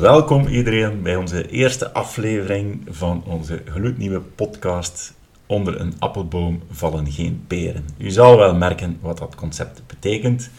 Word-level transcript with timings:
Welkom 0.00 0.46
iedereen 0.46 1.02
bij 1.02 1.16
onze 1.16 1.48
eerste 1.48 1.92
aflevering 1.92 2.86
van 2.88 3.22
onze 3.26 3.62
gloednieuwe 3.64 4.20
podcast 4.20 5.14
Onder 5.46 5.80
een 5.80 5.94
appelboom 5.98 6.62
vallen 6.70 7.12
geen 7.12 7.44
peren. 7.46 7.84
U 7.98 8.10
zal 8.10 8.36
wel 8.36 8.54
merken 8.54 8.98
wat 9.00 9.18
dat 9.18 9.34
concept 9.34 9.82
betekent. 9.86 10.50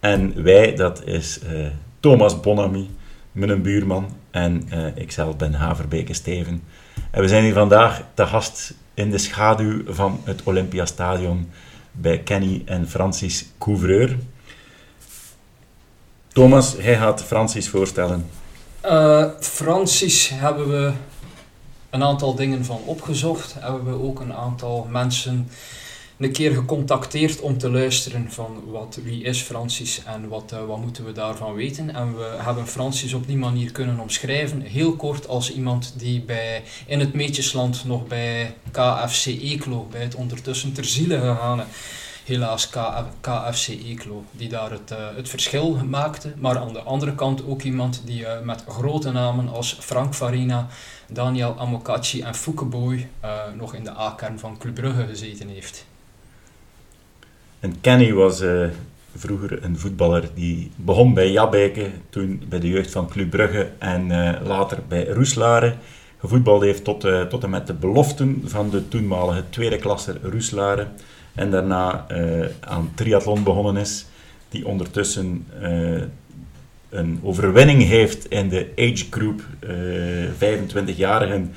En 0.00 0.42
wij, 0.42 0.74
dat 0.74 1.04
is 1.04 1.40
uh, 1.42 1.66
Thomas 2.00 2.40
Bonamy, 2.40 2.88
mijn 3.32 3.62
buurman, 3.62 4.16
en 4.30 4.68
uh, 4.72 4.96
ikzelf 4.96 5.36
ben 5.36 5.54
Haverbeke 5.54 6.14
Steven. 6.14 6.62
En 7.10 7.20
we 7.20 7.28
zijn 7.28 7.44
hier 7.44 7.54
vandaag 7.54 8.02
te 8.14 8.26
gast 8.26 8.74
in 8.94 9.10
de 9.10 9.18
schaduw 9.18 9.82
van 9.86 10.20
het 10.24 10.42
Olympiastadion 10.42 11.50
bij 11.92 12.18
Kenny 12.18 12.62
en 12.64 12.88
Francis 12.88 13.52
Couvreur. 13.58 14.16
Thomas, 16.28 16.76
hij 16.78 16.96
gaat 16.96 17.24
Francis 17.24 17.68
voorstellen. 17.68 18.42
Uh, 18.84 19.24
Francis 19.40 20.28
hebben 20.28 20.68
we 20.68 20.92
een 21.90 22.02
aantal 22.02 22.34
dingen 22.34 22.64
van 22.64 22.80
opgezocht. 22.84 23.54
Hebben 23.58 23.84
we 23.84 24.06
ook 24.06 24.20
een 24.20 24.34
aantal 24.34 24.86
mensen 24.90 25.48
een 26.18 26.32
keer 26.32 26.54
gecontacteerd 26.54 27.40
om 27.40 27.58
te 27.58 27.70
luisteren 27.70 28.30
van 28.30 28.62
wat, 28.66 28.98
wie 29.02 29.22
is 29.22 29.40
Francis 29.40 30.02
en 30.04 30.28
wat, 30.28 30.52
uh, 30.52 30.64
wat 30.66 30.80
moeten 30.80 31.04
we 31.04 31.12
daarvan 31.12 31.54
weten. 31.54 31.94
En 31.94 32.16
we 32.16 32.36
hebben 32.38 32.66
Francis 32.66 33.12
op 33.12 33.26
die 33.26 33.36
manier 33.36 33.72
kunnen 33.72 33.98
omschrijven, 33.98 34.60
heel 34.60 34.96
kort 34.96 35.28
als 35.28 35.52
iemand 35.52 35.94
die 35.96 36.20
bij, 36.20 36.62
in 36.86 37.00
het 37.00 37.14
Meetjesland 37.14 37.84
nog 37.84 38.06
bij 38.06 38.54
KFC 38.70 39.26
Eeklo, 39.26 39.86
bij 39.90 40.02
het 40.02 40.14
ondertussen 40.14 40.72
ter 40.72 40.84
ziele 40.84 41.18
gegaan 41.18 41.64
helaas 42.24 42.70
KFC 43.20 43.68
Eeklo, 43.68 44.24
die 44.30 44.48
daar 44.48 44.70
het, 44.70 44.90
uh, 44.92 44.98
het 45.16 45.28
verschil 45.28 45.78
maakte. 45.88 46.32
Maar 46.38 46.58
aan 46.58 46.72
de 46.72 46.78
andere 46.78 47.14
kant 47.14 47.46
ook 47.46 47.62
iemand 47.62 48.02
die 48.04 48.20
uh, 48.20 48.40
met 48.40 48.64
grote 48.68 49.10
namen 49.10 49.48
als 49.48 49.76
Frank 49.80 50.14
Farina, 50.14 50.66
Daniel 51.08 51.58
Amokachi 51.58 52.20
en 52.22 52.34
Fouke 52.34 52.64
uh, 52.64 52.98
nog 53.56 53.74
in 53.74 53.84
de 53.84 53.90
A-kern 53.90 54.38
van 54.38 54.58
Club 54.58 54.74
Brugge 54.74 55.06
gezeten 55.06 55.48
heeft. 55.48 55.86
En 57.60 57.80
Kenny 57.80 58.12
was 58.12 58.42
vroeger 59.16 59.64
een 59.64 59.78
voetballer 59.78 60.28
die 60.34 60.70
begon 60.76 61.14
bij 61.14 61.30
Jabbeke, 61.30 61.90
toen 62.10 62.42
bij 62.48 62.60
de 62.60 62.68
jeugd 62.68 62.90
van 62.90 63.08
Club 63.08 63.30
Brugge 63.30 63.70
en 63.78 64.06
later 64.42 64.78
bij 64.88 65.06
Roeslaren. 65.06 65.78
Gevoetbald 66.18 66.62
heeft 66.62 66.84
tot, 66.84 67.06
tot 67.28 67.42
en 67.42 67.50
met 67.50 67.66
de 67.66 67.74
beloften 67.74 68.42
van 68.44 68.70
de 68.70 68.88
toenmalige 68.88 69.44
tweede 69.50 69.76
klasse 69.78 70.18
Roeslaren. 70.22 70.92
En 71.34 71.50
daarna 71.50 72.06
uh, 72.10 72.46
aan 72.60 72.92
triathlon 72.94 73.42
begonnen 73.42 73.76
is, 73.76 74.06
die 74.48 74.66
ondertussen 74.66 75.46
uh, 75.62 76.02
een 76.88 77.20
overwinning 77.22 77.82
heeft 77.82 78.30
in 78.30 78.48
de 78.48 78.68
age 78.76 79.04
group 79.10 79.42
uh, 79.60 80.26
25-jarigen 80.30 81.52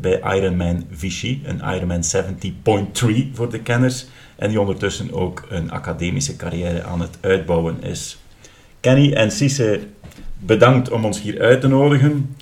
bij 0.00 0.36
Ironman 0.36 0.86
Vichy, 0.90 1.40
een 1.44 1.60
Ironman 1.74 2.02
70.3 2.16 3.32
voor 3.32 3.50
de 3.50 3.60
kenners, 3.62 4.06
en 4.36 4.48
die 4.48 4.60
ondertussen 4.60 5.12
ook 5.12 5.46
een 5.48 5.70
academische 5.70 6.36
carrière 6.36 6.82
aan 6.82 7.00
het 7.00 7.18
uitbouwen 7.20 7.82
is. 7.82 8.18
Kenny 8.80 9.12
en 9.12 9.30
Cisse, 9.30 9.80
bedankt 10.38 10.90
om 10.90 11.04
ons 11.04 11.22
hier 11.22 11.40
uit 11.40 11.60
te 11.60 11.68
nodigen. 11.68 12.36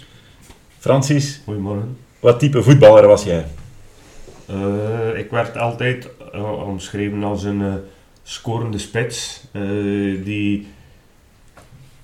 Francis, 0.79 1.41
Goedemorgen. 1.45 1.97
wat 2.21 2.39
type 2.39 2.63
voetballer 2.63 3.07
was 3.07 3.25
jij? 3.25 3.47
Uh, 4.51 5.19
ik 5.19 5.31
werd 5.31 5.57
altijd 5.57 6.09
omschreven 6.67 7.25
als 7.25 7.45
een 7.45 7.61
uh, 7.61 7.75
scorende 8.23 8.79
spits 8.79 9.47
die 10.25 10.67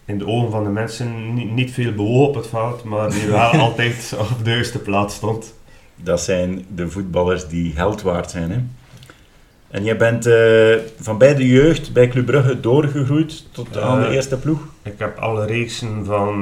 in 0.05 0.19
de 0.19 0.27
ogen 0.27 0.51
van 0.51 0.65
de 0.65 0.71
mensen 0.71 1.35
niet, 1.35 1.51
niet 1.51 1.71
veel 1.71 1.93
bewoog 1.93 2.29
op 2.29 2.35
het 2.35 2.47
veld, 2.47 2.85
maar 2.85 3.11
die 3.11 3.27
wel 3.27 3.41
altijd 3.69 4.17
op 4.19 4.45
de 4.45 4.51
juiste 4.51 4.79
plaats 4.79 5.15
stond. 5.15 5.55
Dat 5.97 6.21
zijn 6.21 6.65
de 6.75 6.89
voetballers 6.89 7.49
die 7.49 7.73
held 7.75 8.03
waard 8.03 8.31
zijn. 8.31 8.51
Hè? 8.51 8.59
En 9.69 9.85
jij 9.85 9.97
bent 9.97 10.25
van 11.01 11.19
bij 11.19 11.35
de 11.35 11.49
jeugd 11.49 11.93
bij 11.93 12.09
Club 12.09 12.27
Brugge 12.27 12.61
doorgegroeid 12.61 13.45
tot 13.53 13.79
aan 13.79 14.01
de 14.01 14.09
eerste 14.09 14.39
ploeg? 14.39 14.61
Ik 14.83 14.95
heb 14.99 15.19
alle 15.19 15.47
reeksen 15.47 16.05
van 16.05 16.41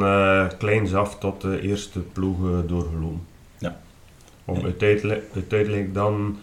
kleins 0.58 0.94
af 0.94 1.18
tot 1.18 1.40
de 1.40 1.60
eerste 1.60 2.00
ploeg 2.00 2.38
doorgelopen. 2.66 3.26
Om 4.44 4.64
uiteindelijk, 4.64 5.24
uiteindelijk 5.34 5.94
dan 5.94 6.38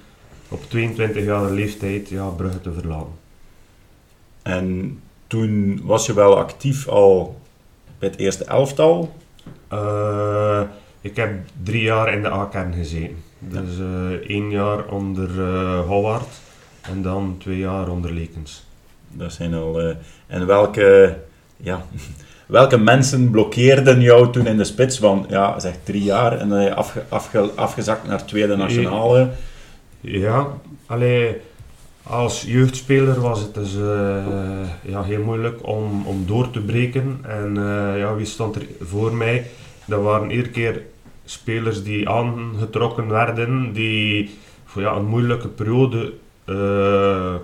op 0.49 0.69
22 0.69 1.23
jaar 1.23 1.51
leeftijd 1.51 2.09
ja, 2.09 2.27
Brugge 2.27 2.61
te 2.61 2.73
verlaten. 2.73 3.13
En 4.41 4.99
toen 5.27 5.81
was 5.83 6.05
je 6.05 6.13
wel 6.13 6.37
actief 6.37 6.87
al 6.87 7.39
bij 7.99 8.09
het 8.09 8.17
eerste 8.17 8.43
elftal? 8.43 9.15
Uh, 9.73 10.61
ik 11.01 11.15
heb 11.15 11.31
drie 11.63 11.81
jaar 11.81 12.13
in 12.13 12.21
de 12.21 12.31
A-kern 12.31 12.73
gezeten. 12.73 13.23
Dus 13.39 13.77
uh, 13.79 14.09
één 14.09 14.49
jaar 14.49 14.85
onder 14.85 15.29
uh, 15.29 15.87
Howard 15.87 16.41
en 16.81 17.01
dan 17.01 17.35
twee 17.37 17.57
jaar 17.57 17.89
onder 17.89 18.13
Lekens. 18.13 18.65
Dat 19.07 19.33
zijn 19.33 19.53
al... 19.53 19.81
en 20.27 20.45
welke... 20.45 21.17
Ja, 21.57 21.85
welke 22.47 22.77
mensen 22.77 23.31
blokkeerden 23.31 24.01
jou 24.01 24.31
toen 24.31 24.47
in 24.47 24.57
de 24.57 24.63
spits? 24.63 24.99
Want 24.99 25.29
ja, 25.29 25.59
zeg 25.59 25.73
drie 25.83 26.03
jaar 26.03 26.31
en 26.31 26.49
dan 26.49 26.57
ben 26.57 26.61
je 26.61 26.73
afge, 26.73 27.03
afge, 27.09 27.51
afgezakt 27.55 28.07
naar 28.07 28.25
tweede 28.25 28.55
nationale. 28.55 29.29
Ja, 30.01 30.47
alleen 30.85 31.35
als 32.03 32.41
jeugdspeler 32.41 33.21
was 33.21 33.39
het 33.39 33.53
dus 33.53 33.75
uh, 33.75 33.81
ja, 34.81 35.03
heel 35.03 35.23
moeilijk 35.23 35.67
om, 35.67 36.05
om 36.05 36.25
door 36.25 36.51
te 36.51 36.61
breken. 36.61 37.19
En 37.21 37.55
uh, 37.55 37.97
ja, 37.97 38.15
wie 38.15 38.25
stond 38.25 38.55
er 38.55 38.67
voor 38.81 39.13
mij? 39.13 39.45
Dat 39.85 40.01
waren 40.01 40.29
iedere 40.29 40.49
keer 40.49 40.83
spelers 41.25 41.83
die 41.83 42.09
aangetrokken 42.09 43.07
werden, 43.07 43.73
die 43.73 44.37
voor 44.65 44.81
ja, 44.81 44.95
een 44.95 45.05
moeilijke 45.05 45.47
periode 45.47 46.13
uh, 46.45 47.35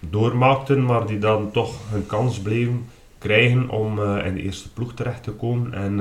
doormaakten, 0.00 0.84
maar 0.84 1.06
die 1.06 1.18
dan 1.18 1.50
toch 1.50 1.74
hun 1.90 2.06
kans 2.06 2.38
bleven 2.38 2.86
krijgen 3.18 3.68
om 3.68 4.02
in 4.02 4.34
de 4.34 4.42
eerste 4.42 4.72
ploeg 4.72 4.94
terecht 4.94 5.22
te 5.22 5.30
komen. 5.30 5.74
En 5.74 6.00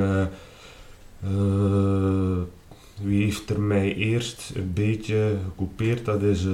wie 3.02 3.24
heeft 3.24 3.50
er 3.50 3.60
mij 3.60 3.96
eerst 3.96 4.52
een 4.56 4.72
beetje 4.74 5.36
gecoupeerd? 5.50 6.06
Dat 6.06 6.22
is, 6.22 6.46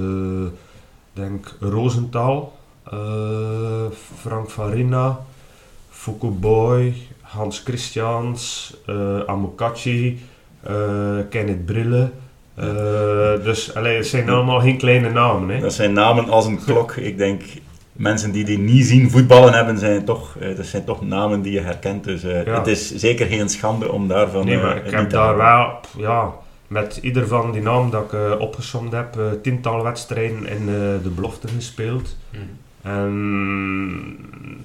denk 1.12 1.56
Rosenthal, 1.60 2.58
Frank 4.16 4.50
Farina, 4.50 5.20
Foucault 5.90 6.40
Boy, 6.40 6.94
Hans 7.20 7.58
Christians, 7.58 8.74
Amokachi, 9.26 10.18
Kenneth 11.30 11.64
Brille. 11.64 12.10
Uh, 12.58 13.44
dus 13.44 13.74
allee, 13.74 13.96
het 13.96 14.06
zijn 14.06 14.30
allemaal 14.30 14.60
geen 14.60 14.78
kleine 14.78 15.10
namen. 15.10 15.48
Hè? 15.54 15.60
Dat 15.60 15.72
zijn 15.72 15.92
namen 15.92 16.28
als 16.28 16.46
een 16.46 16.64
klok. 16.64 16.96
Ik 16.96 17.18
denk 17.18 17.42
mensen 18.00 18.32
die 18.32 18.44
die 18.44 18.58
niet 18.58 18.86
zien 18.86 19.10
voetballen 19.10 19.52
hebben, 19.52 19.78
zijn 19.78 20.04
toch, 20.04 20.36
uh, 20.42 20.56
dat 20.56 20.66
zijn 20.66 20.84
toch 20.84 21.02
namen 21.02 21.42
die 21.42 21.52
je 21.52 21.60
herkent. 21.60 22.04
Dus 22.04 22.24
uh, 22.24 22.44
ja. 22.44 22.58
het 22.58 22.66
is 22.66 22.94
zeker 22.94 23.26
geen 23.26 23.48
schande 23.48 23.92
om 23.92 24.08
daarvan 24.08 24.44
Nee, 24.44 24.58
maar 24.58 24.86
ik 24.86 24.90
heb 24.90 25.10
daar 25.10 25.36
wel, 25.36 25.80
ja, 25.96 26.32
met 26.66 26.98
ieder 27.02 27.26
van 27.26 27.52
die 27.52 27.62
namen 27.62 27.90
dat 27.90 28.04
ik 28.04 28.12
uh, 28.12 28.32
opgesomd 28.38 28.92
heb, 28.92 29.18
tientallen 29.42 29.84
wedstrijden 29.84 30.46
in 30.46 30.66
de 31.02 31.10
belofte 31.14 31.48
gespeeld. 31.48 32.16
Mm. 32.30 32.38
En 32.82 34.16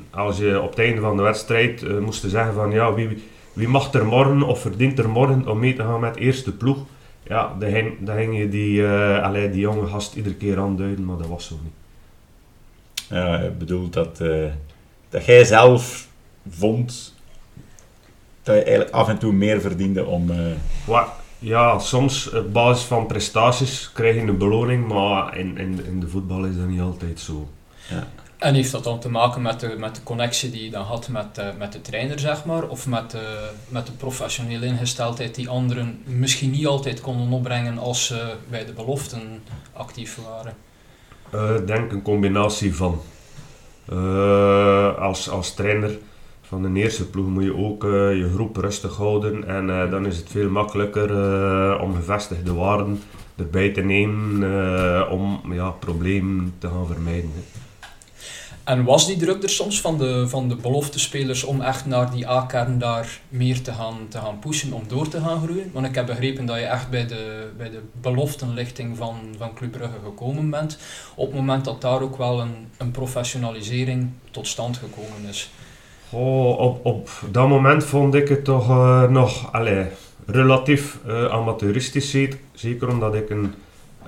als 0.10 0.38
je 0.38 0.62
op 0.62 0.70
het 0.70 0.80
einde 0.80 1.02
van 1.02 1.18
de 1.18 1.24
wedstrijd 1.24 2.00
moest 2.00 2.24
zeggen 2.28 2.54
van, 2.54 2.72
ja, 2.72 2.94
wie, 2.94 3.24
wie 3.54 3.68
mag 3.68 3.94
er 3.94 4.06
morgen 4.06 4.44
of 4.44 4.62
verdient 4.62 5.00
er 5.00 5.10
morgen 5.10 5.48
om 5.48 5.60
mee 5.60 5.74
te 5.74 5.82
gaan 5.82 6.00
met 6.00 6.16
eerste 6.16 6.56
ploeg? 6.56 6.78
Ja, 7.28 7.56
dan 7.60 7.72
ging, 7.72 7.94
dan 8.00 8.16
ging 8.16 8.38
je 8.38 8.50
die, 8.50 8.86
allee, 9.22 9.50
die 9.50 9.60
jonge 9.60 9.88
gast 9.88 10.16
iedere 10.16 10.36
keer 10.36 10.60
aanduiden, 10.60 11.06
maar 11.06 11.18
dat 11.18 11.28
was 11.28 11.48
zo 11.48 11.56
niet. 11.64 11.85
Ja, 13.10 13.40
ik 13.40 13.58
bedoel 13.58 13.90
dat, 13.90 14.20
uh, 14.22 14.46
dat 15.10 15.26
jij 15.26 15.44
zelf 15.44 16.08
vond 16.50 17.14
dat 18.44 18.56
je 18.56 18.64
eigenlijk 18.64 18.96
af 18.96 19.08
en 19.08 19.18
toe 19.18 19.32
meer 19.32 19.62
verdiende 19.62 20.06
om... 20.06 20.30
Uh... 20.30 20.38
Wat? 20.86 21.08
Ja, 21.40 21.80
soms 21.80 22.32
op 22.32 22.54
basis 22.54 22.84
van 22.84 23.06
prestaties 23.06 23.92
krijg 23.92 24.16
je 24.16 24.22
een 24.22 24.38
beloning, 24.38 24.88
maar 24.88 25.38
in, 25.38 25.58
in, 25.58 25.86
in 25.86 26.00
de 26.00 26.08
voetbal 26.08 26.46
is 26.46 26.58
dat 26.58 26.68
niet 26.68 26.82
altijd 26.82 27.20
zo. 27.20 27.50
Ja. 27.90 28.08
En 28.38 28.54
heeft 28.54 28.72
dat 28.72 28.84
dan 28.84 29.00
te 29.00 29.10
maken 29.10 29.42
met 29.42 29.60
de, 29.60 29.76
met 29.78 29.96
de 29.96 30.04
connectie 30.04 30.52
die 30.52 30.64
je 30.64 30.70
dan 30.70 30.84
had 30.84 31.08
met, 31.08 31.38
uh, 31.40 31.48
met 31.58 31.72
de 31.72 31.82
trainer, 31.82 32.20
zeg 32.20 32.46
maar? 32.46 32.68
Of 32.68 32.88
met, 32.88 33.14
uh, 33.14 33.22
met 33.68 33.86
de 33.86 33.92
professionele 33.92 34.66
ingesteldheid 34.66 35.36
die 35.36 35.50
anderen 35.50 36.02
misschien 36.04 36.52
niet 36.52 36.68
altijd 36.68 37.02
konden 37.02 37.32
opbrengen 37.32 37.78
als 37.78 38.06
ze 38.06 38.36
bij 38.50 38.66
de 38.66 38.74
beloften 38.74 39.42
actief 39.74 40.20
waren? 40.28 40.54
Ik 41.36 41.42
uh, 41.42 41.68
denk 41.68 41.92
een 41.92 42.02
combinatie 42.02 42.76
van. 42.76 43.02
Uh, 43.94 44.98
als, 44.98 45.30
als 45.30 45.54
trainer 45.54 45.98
van 46.42 46.62
de 46.62 46.80
eerste 46.80 47.10
ploeg 47.10 47.28
moet 47.28 47.44
je 47.44 47.56
ook 47.56 47.84
uh, 47.84 47.92
je 48.18 48.30
groep 48.34 48.58
rustig 48.58 48.96
houden 48.96 49.48
en 49.48 49.90
dan 49.90 50.06
is 50.06 50.18
het 50.18 50.30
veel 50.30 50.50
makkelijker 50.50 51.10
om 51.80 51.96
gevestigde 51.96 52.54
waarden 52.54 53.02
erbij 53.36 53.70
te 53.70 53.82
nemen 53.82 55.10
om 55.10 55.54
ja, 55.54 55.70
problemen 55.70 56.54
te 56.58 56.68
gaan 56.68 56.88
vermijden. 56.88 57.32
En 58.66 58.84
was 58.84 59.08
die 59.08 59.18
druk 59.18 59.44
er 59.44 59.50
soms 59.50 59.82
van 59.82 59.98
de, 59.98 60.28
van 60.28 60.50
de 60.50 60.56
beloftespelers 60.56 61.44
om 61.44 61.62
echt 61.62 61.86
naar 61.86 62.12
die 62.12 62.30
A-kern 62.30 62.80
daar 62.80 63.20
meer 63.30 63.62
te 63.62 63.72
gaan, 63.72 63.96
te 64.10 64.18
gaan 64.18 64.40
pushen, 64.40 64.74
om 64.74 64.84
door 64.88 65.08
te 65.08 65.22
gaan 65.22 65.42
groeien? 65.42 65.70
Want 65.74 65.86
ik 65.86 65.96
heb 65.96 66.06
begrepen 66.06 66.46
dat 66.46 66.58
je 66.58 66.64
echt 66.66 66.90
bij 66.90 67.08
de, 67.08 67.50
bij 67.58 67.70
de 67.70 67.82
beloftenlichting 68.02 68.98
van, 68.98 69.16
van 69.38 69.54
Club 69.54 69.72
Brugge 69.72 70.00
gekomen 70.04 70.50
bent, 70.50 70.78
op 71.16 71.26
het 71.26 71.36
moment 71.36 71.66
dat 71.66 71.82
daar 71.82 72.02
ook 72.02 72.18
wel 72.18 72.42
een, 72.42 72.68
een 72.78 72.92
professionalisering 72.92 74.10
tot 74.32 74.48
stand 74.48 74.78
gekomen 74.78 75.30
is. 75.30 75.50
Oh, 76.10 76.60
op, 76.60 76.86
op 76.86 77.10
dat 77.32 77.48
moment 77.48 77.84
vond 77.84 78.16
ik 78.16 78.28
het 78.28 78.44
toch 78.44 78.70
uh, 78.70 79.10
nog 79.10 79.54
allez, 79.54 79.88
relatief 80.26 80.98
uh, 81.08 81.26
amateuristisch, 81.26 82.18
zeker 82.54 82.88
omdat 82.88 83.16
ik 83.16 83.30
een 83.30 83.54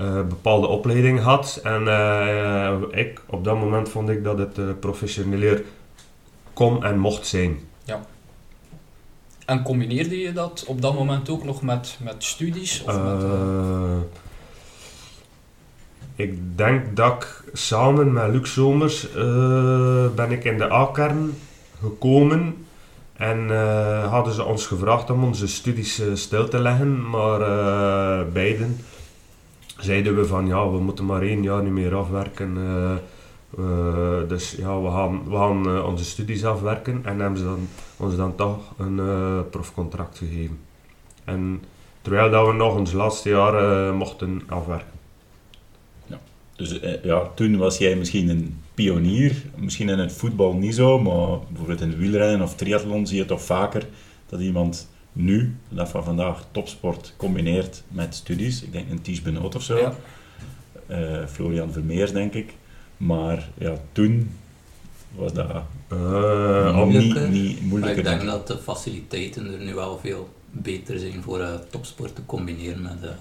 uh, 0.01 0.13
bepaalde 0.27 0.67
opleiding 0.67 1.19
had. 1.19 1.59
En 1.63 1.83
uh, 1.83 2.73
ik, 2.91 3.21
op 3.25 3.43
dat 3.43 3.55
moment 3.55 3.89
vond 3.89 4.09
ik 4.09 4.23
dat 4.23 4.37
het 4.37 4.57
uh, 4.57 4.65
professioneler 4.79 5.63
kon 6.53 6.83
en 6.83 6.99
mocht 6.99 7.27
zijn. 7.27 7.59
Ja. 7.83 8.05
En 9.45 9.63
combineerde 9.63 10.19
je 10.19 10.33
dat 10.33 10.63
op 10.67 10.81
dat 10.81 10.93
moment 10.93 11.29
ook 11.29 11.43
nog 11.43 11.61
met, 11.61 11.97
met 12.03 12.23
studies? 12.23 12.83
Of 12.83 13.03
met, 13.03 13.23
ik 16.15 16.57
denk 16.57 16.95
dat 16.95 17.13
ik 17.13 17.43
samen 17.53 18.13
met 18.13 18.31
Luc 18.31 18.51
Somers 18.51 19.11
ben 20.15 20.31
ik 20.31 20.43
in 20.43 20.57
de 20.57 20.71
A-kern 20.71 21.37
gekomen 21.81 22.65
en 23.13 23.49
hadden 24.09 24.33
ze 24.33 24.43
ons 24.43 24.65
gevraagd 24.65 25.09
om 25.09 25.23
onze 25.23 25.47
studies 25.47 26.01
stil 26.13 26.47
te 26.47 26.59
leggen, 26.59 27.09
maar 27.09 27.39
beiden 28.31 28.79
zeiden 29.79 30.15
we 30.15 30.25
van 30.25 30.47
ja, 30.47 30.69
we 30.69 30.79
moeten 30.79 31.05
maar 31.05 31.21
één 31.21 31.43
jaar 31.43 31.63
niet 31.63 31.71
meer 31.71 31.95
afwerken. 31.95 32.57
Uh, 32.57 32.95
uh, 33.59 34.27
dus 34.27 34.51
ja, 34.51 34.81
we 34.81 34.89
gaan, 34.89 35.23
we 35.29 35.35
gaan 35.35 35.75
uh, 35.75 35.85
onze 35.85 36.05
studies 36.05 36.45
afwerken 36.45 37.01
en 37.05 37.19
hebben 37.19 37.39
ze 37.39 37.45
dan, 37.45 37.67
ons 37.97 38.15
dan 38.15 38.35
toch 38.35 38.73
een 38.77 38.99
profcontract 39.49 40.17
gegeven. 40.17 40.59
En 41.23 41.63
terwijl 42.01 42.31
dat 42.31 42.47
we 42.47 42.53
nog 42.53 42.75
ons 42.77 42.91
laatste 42.91 43.29
jaar 43.29 43.93
mochten 43.93 44.41
afwerken. 44.47 44.99
Ja. 46.05 46.19
Dus 46.55 46.79
ja, 47.03 47.31
toen 47.35 47.57
was 47.57 47.77
jij 47.77 47.95
misschien 47.95 48.29
een 48.29 48.61
pionier, 48.73 49.43
misschien 49.55 49.89
in 49.89 49.99
het 49.99 50.13
voetbal 50.13 50.53
niet 50.53 50.75
zo, 50.75 50.99
maar 50.99 51.37
bijvoorbeeld 51.47 51.81
in 51.81 51.97
wielrennen 51.97 52.41
of 52.41 52.55
triathlon 52.55 53.07
zie 53.07 53.17
je 53.17 53.25
toch 53.25 53.41
vaker 53.41 53.87
dat 54.29 54.39
iemand 54.39 54.89
nu, 55.17 55.55
dat 55.69 55.89
van 55.89 56.03
vandaag, 56.03 56.45
topsport 56.51 57.13
combineert 57.17 57.83
met 57.87 58.15
studies. 58.15 58.61
Ik 58.61 58.71
denk 58.71 58.89
een 58.89 59.01
Ties 59.01 59.21
Benoot 59.21 59.55
of 59.55 59.63
zo. 59.63 59.77
Ja. 59.77 59.95
Uh, 60.89 61.25
Florian 61.25 61.71
Vermeers, 61.71 62.11
denk 62.11 62.33
ik. 62.33 62.53
Maar 62.97 63.49
ja, 63.57 63.77
toen 63.91 64.31
was 65.15 65.33
dat 65.33 65.63
uh, 65.93 66.85
niet, 66.85 67.29
niet 67.29 67.61
moeilijker. 67.61 68.03
Maar 68.03 68.13
ik 68.13 68.19
denk 68.19 68.31
dat 68.31 68.47
de 68.47 68.57
faciliteiten 68.57 69.53
er 69.53 69.59
nu 69.59 69.73
wel 69.73 69.99
veel 69.99 70.29
beter 70.51 70.99
zijn 70.99 71.23
voor 71.23 71.39
uh, 71.39 71.53
topsport 71.69 72.15
te 72.15 72.25
combineren 72.25 72.81
met, 72.81 73.11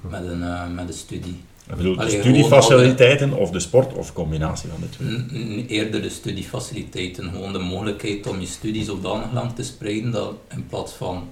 met, 0.00 0.24
een, 0.24 0.74
met 0.74 0.88
een 0.88 0.94
studie. 0.94 1.40
Ik 1.70 1.76
bedoel, 1.76 1.96
de 1.96 2.08
studiefaciliteiten 2.08 3.32
of 3.32 3.50
de 3.50 3.60
sport 3.60 3.92
of 3.92 4.12
combinatie 4.12 4.68
van 4.70 4.80
de 4.80 4.88
twee? 4.88 5.66
Eerder 5.66 6.02
de 6.02 6.08
studiefaciliteiten. 6.08 7.30
Gewoon 7.30 7.52
de 7.52 7.58
mogelijkheid 7.58 8.26
om 8.26 8.40
je 8.40 8.46
studies 8.46 8.86
zodanig 8.86 9.32
lang 9.32 9.52
te 9.54 9.62
spreiden 9.62 10.10
dat 10.10 10.34
in 10.54 10.66
plaats 10.66 10.92
van 10.92 11.28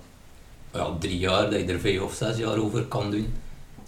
ja, 0.72 0.86
drie 0.98 1.18
jaar, 1.18 1.50
dat 1.50 1.60
je 1.60 1.66
er 1.66 1.80
vijf 1.80 2.00
of 2.00 2.12
zes 2.12 2.36
jaar 2.36 2.58
over 2.58 2.82
kan 2.82 3.10
doen. 3.10 3.26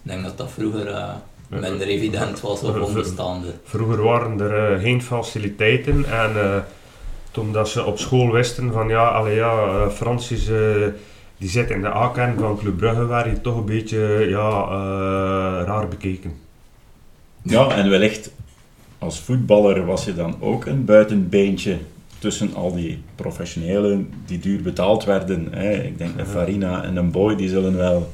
Ik 0.03 0.11
denk 0.11 0.23
dat 0.23 0.37
dat 0.37 0.51
vroeger 0.51 0.87
uh, 0.87 1.09
minder 1.47 1.87
evident 1.87 2.41
was 2.41 2.61
of 2.61 2.79
onbestaande. 2.79 3.47
Vroeger 3.63 4.03
waren 4.03 4.39
er 4.39 4.73
uh, 4.73 4.81
geen 4.81 5.01
faciliteiten 5.01 6.05
en 6.05 6.31
uh, 6.35 6.55
toen 7.31 7.51
dat 7.51 7.69
ze 7.69 7.85
op 7.85 7.99
school 7.99 8.31
wisten 8.31 8.71
van 8.71 8.87
ja, 8.87 9.07
allee, 9.07 9.35
ja 9.35 9.89
Francis 9.89 10.49
die 11.41 11.49
zit 11.49 11.69
in 11.69 11.81
de 11.81 11.87
A-kern 11.87 12.39
van 12.39 12.57
Club 12.57 12.77
Brugge, 12.77 13.05
waar 13.05 13.29
je 13.29 13.41
toch 13.41 13.57
een 13.57 13.65
beetje 13.65 14.25
ja, 14.29 14.65
uh, 14.65 15.65
raar 15.65 15.87
bekeken. 15.87 16.40
Ja, 17.41 17.69
en 17.69 17.89
wellicht 17.89 18.31
als 18.99 19.19
voetballer 19.19 19.85
was 19.85 20.05
je 20.05 20.13
dan 20.13 20.35
ook 20.39 20.65
een 20.65 20.85
buitenbeentje 20.85 21.77
tussen 22.19 22.53
al 22.53 22.75
die 22.75 23.03
professionelen 23.15 24.13
die 24.25 24.39
duur 24.39 24.61
betaald 24.61 25.03
werden. 25.03 25.47
Hè. 25.51 25.71
Ik 25.71 25.97
denk 25.97 26.17
dat 26.17 26.27
Farina 26.27 26.83
en 26.83 26.95
een 26.95 27.11
Boy 27.11 27.35
die 27.35 27.49
zullen 27.49 27.77
wel 27.77 28.11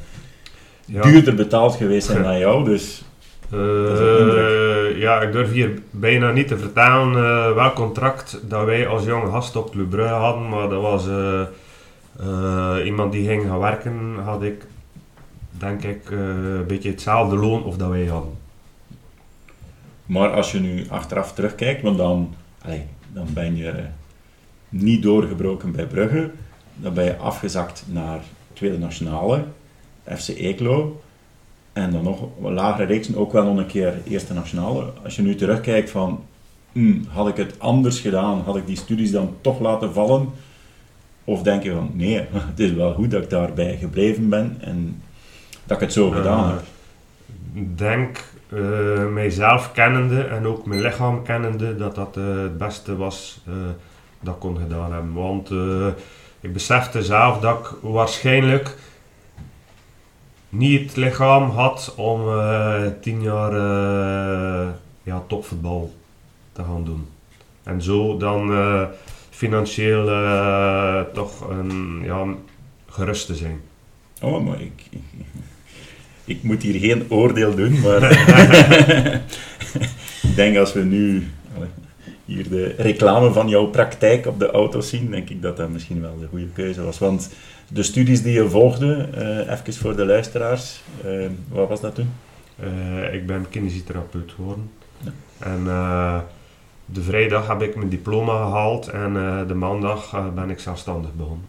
ja. 0.85 1.01
duurder 1.01 1.35
betaald 1.35 1.75
geweest 1.75 2.07
zijn 2.07 2.24
dan 2.24 2.39
jou, 2.39 2.65
dus... 2.65 3.06
Uh, 3.53 5.00
ja, 5.00 5.21
ik 5.21 5.31
durf 5.31 5.51
hier 5.51 5.81
bijna 5.91 6.31
niet 6.31 6.47
te 6.47 6.57
vertellen 6.57 7.13
uh, 7.13 7.53
welk 7.53 7.75
contract 7.75 8.39
dat 8.47 8.65
wij 8.65 8.88
als 8.88 9.06
jonge 9.06 9.31
gast 9.31 9.56
op 9.56 9.71
Club 9.71 9.89
Brugge 9.89 10.13
hadden, 10.13 10.50
maar 10.50 10.69
dat 10.69 10.81
was 10.81 11.07
uh, 11.07 12.85
iemand 12.85 13.12
die 13.12 13.27
ging 13.27 13.44
gaan 13.47 13.59
werken, 13.59 14.15
had 14.23 14.44
ik 14.44 14.65
denk 15.50 15.83
ik 15.83 16.09
een 16.09 16.65
beetje 16.68 16.89
hetzelfde 16.89 17.35
loon 17.35 17.63
of 17.63 17.77
dat 17.77 17.89
wij 17.89 18.06
hadden. 18.06 18.46
Maar 20.07 20.30
als 20.30 20.51
je 20.51 20.59
nu 20.59 20.86
achteraf 20.89 21.33
terugkijkt, 21.33 21.81
want 21.81 21.98
dan, 21.98 22.36
dan 23.13 23.27
ben 23.33 23.56
je 23.56 23.74
niet 24.69 25.04
doorgebroken 25.04 25.71
bij 25.71 25.86
Brugge, 25.86 26.31
dan 26.75 26.94
ben 26.94 27.06
je 27.06 27.18
afgezakt 27.18 27.83
naar 27.88 28.19
Tweede 28.54 28.77
Nationale, 28.77 29.44
FC 30.04 30.27
Eeklo, 30.27 31.01
en 31.74 31.92
dan 31.92 32.04
nog 32.04 32.27
lagere 32.42 32.86
reeksen, 32.86 33.15
ook 33.15 33.31
wel 33.31 33.44
nog 33.44 33.57
een 33.57 33.68
keer 33.68 33.94
Eerste 34.04 34.33
Nationale. 34.33 34.92
Als 35.04 35.15
je 35.15 35.21
nu 35.21 35.36
terugkijkt 35.36 35.89
van, 35.89 36.24
hmm, 36.71 37.06
had 37.07 37.27
ik 37.27 37.38
het 37.38 37.59
anders 37.59 38.00
gedaan, 38.00 38.42
had 38.42 38.56
ik 38.56 38.68
die 38.68 38.77
studies 38.77 39.12
dan 39.12 39.36
toch 39.42 39.59
laten 39.59 39.94
vallen, 39.94 40.30
of 41.24 41.42
denk 41.42 41.63
je 41.63 41.71
van, 41.71 41.92
nee, 41.94 42.15
het 42.51 42.59
is 42.59 42.71
wel 42.71 42.94
goed 42.94 43.12
dat 43.12 43.24
ik 43.24 43.30
daarbij 43.30 43.77
gebleven 43.77 44.30
ben 44.30 44.57
en 44.59 45.01
dat 45.65 45.77
ik 45.77 45.83
het 45.83 45.94
zo 45.94 46.09
gedaan 46.09 46.50
heb? 46.50 46.63
Ik 47.54 47.77
denk, 47.77 48.24
uh, 48.49 49.07
mijzelf 49.07 49.71
kennende 49.71 50.21
en 50.21 50.45
ook 50.45 50.65
mijn 50.65 50.81
lichaam 50.81 51.23
kennende, 51.23 51.75
dat 51.75 51.95
dat 51.95 52.17
uh, 52.17 52.41
het 52.41 52.57
beste 52.57 52.95
was 52.95 53.41
uh, 53.47 53.53
dat 54.19 54.33
ik 54.33 54.39
kon 54.39 54.57
gedaan 54.57 54.94
hebben. 54.94 55.13
Want 55.13 55.51
ik 56.39 56.53
besefte 56.53 57.03
zelf 57.03 57.39
dat 57.39 57.59
ik 57.59 57.67
waarschijnlijk 57.81 58.77
niet 60.49 60.81
het 60.81 60.95
lichaam 60.95 61.49
had 61.49 61.94
om 61.95 62.21
tien 63.01 63.21
jaar 63.21 63.53
ja, 65.03 65.23
topvoetbal 65.27 65.94
te 66.51 66.63
gaan 66.63 66.83
doen. 66.83 67.07
En 67.63 67.81
zo 67.81 68.17
dan 68.17 68.51
financieel 69.29 70.05
toch 71.13 71.49
een, 71.49 72.01
ja, 72.03 72.25
gerust 72.85 73.25
te 73.25 73.35
zijn. 73.35 73.61
Oh, 74.21 74.45
maar 74.45 74.61
ik, 74.61 74.89
moet 76.43 76.61
hier 76.61 76.79
geen 76.79 77.05
oordeel 77.09 77.55
doen, 77.55 77.79
maar 77.79 78.11
ik 80.27 80.35
denk 80.35 80.57
als 80.57 80.73
we 80.73 80.83
nu 80.83 81.27
hier 82.25 82.49
de 82.49 82.73
reclame 82.77 83.31
van 83.31 83.49
jouw 83.49 83.65
praktijk 83.65 84.25
op 84.25 84.39
de 84.39 84.51
auto 84.51 84.81
zien, 84.81 85.11
denk 85.11 85.29
ik 85.29 85.41
dat 85.41 85.57
dat 85.57 85.69
misschien 85.69 86.01
wel 86.01 86.19
de 86.19 86.27
goede 86.27 86.47
keuze 86.53 86.83
was. 86.83 86.99
Want 86.99 87.29
de 87.67 87.83
studies 87.83 88.21
die 88.21 88.33
je 88.33 88.49
volgde, 88.49 89.09
uh, 89.17 89.51
even 89.51 89.73
voor 89.73 89.95
de 89.95 90.05
luisteraars, 90.05 90.81
uh, 91.05 91.27
wat 91.49 91.69
was 91.69 91.81
dat 91.81 91.95
toen? 91.95 92.09
ik 93.11 93.25
ben 93.25 93.45
kinesitherapeut 93.49 94.31
geworden. 94.31 94.69
Ja. 95.03 95.11
En 95.39 95.63
de 96.85 97.01
vrijdag 97.01 97.47
heb 97.47 97.61
ik 97.61 97.75
mijn 97.75 97.89
diploma 97.89 98.43
gehaald 98.43 98.87
en 98.87 99.13
de 99.47 99.53
maandag 99.53 100.33
ben 100.33 100.49
ik 100.49 100.59
zelfstandig 100.59 101.13
begonnen. 101.13 101.45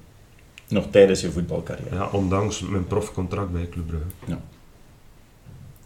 Nog 0.69 0.87
tijdens 0.91 1.21
je 1.21 1.31
voetbalcarrière? 1.31 1.95
Ja, 1.95 2.09
ondanks 2.13 2.61
mijn 2.61 2.87
profcontract 2.87 3.53
bij 3.53 3.69
Club 3.69 3.87
Brugge. 3.87 4.07
Ja. 4.27 4.39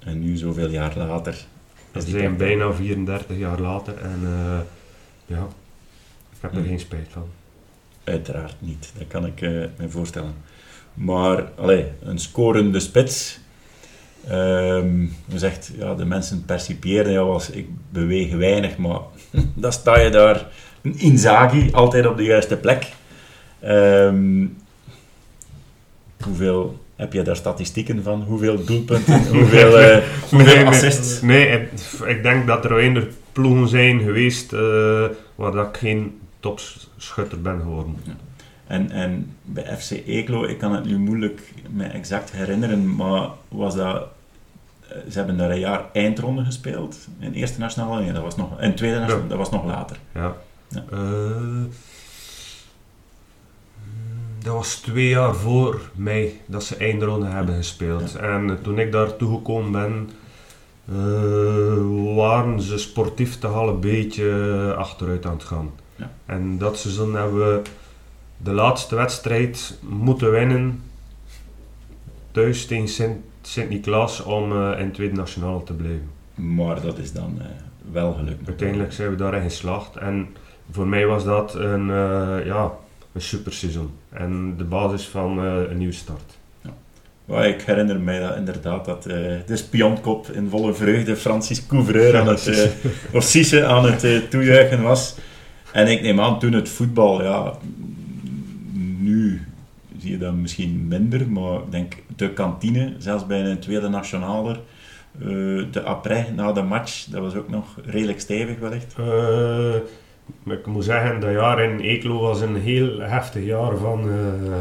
En 0.05 0.21
nu, 0.21 0.37
zoveel 0.37 0.71
jaar 0.71 0.97
later? 0.97 1.45
We 1.93 2.01
zijn 2.01 2.37
bijna 2.37 2.73
34 2.73 3.39
jaar 3.39 3.61
later 3.61 3.99
en 3.99 4.21
uh, 4.23 4.59
ja, 5.27 5.47
ik 6.33 6.39
heb 6.41 6.55
er 6.55 6.61
hm. 6.61 6.67
geen 6.67 6.81
spijt 6.81 7.09
van. 7.11 7.27
Uiteraard 8.05 8.57
niet, 8.59 8.93
dat 8.99 9.07
kan 9.07 9.27
ik 9.27 9.41
me 9.77 9.89
voorstellen. 9.89 10.35
Maar, 10.95 11.45
allee, 11.57 11.87
een 12.01 12.19
scorende 12.19 12.81
spits 12.81 13.41
Um, 14.31 15.17
zegt, 15.35 15.73
ja, 15.77 15.95
de 15.95 16.05
mensen 16.05 16.45
percipiëren 16.45 17.13
jou 17.13 17.33
als 17.33 17.51
ik 17.51 17.69
beweeg 17.91 18.35
weinig, 18.35 18.77
maar 18.77 19.01
dan 19.55 19.73
sta 19.73 19.99
je 19.99 20.11
daar, 20.11 20.47
een 20.83 20.99
Inzaghi, 20.99 21.71
altijd 21.73 22.07
op 22.07 22.17
de 22.17 22.23
juiste 22.23 22.57
plek. 22.57 22.93
Um, 23.65 24.57
hoeveel 26.25 26.82
heb 27.03 27.13
je 27.13 27.23
daar 27.23 27.37
statistieken 27.37 28.03
van? 28.03 28.23
Hoeveel 28.23 28.65
doelpunten? 28.65 29.27
hoeveel, 29.39 29.81
uh, 29.81 29.97
hoeveel 30.31 30.55
nee, 30.55 30.67
assists? 30.67 31.21
Nee, 31.21 31.49
nee, 31.49 32.15
ik 32.17 32.23
denk 32.23 32.47
dat 32.47 32.65
er 32.65 32.75
weinig 32.75 33.05
ploegen 33.33 33.69
zijn 33.69 34.01
geweest 34.01 34.53
uh, 34.53 34.61
waar 35.35 35.53
dat 35.53 35.67
ik 35.67 35.77
geen 35.77 36.21
topschutter 36.41 37.41
ben 37.41 37.61
geworden. 37.61 37.97
Ja. 38.03 38.17
En, 38.67 38.91
en 38.91 39.37
bij 39.43 39.77
FC 39.79 39.91
Eeklo, 39.91 40.45
ik 40.45 40.59
kan 40.59 40.75
het 40.75 40.85
nu 40.85 40.99
moeilijk 40.99 41.53
me 41.71 41.85
exact 41.85 42.33
herinneren, 42.33 42.95
maar 42.97 43.29
was 43.49 43.75
dat 43.77 44.07
eh, 44.89 44.97
ze 45.11 45.19
hebben 45.19 45.37
daar 45.37 45.51
een 45.51 45.59
jaar 45.59 45.85
eindronde 45.93 46.45
gespeeld 46.45 46.97
in 47.19 47.33
eerste 47.33 47.61
nationale. 47.61 48.03
Nee, 48.03 48.13
dat 48.13 48.23
was 48.23 48.37
nog, 48.37 48.61
in 48.61 48.75
tweede 48.75 48.99
nationale, 48.99 49.23
Ja. 49.23 49.29
dat 49.29 49.39
was 49.39 49.51
nog 49.51 49.65
later. 49.65 49.97
Ja. 50.15 50.35
Ja. 50.69 50.85
Eh, 50.91 51.65
dat 54.43 54.55
was 54.55 54.75
twee 54.75 55.09
jaar 55.09 55.35
voor 55.35 55.81
mij 55.95 56.41
dat 56.47 56.65
ze 56.65 56.77
eindronde 56.77 57.27
hebben 57.27 57.55
gespeeld. 57.55 58.17
En 58.17 58.59
toen 58.63 58.79
ik 58.79 58.93
daar 58.93 59.17
toegekomen 59.17 59.73
ben, 59.73 60.11
eh, 60.89 62.15
waren 62.17 62.61
ze 62.61 62.79
sportief 62.79 63.39
toch 63.39 63.55
al 63.55 63.69
een 63.69 63.81
beetje 63.81 64.75
achteruit 64.77 65.27
aan 65.27 65.33
het 65.33 65.45
gaan. 65.45 65.71
Ja. 65.97 66.11
En 66.27 66.59
dat 66.59 66.79
seizoen 66.79 67.15
hebben 67.15 67.39
we 67.39 67.63
de 68.37 68.53
laatste 68.53 68.95
wedstrijd 68.95 69.79
moeten 69.89 70.31
winnen 70.31 70.83
thuis 72.31 72.67
tegen 72.67 72.89
Sint- 72.89 73.25
Sint-Niklaas 73.43 74.23
om 74.23 74.53
eh, 74.53 74.81
in 74.81 74.93
tweede 74.93 75.17
nationale 75.17 75.63
te 75.63 75.73
blijven. 75.73 76.11
Maar 76.35 76.81
dat 76.81 76.99
is 76.99 77.13
dan 77.13 77.37
eh, 77.41 77.47
wel 77.93 78.13
gelukt. 78.13 78.47
Uiteindelijk 78.47 78.93
zijn 78.93 79.11
we 79.11 79.17
daarin 79.17 79.43
geslaagd. 79.43 79.97
En 79.97 80.29
voor 80.71 80.87
mij 80.87 81.07
was 81.07 81.25
dat 81.25 81.55
een, 81.55 81.87
ja, 82.45 82.73
een 83.13 83.21
super 83.21 83.53
seizoen. 83.53 83.91
En 84.11 84.55
de 84.57 84.65
basis 84.65 85.07
van 85.07 85.39
eh, 85.39 85.71
een 85.71 85.79
nieuwe 85.79 85.93
start. 85.93 86.41
Maar 87.25 87.49
ik 87.49 87.63
herinner 87.63 88.01
mij 88.01 88.21
dat 88.21 88.37
inderdaad 88.37 88.85
dat 88.85 89.07
eh, 89.07 89.17
de 89.47 89.57
spionkop 89.57 90.31
in 90.31 90.49
volle 90.49 90.75
vreugde 90.75 91.17
Francis 91.17 91.67
Couvreur 91.67 92.21
aan 92.21 92.29
het, 92.29 92.47
eh, 92.47 92.71
of 93.17 93.25
Cisse 93.25 93.67
aan 93.67 93.85
het 93.85 94.05
eh, 94.05 94.17
toejuichen 94.17 94.83
was. 94.83 95.15
En 95.73 95.87
ik 95.87 96.03
neem 96.03 96.21
aan, 96.21 96.39
toen 96.39 96.53
het 96.53 96.69
voetbal, 96.69 97.23
ja, 97.23 97.53
nu 98.99 99.47
zie 99.99 100.11
je 100.11 100.19
dat 100.19 100.35
misschien 100.35 100.89
minder, 100.89 101.31
maar 101.31 101.55
ik 101.55 101.71
denk 101.71 101.95
de 102.17 102.31
kantine, 102.31 102.95
zelfs 102.99 103.27
bij 103.27 103.45
een 103.45 103.59
tweede 103.59 103.89
nationaler, 103.89 104.61
de 105.71 105.83
après 105.85 106.31
na 106.35 106.53
de 106.53 106.63
match, 106.63 107.05
dat 107.05 107.21
was 107.21 107.35
ook 107.35 107.51
nog 107.51 107.67
redelijk 107.85 108.21
stevig 108.21 108.59
wellicht. 108.59 108.95
Ik 110.47 110.67
moet 110.67 110.85
zeggen, 110.85 111.21
dat 111.21 111.31
jaar 111.33 111.63
in 111.63 111.81
Eeklo 111.81 112.21
was 112.21 112.41
een 112.41 112.57
heel 112.57 113.01
heftig 113.01 113.45
jaar 113.45 113.77
van 113.77 114.01
eh, 114.11 114.61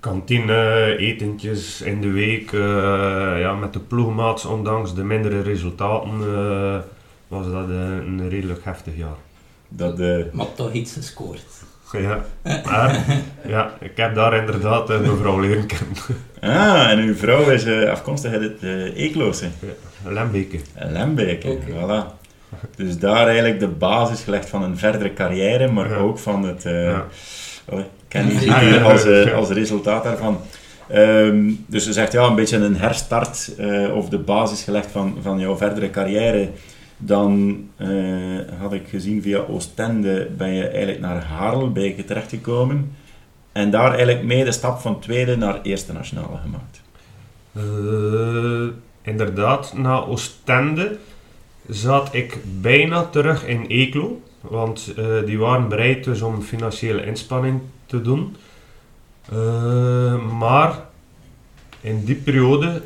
kantine, 0.00 0.96
etentjes 0.98 1.80
in 1.82 2.00
de 2.00 2.10
week. 2.10 2.52
eh, 2.52 2.60
ja, 3.40 3.54
met 3.54 3.72
de 3.72 3.80
ploegmaats, 3.80 4.44
ondanks 4.44 4.94
de 4.94 5.04
mindere 5.04 5.42
resultaten, 5.42 6.10
eh, 6.20 6.76
was 7.28 7.50
dat 7.50 7.68
een 7.68 8.28
redelijk 8.28 8.64
heftig 8.64 8.96
jaar. 8.96 9.16
Dat, 9.68 10.00
eh, 10.00 10.16
Maar 10.32 10.54
toch 10.54 10.72
iets 10.72 10.92
gescoord. 10.92 11.44
Ja, 11.92 12.24
maar, 12.64 13.04
ja 13.46 13.72
ik 13.80 13.96
heb 13.96 14.14
daar 14.14 14.36
inderdaad 14.36 14.90
eh, 14.90 15.00
mevrouw 15.00 15.40
leren 15.40 15.66
kennen. 15.66 15.96
ah, 16.40 16.90
en 16.90 16.98
uw 16.98 17.14
vrouw 17.14 17.50
is 17.50 17.66
afkomstig 17.88 18.32
uit 18.32 18.42
het 18.42 18.62
Eekloze. 18.94 19.46
Lembeke. 20.08 20.58
Lembeke, 20.78 21.48
Oké. 21.48 21.66
voilà. 21.70 22.23
Dus 22.76 22.98
daar 22.98 23.26
eigenlijk 23.26 23.60
de 23.60 23.68
basis 23.68 24.22
gelegd 24.22 24.48
van 24.48 24.62
een 24.62 24.78
verdere 24.78 25.12
carrière, 25.12 25.70
maar 25.70 25.88
Ja. 25.90 25.96
ook 25.96 26.18
van 26.18 26.44
het... 26.44 26.64
eh 26.64 26.82
Ja. 26.84 27.04
Kenny 28.08 28.44
Ja, 28.44 28.82
als, 28.82 29.04
eh, 29.04 29.34
als 29.34 29.48
resultaat 29.48 30.04
daarvan. 30.04 30.38
Ehm, 30.88 31.50
dus 31.66 31.84
je 31.84 31.92
zegt 31.92 32.12
ja, 32.12 32.22
een 32.26 32.34
beetje 32.34 32.56
een 32.56 32.76
herstart 32.76 33.54
eh, 33.58 33.94
of 33.96 34.08
de 34.08 34.18
basis 34.18 34.62
gelegd 34.62 34.90
van, 34.90 35.16
van 35.22 35.38
jouw 35.38 35.56
verdere 35.56 35.90
carrière. 35.90 36.48
Dan 36.96 37.58
had 38.58 38.72
ik 38.72 38.88
gezien 38.88 39.22
via 39.22 39.38
Oostende 39.38 40.28
ben 40.36 40.52
je 40.54 40.68
eigenlijk 40.68 41.00
naar 41.00 41.24
Harelbeke 41.24 42.04
terechtgekomen. 42.04 42.92
En 43.52 43.70
daar 43.70 43.88
eigenlijk 43.88 44.22
mee 44.22 44.44
de 44.44 44.52
stap 44.52 44.78
van 44.80 45.00
tweede 45.00 45.36
naar 45.36 45.60
eerste 45.62 45.92
nationale 45.92 46.36
gemaakt. 46.42 46.82
Inderdaad, 49.02 49.72
na 49.76 49.96
Oostende 50.00 50.96
zat 51.68 52.14
ik 52.14 52.38
bijna 52.60 53.04
terug 53.04 53.46
in 53.46 53.66
Eeklo. 53.66 54.22
Want 54.40 54.92
eh, 54.96 55.24
die 55.24 55.38
waren 55.38 55.68
bereid 55.68 56.04
dus 56.04 56.22
om 56.22 56.42
financiële 56.42 57.06
inspanning 57.06 57.60
te 57.86 58.02
doen. 58.02 58.36
Eh, 59.32 60.30
maar 60.38 60.78
in 61.80 62.04
die 62.04 62.14
periode 62.14 62.82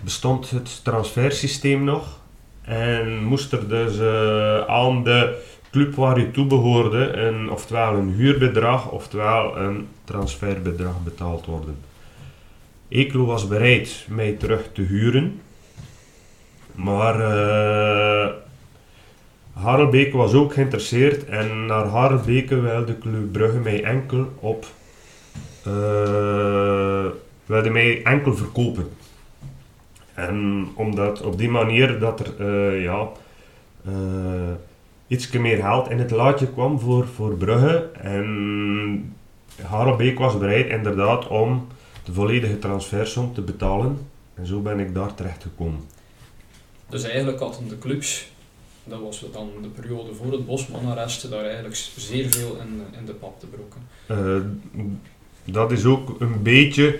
bestond 0.00 0.50
het 0.50 0.84
transfersysteem 0.84 1.84
nog. 1.84 2.18
En 2.62 3.24
moest 3.24 3.52
er 3.52 3.68
dus 3.68 3.98
eh, 3.98 4.60
aan 4.66 5.04
de 5.04 5.42
club 5.70 5.94
waar 5.94 6.18
je 6.18 6.30
toe 6.30 6.46
behoorde 6.46 7.12
een, 7.12 7.50
oftewel 7.50 7.94
een 7.94 8.12
huurbedrag 8.12 8.90
oftewel 8.90 9.56
een 9.56 9.88
transferbedrag 10.04 11.02
betaald 11.04 11.46
worden. 11.46 11.76
Eeklo 12.88 13.24
was 13.24 13.48
bereid 13.48 14.06
mij 14.08 14.32
terug 14.32 14.72
te 14.72 14.82
huren. 14.82 15.40
Maar 16.74 17.14
Harelbeke 19.52 20.16
was 20.16 20.34
ook 20.34 20.52
geïnteresseerd 20.52 21.24
en 21.24 21.66
naar 21.66 21.84
Harelbeke 21.84 22.60
wilde 22.60 22.98
Club 22.98 23.32
Brugge 23.32 23.58
mij 23.58 23.84
enkel 23.84 24.32
op 24.40 24.66
wilde 27.50 27.70
mij 27.70 28.02
enkel 28.02 28.34
verkopen. 28.34 28.88
En 30.14 30.68
omdat 30.74 31.22
op 31.22 31.38
die 31.38 31.48
manier 31.50 31.98
dat 31.98 32.20
er 32.20 32.34
eh, 32.38 32.82
ja, 32.82 33.08
eh 33.84 33.92
iets 35.06 35.30
meer 35.30 35.56
geld 35.56 35.90
in 35.90 35.98
het 35.98 36.10
laadje 36.10 36.46
kwam 36.52 36.80
voor, 36.80 37.06
voor 37.06 37.34
Brugge 37.34 37.88
en 37.92 39.14
Harelbeek 39.62 40.18
was 40.18 40.38
bereid 40.38 40.68
inderdaad 40.68 41.28
om 41.28 41.66
de 42.04 42.12
volledige 42.12 42.58
transfersom 42.58 43.34
te 43.34 43.40
betalen. 43.40 43.98
En 44.34 44.46
zo 44.46 44.60
ben 44.60 44.78
ik 44.78 44.94
daar 44.94 45.14
terecht 45.14 45.42
gekomen. 45.42 45.80
Dus 46.90 47.02
eigenlijk 47.02 47.40
hadden 47.40 47.68
de 47.68 47.78
clubs, 47.78 48.30
dat 48.84 49.00
was 49.00 49.24
dan 49.32 49.48
de 49.62 49.68
periode 49.68 50.14
voor 50.14 50.32
het 50.32 50.46
Bosman-arrest, 50.46 51.30
daar 51.30 51.44
eigenlijk 51.44 51.76
zeer 51.96 52.30
veel 52.30 52.56
in, 52.60 52.82
in 52.98 53.06
de 53.06 53.12
pap 53.12 53.40
te 53.40 53.46
brokken. 53.46 53.80
Eh, 54.06 54.86
dat 55.44 55.72
is 55.72 55.84
ook 55.84 56.20
een 56.20 56.42
beetje 56.42 56.98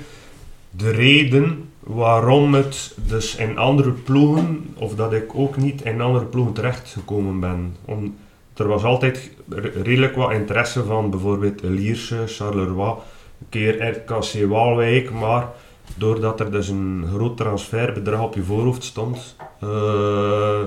de 0.70 0.90
reden 0.90 1.68
waarom 1.80 2.54
het 2.54 2.94
dus 3.06 3.37
in 3.37 3.59
andere 3.59 3.90
ploegen, 3.90 4.75
of 4.76 4.94
dat 4.94 5.12
ik 5.12 5.35
ook 5.35 5.56
niet 5.56 5.82
in 5.82 6.00
andere 6.00 6.25
ploegen 6.25 6.54
terecht 6.54 6.88
gekomen 6.88 7.40
ben. 7.40 7.76
Om, 7.85 8.16
er 8.56 8.68
was 8.68 8.82
altijd 8.82 9.30
re- 9.49 9.73
redelijk 9.82 10.14
wat 10.16 10.32
interesse 10.32 10.85
van 10.85 11.11
bijvoorbeeld 11.11 11.62
Lierse, 11.62 12.23
Charleroi, 12.26 12.90
een 12.90 13.47
keer 13.49 13.88
RKC 13.88 14.49
Waalwijk, 14.49 15.11
maar 15.11 15.49
doordat 15.97 16.40
er 16.40 16.50
dus 16.50 16.68
een 16.68 17.06
groot 17.14 17.37
transferbedrag 17.37 18.23
op 18.23 18.35
je 18.35 18.42
voorhoofd 18.42 18.85
stond, 18.85 19.37
eh, 19.61 20.62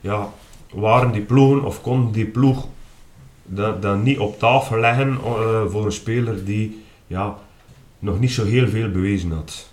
ja, 0.00 0.32
waren 0.72 1.12
die 1.12 1.22
ploegen 1.22 1.64
of 1.64 1.80
kon 1.80 2.12
die 2.12 2.26
ploeg 2.26 2.66
dat, 3.44 3.96
niet 3.96 4.18
op 4.18 4.38
tafel 4.38 4.78
leggen 4.78 5.18
eh, 5.24 5.64
voor 5.66 5.84
een 5.84 5.92
speler 5.92 6.44
die 6.44 6.84
ja, 7.06 7.38
nog 7.98 8.18
niet 8.18 8.32
zo 8.32 8.44
heel 8.44 8.68
veel 8.68 8.90
bewezen 8.90 9.32
had. 9.32 9.68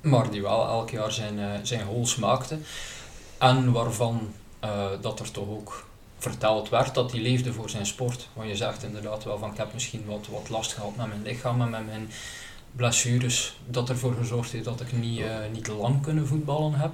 Maar 0.00 0.30
die 0.30 0.42
wel 0.42 0.66
elk 0.66 0.90
jaar 0.90 1.12
zijn, 1.12 1.38
eh, 1.38 1.46
zijn 1.62 1.86
goals 1.86 2.16
maakte. 2.16 2.58
En 3.38 3.72
waarvan 3.72 4.20
dat 5.00 5.20
er 5.20 5.30
toch 5.30 5.48
ook 5.48 5.86
verteld 6.18 6.68
werd 6.68 6.94
dat 6.94 7.12
hij 7.12 7.20
leefde 7.20 7.52
voor 7.52 7.70
zijn 7.70 7.86
sport. 7.86 8.28
Want 8.32 8.48
je 8.48 8.56
zegt 8.56 8.82
inderdaad 8.82 9.24
wel 9.24 9.38
van 9.38 9.50
ik 9.50 9.56
heb 9.56 9.72
misschien 9.72 10.04
wat, 10.06 10.26
wat 10.30 10.48
last 10.48 10.72
gehad 10.72 10.96
met 10.96 11.06
mijn 11.06 11.22
lichaam 11.22 11.60
en 11.60 11.70
met 11.70 11.86
mijn 11.86 12.10
blessures. 12.78 13.56
Dat 13.66 13.88
ervoor 13.88 14.14
gezorgd 14.14 14.52
heeft 14.52 14.64
dat 14.64 14.80
ik 14.80 14.92
niet, 14.92 15.20
eh, 15.20 15.26
niet 15.52 15.68
lang 15.68 16.02
kunnen 16.02 16.26
voetballen 16.26 16.72
heb. 16.74 16.90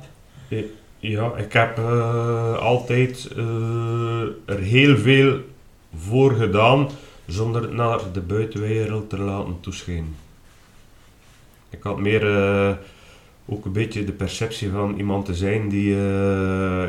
Ja, 0.99 1.37
ik 1.37 1.53
heb 1.53 1.79
eh, 1.79 2.57
altijd 2.57 3.29
eh, 3.37 4.23
er 4.45 4.59
heel 4.59 4.97
veel 4.97 5.41
voor 5.97 6.35
gedaan 6.35 6.89
zonder 7.27 7.63
het 7.63 7.73
naar 7.73 8.01
de 8.13 8.21
buitenwereld 8.21 9.11
te 9.11 9.19
laten 9.19 9.61
toeschijnen. 9.61 10.17
Ik 11.71 11.83
had 11.83 11.99
meer 11.99 12.27
ook 13.47 13.65
een 13.65 13.73
beetje 13.73 14.05
de 14.05 14.13
perceptie 14.13 14.71
van 14.71 14.97
iemand 14.97 15.25
te 15.25 15.35
zijn 15.35 15.69
die, 15.69 15.95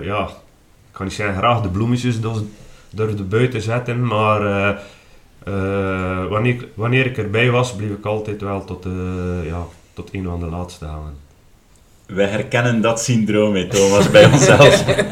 ja, 0.02 0.28
ik 0.28 0.92
kan 0.92 1.06
niet 1.06 1.16
zeggen 1.16 1.38
graag 1.38 1.62
de 1.62 1.70
bloemetjes 1.70 2.22
door, 2.22 2.42
door 2.90 3.16
de 3.16 3.24
buiten 3.24 3.62
zetten, 3.62 4.08
maar 4.08 4.42
eh, 5.46 6.26
wanneer, 6.28 6.54
ik- 6.54 6.68
wanneer 6.74 7.06
ik 7.06 7.18
erbij 7.18 7.50
was, 7.52 7.76
bleef 7.76 7.90
ik 7.90 8.06
altijd 8.06 8.42
wel 8.42 8.66
tot, 8.66 8.86
eh, 8.86 8.92
ja, 9.46 9.64
tot 9.94 10.10
een 10.14 10.24
van 10.24 10.40
de 10.40 10.46
laatste 10.46 10.86
hangen. 10.86 11.14
Wij 12.06 12.28
herkennen 12.28 12.82
dat 12.82 13.02
syndroom, 13.02 13.56
hè, 13.56 13.68
Thomas, 13.68 14.12
bij 14.12 14.26
onszelf. 14.26 14.86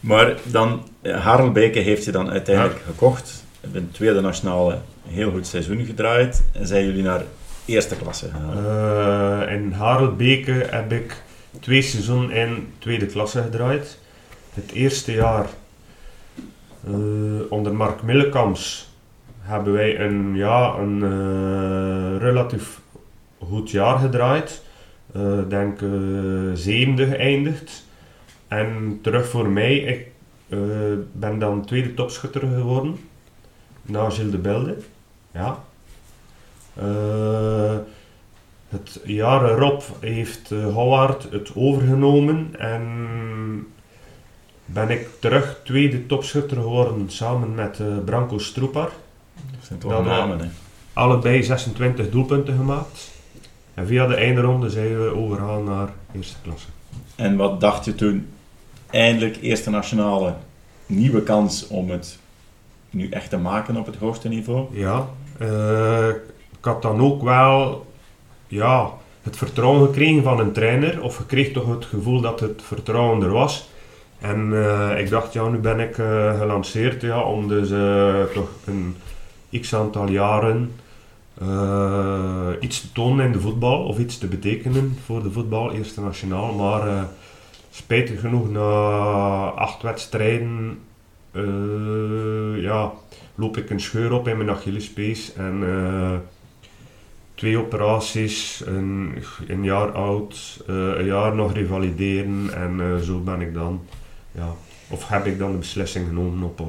maar 0.00 0.34
dan, 0.42 0.82
eh, 1.02 1.24
Harelbeke 1.24 1.78
heeft 1.78 2.04
je 2.04 2.12
dan 2.12 2.30
uiteindelijk 2.30 2.80
gekocht. 2.86 3.44
Hebben 3.60 3.82
een 3.82 3.90
tweede 3.90 4.20
nationale 4.20 4.78
heel 5.08 5.30
goed 5.30 5.46
seizoen 5.46 5.84
gedraaid. 5.84 6.42
En 6.52 6.66
zijn 6.66 6.84
jullie 6.84 7.02
naar 7.02 7.22
eerste 7.64 7.96
klasse 7.96 8.26
gegaan. 8.30 8.66
Eh, 9.46 9.54
in 9.54 9.72
Harelbeke 9.72 10.66
heb 10.70 10.92
ik 10.92 11.22
twee 11.60 11.82
seizoenen 11.82 12.30
in 12.30 12.68
tweede 12.78 13.06
klasse 13.06 13.42
gedraaid. 13.42 13.98
Het 14.54 14.72
eerste 14.72 15.12
jaar 15.12 15.46
onder 17.48 17.74
Mark 17.74 18.02
Millekams 18.02 18.88
hebben 19.40 19.72
wij 19.72 20.00
een, 20.00 20.34
ja, 20.34 20.74
een 20.74 21.02
eh, 21.02 22.20
relatief 22.20 22.80
goed 23.38 23.70
jaar 23.70 23.98
gedraaid. 23.98 24.62
eh 25.12 25.38
denk 25.48 25.82
eh, 25.82 25.88
zevende 26.54 27.06
geëindigd. 27.06 27.84
En 28.48 28.98
terug 29.02 29.28
voor 29.28 29.48
mij, 29.48 29.76
ik 29.76 30.06
eh, 30.48 30.58
ben 31.12 31.38
dan 31.38 31.64
tweede 31.64 31.94
topschutter 31.94 32.40
geworden. 32.40 32.96
Na 33.82 34.10
Gilles 34.10 34.30
de 34.30 34.38
Belde. 34.38 34.76
Ja. 35.32 35.64
Eh, 36.74 37.76
het 38.68 39.00
jaar 39.04 39.50
erop 39.50 39.84
heeft 40.00 40.50
eh, 40.50 40.74
Howard 40.74 41.30
het 41.30 41.50
overgenomen 41.54 42.48
en 42.58 42.82
ben 44.66 44.90
ik 44.90 45.08
terug 45.18 45.60
tweede 45.64 46.06
topschutter 46.06 46.56
geworden 46.56 47.10
samen 47.10 47.54
met 47.54 47.80
eh, 47.80 47.86
Branko 48.04 48.38
Stroepar. 48.38 48.90
Dat 49.34 49.66
zijn 49.66 49.78
toch 49.78 50.04
namen, 50.04 50.38
hè. 50.38 50.46
Allebei 50.92 51.42
26 51.42 52.10
doelpunten 52.10 52.56
gemaakt. 52.56 53.10
En 53.74 53.86
via 53.86 54.06
de 54.06 54.14
eindronde 54.14 54.70
zijn 54.70 55.02
we 55.02 55.14
overgegaan 55.14 55.64
naar 55.64 55.88
eerste 56.12 56.36
klasse. 56.42 56.66
En 57.14 57.36
wat 57.36 57.60
dacht 57.60 57.84
je 57.84 57.94
toen? 57.94 58.28
Eindelijk 58.90 59.36
eerste 59.40 59.70
nationale, 59.70 60.34
nieuwe 60.86 61.22
kans 61.22 61.66
om 61.66 61.90
het 61.90 62.18
nu 62.90 63.08
echt 63.08 63.30
te 63.30 63.38
maken 63.38 63.76
op 63.76 63.86
het 63.86 63.96
hoogste 63.96 64.28
niveau. 64.28 64.78
Ja, 64.78 65.08
eh, 65.38 66.08
ik 66.58 66.64
had 66.64 66.82
dan 66.82 67.00
ook 67.00 67.22
wel 67.22 67.86
ja, 68.48 68.90
het 69.22 69.36
vertrouwen 69.36 69.86
gekregen 69.86 70.22
van 70.22 70.40
een 70.40 70.52
trainer. 70.52 71.02
Of 71.02 71.18
ik 71.18 71.26
kreeg 71.26 71.52
toch 71.52 71.66
het 71.66 71.84
gevoel 71.84 72.20
dat 72.20 72.40
het 72.40 72.62
vertrouwen 72.64 73.22
er 73.22 73.32
was. 73.32 73.68
En 74.20 74.52
eh, 74.52 75.00
ik 75.00 75.10
dacht, 75.10 75.32
ja, 75.32 75.48
nu 75.48 75.58
ben 75.58 75.80
ik 75.80 75.98
eh, 75.98 76.38
gelanceerd 76.38 77.02
ja, 77.02 77.20
om 77.20 77.48
dus 77.48 77.70
eh, 77.70 78.22
toch 78.34 78.50
een 78.64 78.96
x 79.60 79.74
aantal 79.74 80.08
jaren 80.08 80.72
iets 82.60 82.80
te 82.80 82.92
tonen 82.92 83.26
in 83.26 83.32
de 83.32 83.40
voetbal. 83.40 83.84
Of 83.84 83.98
iets 83.98 84.18
te 84.18 84.26
betekenen 84.26 84.98
voor 85.04 85.22
de 85.22 85.30
voetbal, 85.30 85.72
eerste 85.72 86.00
nationaal. 86.00 86.52
Maar 86.54 87.08
spijtig 87.70 88.20
genoeg, 88.20 88.50
na 88.50 88.70
acht 89.48 89.82
wedstrijden, 89.82 90.78
ja, 92.56 92.92
loop 93.34 93.56
ik 93.56 93.70
een 93.70 93.80
scheur 93.80 94.12
op 94.12 94.28
in 94.28 94.36
mijn 94.36 94.50
Achillespees 94.50 95.32
en 95.34 95.64
twee 97.34 97.58
operaties, 97.58 98.62
een, 98.66 99.14
een 99.48 99.64
jaar 99.64 99.92
oud, 99.92 100.64
een 100.66 101.06
jaar 101.06 101.34
nog 101.34 101.52
revalideren 101.52 102.50
en 102.54 103.04
zo 103.04 103.18
ben 103.18 103.40
ik 103.40 103.54
dan, 103.54 103.80
ja, 104.36 104.52
of 104.90 105.08
heb 105.08 105.26
ik 105.26 105.38
dan 105.38 105.52
de 105.52 105.58
beslissing 105.58 106.06
genomen 106.08 106.42
op, 106.48 106.60
eh, 106.60 106.66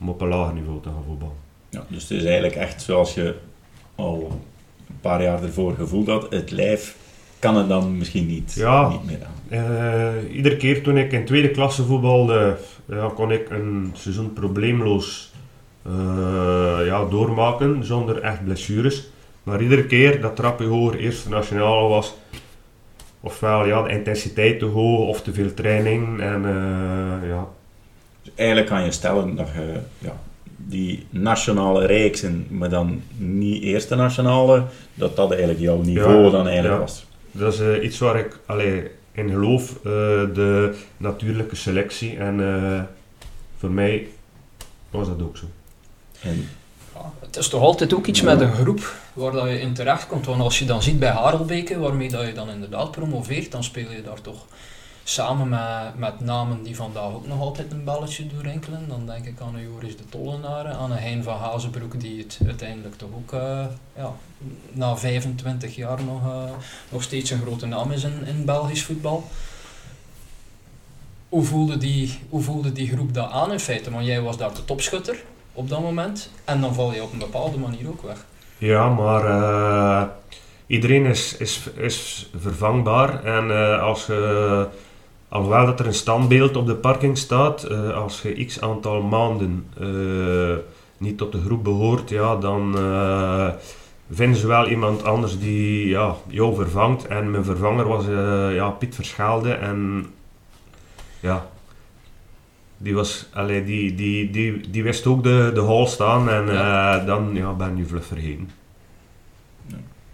om 0.00 0.08
op 0.08 0.20
een 0.20 0.28
lager 0.28 0.54
niveau 0.54 0.80
te 0.82 0.88
gaan 0.88 1.04
voetballen. 1.06 1.34
Ja, 1.70 1.84
dus 1.88 2.02
het 2.02 2.10
is 2.10 2.24
eigenlijk 2.24 2.54
echt 2.54 2.82
zoals 2.82 3.14
je 3.14 3.34
al 3.94 4.40
een 4.88 5.00
paar 5.00 5.22
jaar 5.22 5.42
ervoor 5.42 5.74
gevoeld 5.74 6.06
had. 6.06 6.26
Het 6.30 6.50
lijf 6.50 6.96
kan 7.38 7.56
het 7.56 7.68
dan 7.68 7.98
misschien 7.98 8.26
niet, 8.26 8.52
Ja. 8.56 8.88
niet 8.88 9.04
meer 9.04 9.18
aan. 9.24 9.58
Eh, 9.58 10.34
iedere 10.36 10.56
keer 10.56 10.82
toen 10.82 10.96
ik 10.96 11.12
in 11.12 11.24
tweede 11.24 11.50
klasse 11.50 11.84
voetbalde, 11.84 12.56
ja, 12.88 13.10
kon 13.14 13.30
ik 13.32 13.50
een 13.50 13.90
seizoen 13.94 14.32
probleemloos 14.32 15.32
eh, 15.86 15.92
ja, 16.86 17.04
doormaken 17.04 17.84
zonder 17.84 18.20
echt 18.20 18.44
blessures. 18.44 19.08
Maar 19.42 19.62
iedere 19.62 19.84
keer 19.86 20.20
dat 20.20 20.36
trapje 20.36 20.66
hoger 20.66 20.98
eerste 20.98 21.28
nationale 21.28 21.88
was, 21.88 22.14
ofwel 23.20 23.66
ja, 23.66 23.82
de 23.82 23.90
intensiteit 23.90 24.58
te 24.58 24.64
hoog 24.64 25.08
of 25.08 25.22
te 25.22 25.32
veel 25.32 25.54
training. 25.54 26.20
En, 26.20 26.44
eh, 26.44 27.28
ja. 27.28 27.48
Dus 28.22 28.32
eigenlijk 28.34 28.68
kan 28.68 28.84
je 28.84 28.90
stellen 28.90 29.36
dat 29.36 29.48
je 29.54 29.80
ja, 29.98 30.20
die 30.56 31.06
nationale 31.10 31.86
reeksen, 31.86 32.46
maar 32.48 32.68
dan 32.68 33.02
niet 33.16 33.62
eerste 33.62 33.94
nationale, 33.94 34.62
dat 34.94 35.16
dat 35.16 35.30
eigenlijk 35.30 35.60
jouw 35.60 35.80
niveau 35.80 36.24
Ja, 36.24 36.30
dan 36.30 36.46
eigenlijk 36.46 36.74
ja. 36.74 36.80
was. 36.80 37.06
Dat 37.32 37.52
is 37.52 37.60
eh, 37.60 37.84
iets 37.84 37.98
waar 37.98 38.18
ik 38.18 38.38
allee, 38.46 38.90
in 39.12 39.30
geloof, 39.30 39.76
eh, 39.76 39.82
de 40.34 40.74
natuurlijke 40.96 41.56
selectie. 41.56 42.16
En 42.16 42.88
voor 43.58 43.70
mij 43.70 44.08
was 44.90 45.06
dat 45.06 45.22
ook 45.22 45.36
zo. 45.36 45.44
En 46.22 46.48
het 47.20 47.36
is 47.36 47.48
toch 47.48 47.62
altijd 47.62 47.94
ook 47.94 48.06
iets 48.06 48.22
met 48.22 48.40
een 48.40 48.52
groep 48.52 48.94
waar 49.12 49.32
dat 49.32 49.48
je 49.48 49.60
in 49.60 49.74
terecht 49.74 50.06
komt. 50.06 50.26
Want 50.26 50.40
als 50.40 50.58
je 50.58 50.64
dan 50.64 50.82
ziet 50.82 50.98
bij 50.98 51.10
Harelbeke, 51.10 51.78
waarmee 51.78 52.08
dat 52.08 52.26
je 52.26 52.32
dan 52.32 52.50
inderdaad 52.50 52.90
promoveert, 52.90 53.52
dan 53.52 53.64
speel 53.64 53.90
je 53.90 54.02
daar 54.02 54.20
toch 54.20 54.46
samen 55.04 55.48
met, 55.48 55.98
met 55.98 56.20
namen 56.20 56.62
die 56.62 56.76
vandaag 56.76 57.12
ook 57.12 57.26
nog 57.26 57.40
altijd 57.40 57.72
een 57.72 57.84
belletje 57.84 58.26
doorrinkelen. 58.26 58.88
Dan 58.88 59.06
denk 59.06 59.26
ik 59.26 59.40
aan 59.40 59.54
een 59.54 59.62
Joris 59.62 59.96
de 59.96 60.04
Tollenaren, 60.08 60.76
aan 60.76 60.90
een 60.90 60.98
Hein 60.98 61.22
van 61.22 61.36
Hazenbroek, 61.36 62.00
die 62.00 62.18
het 62.18 62.38
uiteindelijk 62.46 62.96
toch 62.96 63.08
ook 63.14 63.32
eh, 63.32 63.64
ja, 63.96 64.12
na 64.72 64.96
25 64.96 65.76
jaar 65.76 66.04
nog, 66.04 66.22
eh, 66.22 66.50
nog 66.88 67.02
steeds 67.02 67.30
een 67.30 67.40
grote 67.40 67.66
naam 67.66 67.92
is 67.92 68.04
in, 68.04 68.26
in 68.26 68.44
Belgisch 68.44 68.84
voetbal. 68.84 69.24
Hoe 71.28 71.44
voelde, 71.44 71.76
die, 71.76 72.18
hoe 72.28 72.42
voelde 72.42 72.72
die 72.72 72.88
groep 72.88 73.14
dat 73.14 73.30
aan 73.30 73.52
in 73.52 73.60
feite? 73.60 73.90
Want 73.90 74.06
jij 74.06 74.20
was 74.20 74.36
daar 74.36 74.54
de 74.54 74.64
topschutter 74.64 75.22
op 75.52 75.68
dat 75.68 75.80
moment. 75.80 76.30
En 76.44 76.60
dan 76.60 76.74
val 76.74 76.92
je 76.92 77.02
op 77.02 77.12
een 77.12 77.18
bepaalde 77.18 77.58
manier 77.58 77.88
ook 77.88 78.02
weg. 78.02 78.24
Ja, 78.60 78.88
maar 78.88 79.24
eh, 79.24 80.08
iedereen 80.66 81.06
is, 81.06 81.36
is, 81.36 81.68
is 81.76 82.30
vervangbaar. 82.36 83.24
En 83.24 83.50
eh, 83.50 83.82
als 83.82 84.06
je, 84.06 84.66
alhoewel 85.28 85.66
dat 85.66 85.80
er 85.80 85.86
een 85.86 85.94
standbeeld 85.94 86.56
op 86.56 86.66
de 86.66 86.74
parking 86.74 87.18
staat, 87.18 87.62
eh, 87.62 87.96
als 87.96 88.22
je 88.22 88.44
x 88.44 88.60
aantal 88.60 89.02
maanden 89.02 89.66
niet 90.96 91.18
tot 91.18 91.32
de 91.32 91.40
groep 91.40 91.64
behoort, 91.64 92.10
ja, 92.10 92.36
dan 92.36 92.72
vinden 94.10 94.40
ze 94.40 94.46
wel 94.46 94.68
iemand 94.68 95.04
anders 95.04 95.38
die 95.38 95.88
ja, 95.88 96.14
jou 96.26 96.54
vervangt. 96.54 97.06
En 97.06 97.30
mijn 97.30 97.44
vervanger 97.44 97.88
was 97.88 98.04
ja, 98.54 98.70
Piet 98.70 98.94
Verschaalde. 98.94 99.52
En 99.52 100.06
ja, 101.20 101.46
die, 102.82 102.94
was, 102.94 103.26
allee, 103.32 103.64
die, 103.64 103.94
die, 103.94 104.30
die, 104.30 104.70
die 104.70 104.82
wist 104.82 105.06
ook 105.06 105.22
de, 105.22 105.50
de 105.54 105.60
hal 105.60 105.86
staan. 105.86 106.30
En 106.30 106.48
eh, 106.48 107.06
dan 107.06 107.30
ja, 107.34 107.52
ben 107.52 107.76
je 107.76 107.84
vlug 107.84 108.04
vergeten. 108.04 108.50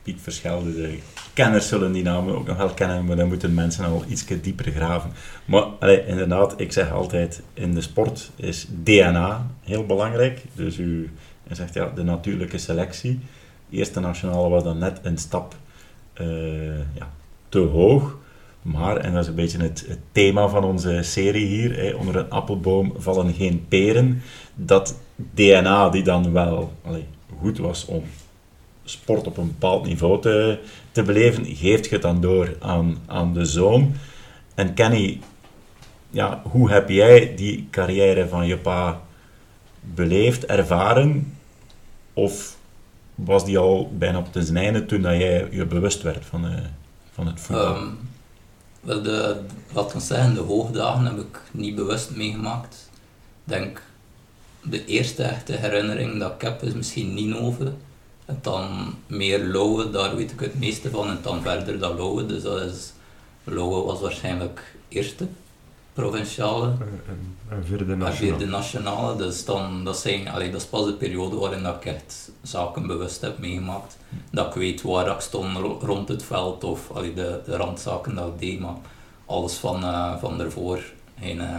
Piet 0.03 0.21
Verschelde, 0.21 0.75
de 0.75 0.99
kenners 1.33 1.69
zullen 1.69 1.93
die 1.93 2.03
namen 2.03 2.35
ook 2.37 2.47
nog 2.47 2.57
wel 2.57 2.75
kennen, 2.75 3.05
maar 3.05 3.17
dan 3.17 3.29
moeten 3.29 3.55
mensen 3.55 3.85
al 3.85 4.05
iets 4.09 4.27
dieper 4.27 4.73
graven. 4.73 5.11
Maar 5.45 5.63
allee, 5.63 6.07
inderdaad, 6.07 6.61
ik 6.61 6.73
zeg 6.73 6.93
altijd, 6.93 7.43
in 7.55 7.75
de 7.75 7.81
sport 7.81 8.31
is 8.37 8.67
DNA 8.83 9.47
heel 9.63 9.87
belangrijk. 9.87 10.43
Dus 10.55 10.79
u 10.79 11.11
u 11.51 11.55
zegt 11.55 11.75
ja, 11.75 11.91
de 11.95 12.03
natuurlijke 12.03 12.59
selectie. 12.59 13.21
Eerste 13.71 14.01
nationale 14.01 14.49
was 14.49 14.63
dan 14.63 14.79
net 14.79 15.01
een 15.03 15.19
stap 15.19 15.55
eh, 16.13 16.79
ja, 16.79 17.11
te 17.49 17.59
hoog. 17.59 18.17
Maar, 18.67 18.97
en 18.97 19.13
dat 19.13 19.23
is 19.23 19.29
een 19.29 19.35
beetje 19.35 19.63
het, 19.63 19.99
thema 20.13 20.49
van 20.49 20.65
onze 20.65 21.03
serie 21.03 21.47
hier, 21.47 21.77
hè, 21.77 21.95
onder 21.95 22.17
een 22.17 22.31
appelboom 22.31 22.93
vallen 22.97 23.35
geen 23.35 23.65
peren. 23.69 24.23
Dat 24.55 24.97
DNA 25.15 25.89
die 25.89 26.03
dan 26.03 26.33
wel 26.33 26.73
allee, 26.85 27.05
goed 27.41 27.59
was 27.59 27.85
om 27.85 28.03
sport 28.85 29.27
op 29.27 29.37
een 29.37 29.47
bepaald 29.47 29.87
niveau 29.87 30.21
te, 30.21 30.59
te 30.93 31.03
beleven, 31.03 31.45
geeft 31.45 31.89
je 31.89 31.99
dan 31.99 32.21
door 32.21 32.57
aan, 32.61 32.99
aan 33.07 33.35
de 33.35 33.45
zoon. 33.45 33.95
En 34.55 34.75
Kenny, 34.75 35.21
ja, 36.11 36.43
hoe 36.51 36.71
heb 36.71 36.89
jij 36.89 37.35
die 37.37 37.69
carrière 37.71 38.29
van 38.29 38.47
je 38.47 38.57
pa 38.57 39.01
beleefd, 39.81 40.47
ervaren? 40.47 41.37
Of 42.13 42.57
was 43.15 43.45
die 43.45 43.59
al 43.59 43.91
bijna 43.99 44.19
op 44.19 44.29
zijn 44.33 44.57
einde 44.57 44.87
toen 44.87 45.03
dat 45.03 45.17
jij 45.17 45.49
je 45.51 45.67
bewust 45.67 46.03
werd 46.03 46.25
van, 46.25 46.47
eh, 46.47 46.53
van 47.13 47.27
het 47.27 47.41
voetbal? 47.41 47.75
Ehm, 47.75 47.89
wel 48.87 49.03
de, 49.03 49.37
wat 49.73 49.93
kan 49.93 50.01
zeggen, 50.01 50.35
de 50.35 50.41
hoogdagen 50.41 51.05
heb 51.05 51.19
ik 51.19 51.41
niet 51.51 51.75
bewust 51.75 52.11
meegemaakt. 52.11 52.91
Ik 53.45 53.53
denk, 53.53 53.83
de 54.63 54.85
eerste 54.85 55.23
echte 55.23 55.53
herinnering 55.53 56.19
dat 56.19 56.33
ik 56.33 56.41
heb 56.41 56.63
is 56.63 56.73
misschien 56.73 57.15
Ninove. 57.15 57.73
En 58.25 58.39
dan 58.43 58.95
meer 59.07 59.45
Lowe, 59.45 59.91
daar 59.91 60.17
weet 60.17 60.33
ik 60.33 60.41
het 60.41 60.59
meeste 60.59 60.91
van. 60.91 61.09
En 61.09 61.19
dan 61.23 61.43
verder 61.43 61.79
dan 61.79 61.97
Lowe. 61.97 62.27
Dus 62.27 62.43
dat 62.43 62.61
is, 62.61 62.93
Lowe 63.45 63.85
was 63.87 64.01
waarschijnlijk 64.01 64.77
eerste 64.89 65.27
provinciale. 66.01 66.67
En, 66.67 67.01
en, 67.09 67.37
en 67.49 67.65
vierde 67.65 67.93
En 67.93 67.99
nationaal. 67.99 68.37
vierde 68.39 68.47
nationale, 68.53 69.17
dus 69.17 69.45
dan, 69.45 69.85
dat, 69.85 69.99
zijn, 69.99 70.29
allee, 70.29 70.51
dat 70.51 70.61
is 70.61 70.67
pas 70.67 70.85
de 70.87 70.93
periode 70.93 71.37
waarin 71.37 71.63
dat 71.63 71.75
ik 71.77 71.85
echt 71.85 72.31
zaken 72.43 72.87
bewust 72.87 73.21
heb 73.21 73.39
meegemaakt. 73.39 73.97
Dat 74.31 74.47
ik 74.47 74.53
weet 74.53 74.83
waar 74.83 75.07
ik 75.11 75.21
stond 75.21 75.57
ro- 75.57 75.79
rond 75.83 76.09
het 76.09 76.23
veld 76.23 76.65
of 76.65 76.91
allee, 76.95 77.15
de, 77.15 77.41
de 77.45 77.57
randzaken 77.57 78.15
dat 78.15 78.27
ik 78.27 78.39
deed, 78.41 78.61
maar 78.61 78.75
alles 79.27 79.55
van, 79.55 79.83
eh, 79.83 80.17
van 80.21 80.39
daarvoor 80.39 80.79
geen, 81.21 81.41
eh, 81.41 81.57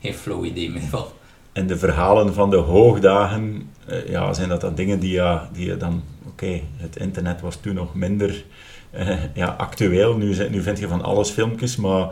geen 0.00 0.14
flow 0.14 0.44
idee 0.44 0.70
meer 0.70 0.82
van. 0.82 1.04
En 1.52 1.66
de 1.66 1.78
verhalen 1.78 2.34
van 2.34 2.50
de 2.50 2.56
hoogdagen, 2.56 3.70
eh, 3.86 4.08
ja, 4.08 4.32
zijn 4.32 4.48
dat 4.48 4.60
dan 4.60 4.74
dingen 4.74 5.00
die, 5.00 5.12
ja, 5.12 5.48
die 5.52 5.66
je 5.66 5.76
dan... 5.76 6.02
Oké, 6.26 6.60
het 6.76 6.96
internet 6.96 7.40
was 7.40 7.56
toen 7.56 7.74
nog 7.74 7.94
minder 7.94 8.44
eh, 8.90 9.34
ja, 9.34 9.46
actueel. 9.58 10.16
Nu, 10.16 10.34
zijn- 10.34 10.50
nu 10.50 10.62
vind 10.62 10.78
je 10.78 10.88
van 10.88 11.02
alles 11.02 11.30
filmpjes, 11.30 11.76
maar 11.76 12.08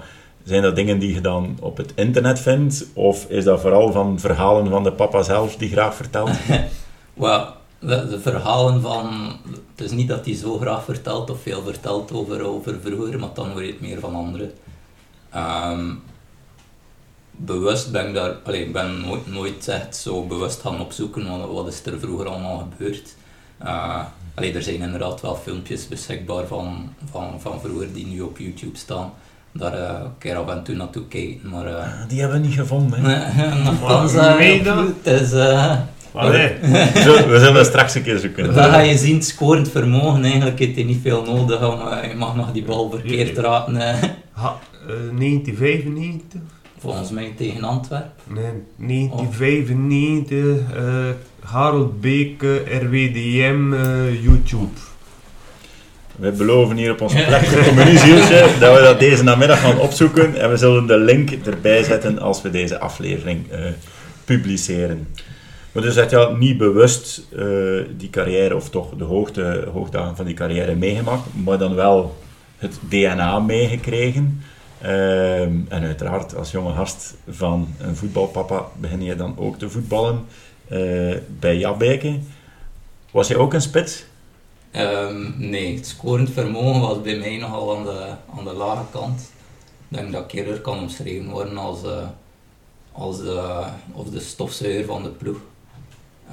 zijn 0.48 0.62
dat 0.62 0.76
dingen 0.76 0.98
die 0.98 1.14
je 1.14 1.20
dan 1.20 1.56
op 1.60 1.76
het 1.76 1.92
internet 1.94 2.40
vindt? 2.40 2.86
Of 2.94 3.26
is 3.28 3.44
dat 3.44 3.60
vooral 3.60 3.92
van 3.92 4.20
verhalen 4.20 4.68
van 4.68 4.82
de 4.82 4.92
papa 4.92 5.22
zelf 5.22 5.56
die 5.56 5.70
graag 5.70 5.94
vertelt? 5.94 6.30
Maar 7.14 7.52
de, 7.78 8.08
de 8.08 8.20
verhalen 8.20 8.80
van... 8.80 9.36
Het 9.76 9.86
is 9.86 9.90
niet 9.90 10.08
dat 10.08 10.24
hij 10.24 10.34
zo 10.34 10.58
graag 10.58 10.84
vertelt 10.84 11.30
of 11.30 11.42
veel 11.42 11.62
vertelt 11.62 12.12
over, 12.12 12.42
over 12.42 12.80
vroeger, 12.80 13.18
maar 13.18 13.28
dan 13.34 13.50
hoor 13.50 13.64
je 13.64 13.70
het 13.70 13.80
meer 13.80 14.00
van 14.00 14.14
anderen. 14.14 14.52
Ehm, 15.30 15.94
bewust 17.30 17.92
ben 17.92 18.08
ik 18.08 18.14
daar... 18.14 18.36
Allee, 18.44 18.64
ik 18.64 18.72
ben 18.72 19.00
nooit, 19.00 19.26
nooit 19.26 19.68
echt 19.68 19.96
zo 19.96 20.26
bewust 20.26 20.60
gaan 20.60 20.80
opzoeken 20.80 21.38
wat, 21.38 21.50
wat 21.50 21.66
is 21.66 21.84
er 21.84 22.00
vroeger 22.00 22.28
allemaal 22.28 22.58
gebeurd. 22.58 23.16
Uh, 23.62 24.04
er 24.54 24.62
zijn 24.62 24.80
inderdaad 24.80 25.20
wel 25.20 25.36
filmpjes 25.36 25.88
beschikbaar 25.88 26.46
van, 26.46 26.94
van, 27.10 27.40
van 27.40 27.60
vroeger 27.60 27.92
die 27.92 28.06
nu 28.06 28.20
op 28.20 28.38
YouTube 28.38 28.78
staan 28.78 29.12
daar 29.52 29.74
uh, 29.74 29.80
een 30.04 30.18
keer 30.18 30.36
af 30.36 30.48
en 30.48 30.62
toe 30.62 30.74
naartoe 30.74 31.08
kijken. 31.08 31.50
Maar, 31.50 31.66
uh, 31.66 31.84
die 32.08 32.20
hebben 32.20 32.40
we 32.40 32.46
niet 32.46 32.56
gevonden. 32.56 33.00
Hè? 33.04 33.62
Nogthans, 33.62 34.14
uh, 34.14 34.38
het 35.02 35.22
is... 35.22 35.32
Allee. 36.12 36.52
we, 36.60 37.24
we 37.28 37.38
zullen 37.38 37.64
straks 37.64 37.94
een 37.94 38.02
keer 38.02 38.18
zoeken. 38.18 38.44
Dan 38.54 38.70
ga 38.70 38.80
je 38.80 38.96
zien, 38.96 39.22
scorend 39.22 39.70
vermogen, 39.70 40.24
eigenlijk 40.24 40.58
heeft 40.58 40.74
hij 40.74 40.84
niet 40.84 41.00
veel 41.02 41.24
nodig, 41.24 41.60
maar 41.60 42.08
je 42.08 42.14
mag 42.14 42.36
nog 42.36 42.52
die 42.52 42.64
bal 42.64 42.90
verkeerd 42.90 43.38
raten. 43.38 43.76
Ha, 44.32 44.58
1995? 44.86 46.40
Volgens 46.78 47.10
mij 47.10 47.32
tegen 47.36 47.64
Antwerpen. 47.64 48.12
Nee, 48.26 48.52
1995, 48.76 50.36
uh, 50.76 51.10
Harold 51.40 52.00
Beke, 52.00 52.62
RWDM, 52.80 53.74
YouTube. 54.22 54.70
Wij 56.18 56.32
beloven 56.32 56.76
hier 56.76 56.92
op 56.92 57.00
ons 57.00 57.12
plechtige 57.12 57.68
communiezieltje 57.68 58.46
dat 58.60 58.76
we 58.76 58.82
dat 58.82 58.98
deze 58.98 59.22
namiddag 59.22 59.60
gaan 59.60 59.78
opzoeken 59.78 60.40
en 60.40 60.50
we 60.50 60.56
zullen 60.56 60.86
de 60.86 60.98
link 60.98 61.30
erbij 61.30 61.82
zetten 61.82 62.18
als 62.18 62.42
we 62.42 62.50
deze 62.50 62.78
aflevering 62.78 63.52
uh, 63.52 63.58
publiceren. 64.24 65.08
Maar 65.72 65.82
dus 65.82 65.94
heb 65.94 66.10
je 66.10 66.34
niet 66.38 66.58
bewust 66.58 67.26
uh, 67.32 67.84
die 67.96 68.10
carrière, 68.10 68.56
of 68.56 68.70
toch 68.70 68.96
de 68.96 69.04
hoogte, 69.04 69.68
hoogdagen 69.72 70.16
van 70.16 70.24
die 70.24 70.34
carrière 70.34 70.74
meegemaakt, 70.74 71.22
maar 71.44 71.58
dan 71.58 71.74
wel 71.74 72.16
het 72.56 72.78
DNA 72.88 73.38
meegekregen. 73.38 74.42
Uh, 74.82 75.40
en 75.40 75.68
uiteraard, 75.68 76.36
als 76.36 76.50
jonge 76.50 76.74
gast 76.74 77.14
van 77.28 77.74
een 77.80 77.96
voetbalpapa, 77.96 78.66
begin 78.80 79.02
je 79.02 79.16
dan 79.16 79.34
ook 79.38 79.58
te 79.58 79.70
voetballen 79.70 80.24
uh, 80.72 81.16
bij 81.38 81.58
Jabbeke. 81.58 82.18
Was 83.10 83.28
je 83.28 83.38
ook 83.38 83.54
een 83.54 83.60
spits? 83.60 84.04
Um, 84.76 85.34
nee, 85.36 85.76
het 85.76 85.86
scorend 85.86 86.30
vermogen 86.30 86.80
was 86.80 87.00
bij 87.00 87.18
mij 87.18 87.36
nogal 87.36 87.76
aan 87.76 87.84
de, 87.84 88.14
aan 88.36 88.44
de 88.44 88.52
lage 88.52 88.84
kant. 88.90 89.20
Ik 89.88 89.96
denk 89.96 90.12
dat 90.12 90.24
ik 90.24 90.32
eerder 90.32 90.60
kan 90.60 90.78
omschreven 90.78 91.30
worden 91.30 91.56
als, 91.56 91.84
uh, 91.84 92.08
als 92.92 93.18
de, 93.18 93.66
of 93.92 94.10
de 94.10 94.20
stofzuiger 94.20 94.84
van 94.84 95.02
de 95.02 95.08
ploeg. 95.08 95.40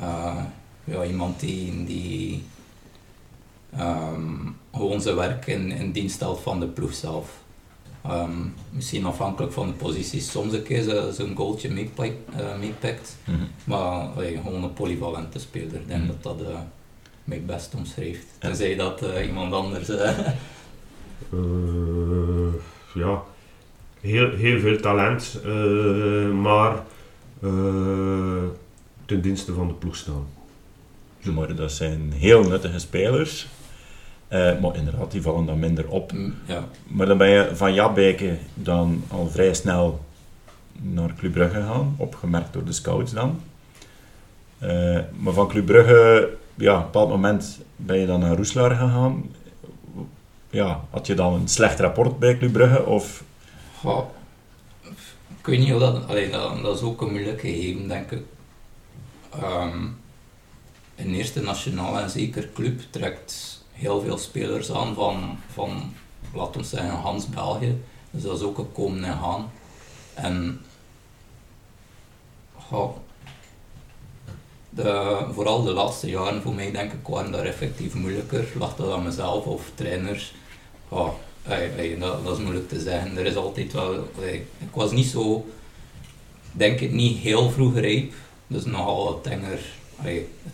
Uh, 0.01 0.43
ja, 0.83 1.03
iemand 1.03 1.39
die, 1.39 1.85
die 1.85 2.43
um, 3.79 4.57
gewoon 4.73 5.01
zijn 5.01 5.15
werk 5.15 5.47
in, 5.47 5.71
in 5.71 5.91
dienst 5.91 6.15
stelt 6.15 6.39
van 6.39 6.59
de 6.59 6.67
ploeg 6.67 6.93
zelf. 6.93 7.43
Um, 8.09 8.53
misschien 8.69 9.05
afhankelijk 9.05 9.53
van 9.53 9.67
de 9.67 9.73
positie, 9.73 10.21
soms 10.21 10.53
een 10.53 10.63
keer 10.63 10.83
zo'n 10.83 11.13
zo 11.13 11.35
goaltje 11.35 11.69
meepakt, 11.69 12.17
uh, 12.39 12.55
mm 13.25 13.35
-hmm. 13.35 13.47
maar 13.63 14.07
gewoon 14.15 14.63
een 14.63 14.73
polyvalente 14.73 15.39
speler. 15.39 15.75
Ik 15.75 15.87
denk 15.87 16.01
mm 16.01 16.07
-hmm. 16.07 16.17
dat 16.21 16.37
dat 16.37 16.47
mij 17.25 17.41
best 17.45 17.75
omschrijft. 17.75 18.25
Tenzij 18.37 18.75
dat 18.75 19.03
uh, 19.03 19.25
iemand 19.25 19.53
anders. 19.53 19.89
Uh, 21.33 22.53
ja, 22.93 23.23
heel, 24.01 24.31
heel 24.31 24.59
veel 24.59 24.79
talent, 24.79 25.39
uh, 25.45 26.31
maar 26.31 26.83
ten 29.05 29.21
dienste 29.21 29.53
van 29.53 29.67
de 29.67 29.73
ploeg 29.73 29.95
staan. 29.95 30.27
Maar 31.21 31.55
dat 31.55 31.71
zijn 31.71 32.11
heel 32.11 32.43
nuttige 32.43 32.79
spelers. 32.79 33.47
maar 34.29 34.75
inderdaad, 34.75 35.11
die 35.11 35.21
vallen 35.21 35.45
dan 35.45 35.59
minder 35.59 35.87
op. 35.87 36.11
Mm, 36.11 36.35
ja. 36.45 36.67
Maar 36.87 37.05
dan 37.05 37.17
ben 37.17 37.29
je 37.29 37.49
van 37.53 37.73
Jabbeke 37.73 38.37
dan 38.53 39.03
al 39.07 39.29
vrij 39.29 39.53
snel 39.53 40.05
naar 40.71 41.13
Club 41.17 41.31
Brugge 41.31 41.55
gegaan, 41.55 41.95
opgemerkt 41.97 42.53
door 42.53 42.65
de 42.65 42.71
scouts 42.71 43.13
dan. 43.13 43.41
maar 45.17 45.33
van 45.33 45.47
Club 45.47 45.65
Brugge 45.65 46.29
ja, 46.55 46.73
op 46.73 46.79
een 46.79 46.85
bepaald 46.85 47.09
moment 47.09 47.59
ben 47.75 47.99
je 47.99 48.05
dan 48.05 48.19
naar 48.19 48.35
Roeslaar 48.35 48.71
gegaan. 48.71 49.35
Ja, 50.49 50.83
had 50.89 51.07
je 51.07 51.13
dan 51.13 51.33
een 51.33 51.47
slecht 51.47 51.79
rapport 51.79 52.19
bij 52.19 52.37
Club 52.37 52.51
Brugge? 52.51 52.85
Of? 52.85 53.23
Ja, 53.83 54.05
ik 55.39 55.45
weet 55.45 55.59
niet 55.59 55.69
hoe 55.69 55.79
dat... 55.79 56.07
Allee, 56.07 56.29
dat, 56.29 56.75
is 56.75 56.81
ook 56.81 57.01
een 57.01 57.11
moeilijk 57.11 57.39
gegeven, 57.39 57.87
denk 57.87 58.11
ik. 58.11 58.23
Um, 59.43 59.97
een 60.95 61.13
eerste 61.13 61.41
nationale 61.41 61.99
en 61.99 62.09
zeker 62.09 62.49
club 62.53 62.81
trekt 62.89 63.63
heel 63.71 64.01
veel 64.01 64.17
spelers 64.17 64.71
aan 64.71 64.93
van, 64.93 65.37
van 65.53 65.93
laten 66.33 66.61
we 66.61 66.67
zeggen, 66.67 66.89
Hans 66.89 67.27
België. 67.27 67.81
Dus 68.11 68.23
dat 68.23 68.37
is 68.37 68.43
ook 68.43 68.57
een 68.57 68.71
komen 68.71 69.03
en 69.03 69.17
gaan. 69.17 69.51
En 70.13 70.61
ja, 72.71 72.89
de, 74.75 75.25
vooral 75.33 75.63
de 75.63 75.73
laatste 75.73 76.09
jaren 76.09 76.41
voor 76.41 76.53
mij 76.53 76.71
denk 76.71 76.91
ik 76.91 77.07
waren 77.07 77.31
daar 77.31 77.45
effectief 77.45 77.93
moeilijker. 77.93 78.47
Lag 78.59 78.75
dat 78.75 78.91
aan 78.91 79.03
mezelf 79.03 79.45
of 79.45 79.71
trainers? 79.75 80.33
Oh, 80.89 81.09
ey, 81.47 81.71
ey, 81.77 81.97
dat, 81.97 82.23
dat, 82.25 82.37
is 82.37 82.43
moeilijk 82.43 82.69
te 82.69 82.79
zeggen. 82.79 83.17
Er 83.17 83.25
is 83.25 83.35
altijd 83.35 83.73
wel... 83.73 84.09
Ey, 84.21 84.35
ik 84.57 84.73
was 84.73 84.91
niet 84.91 85.05
zo... 85.05 85.45
Denk 86.51 86.79
ik 86.79 86.91
niet 86.91 87.17
heel 87.17 87.49
vroeg 87.49 87.75
rijp. 87.79 88.13
Dus 88.47 88.65
nogal 88.65 89.15
een 89.15 89.21
tenger, 89.21 89.59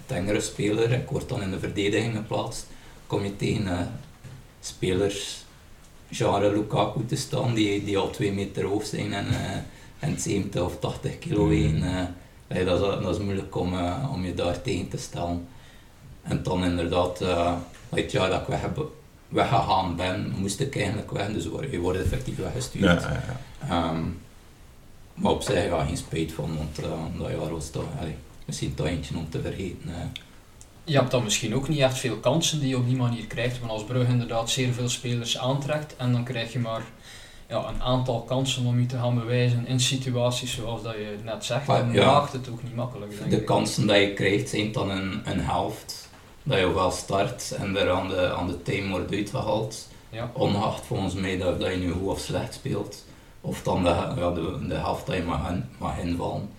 tengere 0.06 0.40
speler. 0.40 0.92
Ik 0.92 1.10
word 1.10 1.30
dan 1.30 1.42
in 1.42 1.52
de 1.52 1.60
verdediging 1.60 2.16
geplaatst. 2.16 2.68
Kom 3.08 3.24
je 3.24 3.36
tegen 3.36 3.66
uh, 3.66 3.80
spelers 4.60 5.46
genre 6.12 6.52
Lukaku 6.52 7.06
te 7.06 7.16
staan 7.16 7.54
die, 7.54 7.84
die 7.84 7.98
al 7.98 8.10
2 8.10 8.32
meter 8.32 8.66
hoog 8.66 8.86
zijn 8.86 9.14
en, 9.14 9.28
uh, 9.28 9.56
en 10.00 10.20
70 10.20 10.62
of 10.62 10.80
80 10.80 11.20
kilo 11.20 11.48
wegen. 11.48 11.84
Uh, 11.84 12.04
Hey, 12.52 12.64
dat, 12.64 12.82
is, 12.82 13.04
dat 13.04 13.16
is 13.16 13.24
moeilijk 13.24 13.56
om, 13.56 13.74
uh, 13.74 14.10
om 14.14 14.26
je 14.26 14.34
daar 14.34 14.62
tegen 14.62 14.90
te 14.90 14.98
stellen. 14.98 15.48
En 16.22 16.44
dan 16.44 16.64
inderdaad, 16.64 17.22
uh, 17.22 17.54
het 17.90 18.12
jaar 18.12 18.30
dat 18.30 18.42
ik 18.42 18.48
weg 18.48 18.62
heb, 18.62 18.86
weggegaan 19.28 19.96
ben, 19.96 20.34
moest 20.38 20.60
ik 20.60 20.76
eigenlijk 20.76 21.12
weg, 21.12 21.32
dus 21.32 21.44
je 21.72 21.80
wordt 21.80 22.00
effectief 22.00 22.38
weggestuurd. 22.38 23.02
Ja, 23.02 23.10
ja, 23.10 23.24
ja. 23.68 23.90
Um, 23.90 24.20
maar 25.14 25.32
op 25.32 25.42
zich 25.42 25.66
ja, 25.66 25.86
geen 25.86 25.98
spijt 25.98 26.32
van, 26.32 26.58
want 26.58 26.80
uh, 26.80 27.20
dat 27.20 27.30
jaar 27.30 27.52
was 27.52 27.70
toch 27.70 27.86
hey, 27.96 28.18
misschien 28.46 28.74
toch 28.74 28.86
eentje 28.86 29.18
om 29.18 29.30
te 29.30 29.42
vergeten. 29.42 30.12
Je 30.84 30.98
hebt 30.98 31.12
dan 31.12 31.24
misschien 31.24 31.56
ook 31.56 31.68
niet 31.68 31.80
echt 31.80 31.98
veel 31.98 32.18
kansen 32.18 32.60
die 32.60 32.70
je 32.70 32.78
op 32.78 32.88
die 32.88 32.98
manier 32.98 33.28
krijgt, 33.28 33.60
want 33.60 33.72
als 33.72 33.84
Brugge 33.84 34.12
inderdaad 34.12 34.50
zeer 34.50 34.74
veel 34.74 34.90
spelers 34.90 35.38
aantrekt 35.38 35.96
en 35.96 36.12
dan 36.12 36.24
krijg 36.24 36.54
je 36.54 36.60
maar 36.60 36.84
ja, 37.52 37.68
een 37.68 37.82
aantal 37.82 38.22
kansen 38.22 38.66
om 38.66 38.80
je 38.80 38.86
te 38.86 38.98
gaan 38.98 39.16
bewijzen 39.16 39.68
in 39.68 39.80
situaties 39.80 40.54
zoals 40.54 40.84
dat 40.84 40.94
je 40.94 41.18
net 41.24 41.46
zegt. 41.46 41.68
Maar, 41.68 41.86
dan 41.86 41.94
ja, 41.94 42.12
maakt 42.12 42.34
het 42.34 42.50
ook 42.50 42.64
niet 42.64 42.76
makkelijk. 42.76 43.18
Denk 43.18 43.30
de 43.30 43.38
ik. 43.38 43.46
kansen 43.46 43.88
dat 43.88 43.98
je 43.98 44.14
krijgt 44.14 44.50
zijn 44.50 44.72
dan 44.72 44.90
een, 44.90 45.22
een 45.26 45.40
helft. 45.40 46.10
Dat 46.44 46.60
je 46.60 46.74
wel 46.74 46.92
start 46.92 47.52
en 47.52 47.78
er 47.78 47.92
aan 47.92 48.08
de, 48.08 48.34
aan 48.34 48.48
de 48.48 48.62
time 48.62 48.90
wordt 48.90 49.14
uitgehaald. 49.14 49.88
Ja. 50.10 50.32
Ongeacht 50.34 50.86
volgens 50.86 51.14
mij 51.14 51.38
dat, 51.38 51.60
dat 51.60 51.72
je 51.72 51.78
nu 51.78 51.92
goed 51.92 52.08
of 52.08 52.20
slecht 52.20 52.54
speelt. 52.54 53.06
Of 53.42 53.64
dan 53.64 53.84
de, 53.84 53.90
ja, 53.90 54.32
de, 54.32 54.68
de 54.68 54.74
helft 54.76 55.06
dat 55.06 55.16
je 55.16 55.24
mag, 55.24 55.50
in, 55.50 55.66
mag 55.78 55.98
invallen. 55.98 56.50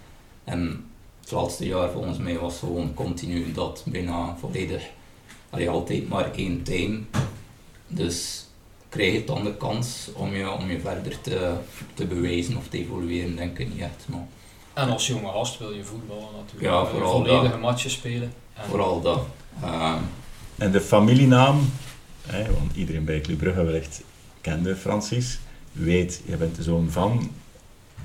En 0.45 0.85
het 1.21 1.31
laatste 1.31 1.67
jaar 1.67 1.91
volgens 1.91 2.19
mij 2.19 2.39
was 2.39 2.59
gewoon 2.59 2.95
continu 2.95 3.53
dat 3.53 3.83
bijna 3.87 4.37
volledig. 4.39 4.83
Allee, 5.51 5.71
altijd 5.71 6.09
maar 6.09 6.31
één 6.35 6.63
time. 6.63 7.01
Dus 7.87 8.42
krijg 8.93 9.13
je 9.13 9.25
dan 9.25 9.45
de 9.45 9.57
kans 9.57 10.09
om 10.15 10.35
je, 10.35 10.51
om 10.51 10.71
je 10.71 10.81
verder 10.81 11.21
te, 11.21 11.53
te 11.95 12.07
bewijzen 12.07 12.57
of 12.57 12.69
te 12.69 12.79
evolueren, 12.79 13.37
denk 13.37 13.59
ik 13.59 13.69
niet 13.69 13.81
echt. 13.81 14.07
Maar. 14.09 14.27
En 14.73 14.89
als 14.89 15.07
jonge 15.07 15.29
gast 15.29 15.59
wil 15.59 15.73
je 15.73 15.85
voetballen 15.85 16.29
natuurlijk. 16.37 16.73
Ja, 16.73 16.87
vooral 16.87 17.11
volledige 17.11 17.51
dat. 17.51 17.61
matches 17.61 17.93
spelen. 17.93 18.33
En 18.55 18.65
vooral 18.69 19.01
dat. 19.01 19.27
Uh, 19.63 19.95
en 20.59 20.71
de 20.71 20.81
familienaam, 20.81 21.71
hè, 22.27 22.45
want 22.53 22.77
iedereen 22.77 23.05
bij 23.05 23.21
Club 23.21 23.39
Brugge 23.39 23.65
wellicht 23.65 24.03
kende 24.41 24.77
Francis, 24.77 25.39
weet, 25.73 26.23
je 26.25 26.37
bent 26.37 26.57
de 26.57 26.63
zoon 26.63 26.91
van. 26.91 27.31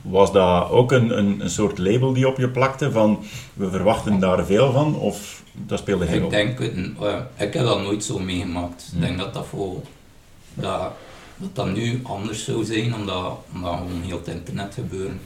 Was 0.02 0.32
dat 0.32 0.69
ook 0.69 0.91
een, 0.91 1.17
een, 1.17 1.39
een 1.39 1.50
soort 1.50 1.78
label 1.78 2.13
die 2.13 2.28
op 2.28 2.38
je 2.38 2.50
plakte 2.50 2.91
van 2.91 3.23
we 3.54 3.69
verwachten 3.69 4.19
daar 4.19 4.45
veel 4.45 4.71
van? 4.71 4.95
Of 4.95 5.43
dat 5.54 5.80
speelde 5.80 6.06
geen 6.06 6.23
Ik 6.23 6.30
denk, 6.30 6.60
uh, 6.60 7.19
ik 7.38 7.54
heb 7.54 7.63
dat 7.63 7.82
nooit 7.82 8.04
zo 8.04 8.19
meegemaakt. 8.19 8.88
Hmm. 8.91 9.02
Ik 9.02 9.08
denk 9.08 9.19
dat 9.19 9.34
dat 9.34 9.45
voor 9.45 9.82
dat, 10.58 10.91
dat 11.54 11.74
nu 11.74 12.00
anders 12.04 12.43
zou 12.43 12.63
zijn, 12.63 12.96
omdat, 12.96 13.38
omdat 13.54 13.78
gewoon 13.78 14.02
heel 14.02 14.17
het 14.17 14.28
internet 14.28 14.74
gebeuren 14.74 15.20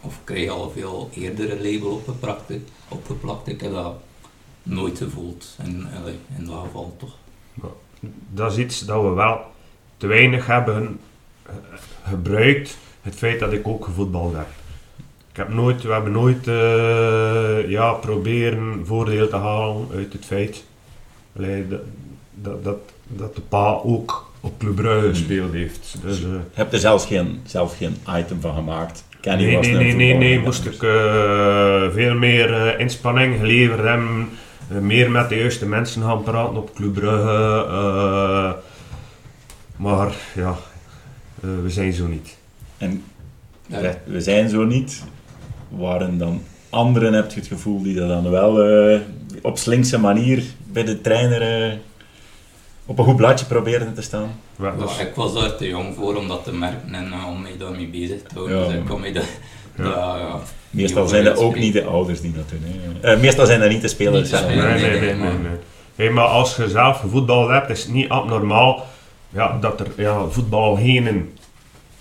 of 0.00 0.20
krijg 0.24 0.50
al 0.50 0.70
veel 0.70 1.10
eerder 1.14 1.52
een 1.52 1.72
label 1.72 1.90
opgeplakt, 1.90 2.52
opgeplakt. 2.88 3.48
Ik 3.48 3.60
heb 3.60 3.72
dat 3.72 3.94
nooit 4.62 4.98
gevoeld, 4.98 5.56
in, 5.64 5.86
allee, 6.00 6.18
in 6.38 6.44
dat 6.44 6.62
geval 6.64 6.96
toch. 6.98 7.14
Dat 8.30 8.52
is 8.52 8.58
iets 8.58 8.80
dat 8.80 9.02
we 9.02 9.08
wel 9.08 9.40
te 9.96 10.06
weinig 10.06 10.46
hebben 10.46 11.00
gebruikt, 12.04 12.76
het 13.02 13.14
feit 13.14 13.40
dat 13.40 13.52
ik 13.52 13.68
ook 13.68 13.84
gevoetbald 13.84 14.34
heb. 14.34 14.48
ik 15.30 15.36
heb 15.36 15.48
nooit, 15.48 15.82
we 15.82 15.92
hebben 15.92 16.12
nooit 16.12 16.46
uh, 16.46 17.70
ja, 17.70 17.92
proberen 17.92 18.86
voordeel 18.86 19.28
te 19.28 19.36
halen 19.36 19.88
uit 19.94 20.12
het 20.12 20.24
feit 20.24 20.64
allee, 21.36 21.66
dat, 22.34 22.64
dat, 22.64 22.78
dat 23.06 23.34
de 23.34 23.40
pa 23.40 23.80
ook 23.84 24.30
op 24.40 24.58
Club 24.58 24.74
Brugge 24.74 24.98
hmm. 24.98 25.08
gespeeld 25.08 25.52
heeft. 25.52 25.96
Dus, 26.02 26.20
uh, 26.20 26.26
je 26.26 26.38
hebt 26.52 26.72
er 26.72 26.78
zelfs 26.78 27.06
geen, 27.06 27.40
zelf 27.46 27.76
geen 27.76 27.96
item 28.18 28.40
van 28.40 28.54
gemaakt? 28.54 29.04
Kenny 29.20 29.44
nee, 29.44 29.56
was 29.56 29.66
nee, 29.66 29.76
nee, 29.76 29.94
nee, 29.94 30.14
nee, 30.14 30.40
moest 30.40 30.66
ik 30.66 30.82
uh, 30.82 31.92
veel 31.92 32.14
meer 32.14 32.78
inspanning 32.78 33.38
geleverd 33.38 33.82
hebben, 33.82 34.28
meer 34.68 35.10
met 35.10 35.28
de 35.28 35.36
juiste 35.36 35.66
mensen 35.66 36.02
gaan 36.02 36.22
praten 36.22 36.56
op 36.56 36.74
Club 36.74 36.92
Brugge. 36.94 38.56
maar 39.76 40.14
ja, 40.34 40.56
we 41.40 41.70
zijn 41.70 41.92
zo 41.92 42.06
niet. 42.06 42.36
En 42.78 43.02
we 44.04 44.20
zijn 44.20 44.48
zo 44.48 44.64
niet. 44.64 45.04
Waren 45.68 46.18
dan 46.18 46.42
anderen, 46.70 47.12
heb 47.12 47.30
je 47.30 47.38
het 47.38 47.48
gevoel, 47.48 47.82
die 47.82 47.94
dat 47.94 48.08
dan 48.08 48.30
wel 48.30 48.68
uh, 48.90 49.00
op 49.42 49.58
slinkse 49.58 49.98
manier 49.98 50.42
bij 50.72 50.84
de 50.84 51.00
trainer 51.00 51.68
uh, 51.70 51.72
op 52.86 52.98
een 52.98 53.04
goed 53.04 53.16
blaadje 53.16 53.46
proberen 53.46 53.94
te 53.94 54.02
staan? 54.02 54.40
Ja, 54.58 54.74
ik 55.00 55.14
was 55.14 55.34
daar 55.34 55.56
te 55.56 55.68
jong 55.68 55.94
voor 55.94 56.16
om 56.16 56.28
dat 56.28 56.44
te 56.44 56.52
merken 56.52 56.94
en 56.94 57.06
uh, 57.06 57.28
om 57.28 57.42
mij 57.42 57.56
daarmee 57.58 57.86
bezig 57.86 58.22
te 58.22 58.34
houden. 58.34 58.58
Ja, 58.58 58.66
dus 58.66 58.74
ik 58.74 58.84
kon 58.84 59.00
mij 59.00 59.12
dat, 59.12 59.24
ja. 59.76 60.38
Meestal 60.70 61.08
zijn 61.08 61.24
dat 61.24 61.36
ook 61.36 61.56
niet 61.56 61.72
de 61.72 61.84
ouders 61.84 62.20
die 62.20 62.32
dat 62.32 62.48
doen. 62.48 62.60
Hè. 63.00 63.16
meestal 63.16 63.46
zijn 63.46 63.60
dat 63.60 63.70
niet 63.70 63.82
de 63.82 63.88
spelers. 63.88 64.30
Nee, 64.30 64.40
nee, 64.40 64.56
nee. 64.56 65.00
nee, 65.00 65.14
nee, 65.14 65.58
Hey, 65.94 66.10
maar 66.10 66.24
als 66.24 66.56
je 66.56 66.68
zelf 66.68 67.02
voetbal 67.10 67.48
hebt, 67.48 67.70
is 67.70 67.82
het 67.82 67.92
niet 67.92 68.08
abnormaal 68.08 68.86
ja, 69.28 69.58
dat 69.60 69.80
er 69.80 69.86
ja, 69.96 70.28
voetbalgenen 70.28 71.32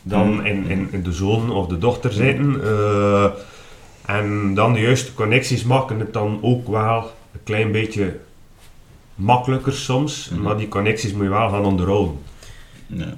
dan 0.01 0.33
hmm. 0.33 0.45
in, 0.45 0.67
in, 0.67 0.87
in, 0.91 1.03
de 1.03 1.11
zoon 1.11 1.51
of 1.51 1.67
de 1.67 1.77
dochter 1.77 2.11
zitten. 2.11 2.61
Uh, 2.63 3.25
en 4.05 4.53
dan 4.53 4.73
de 4.73 4.79
juiste 4.79 5.13
connecties 5.13 5.63
maken 5.63 5.99
het 5.99 6.13
dan 6.13 6.39
ook 6.41 6.67
wel 6.67 7.11
een 7.33 7.43
klein 7.43 7.71
beetje 7.71 8.15
makkelijker 9.15 9.73
soms, 9.73 10.27
hmm. 10.29 10.41
maar 10.41 10.57
die 10.57 10.67
connecties 10.67 11.13
moet 11.13 11.23
je 11.23 11.29
wel 11.29 11.49
gaan 11.49 11.65
onderhouden. 11.65 12.19
Ja. 12.87 13.13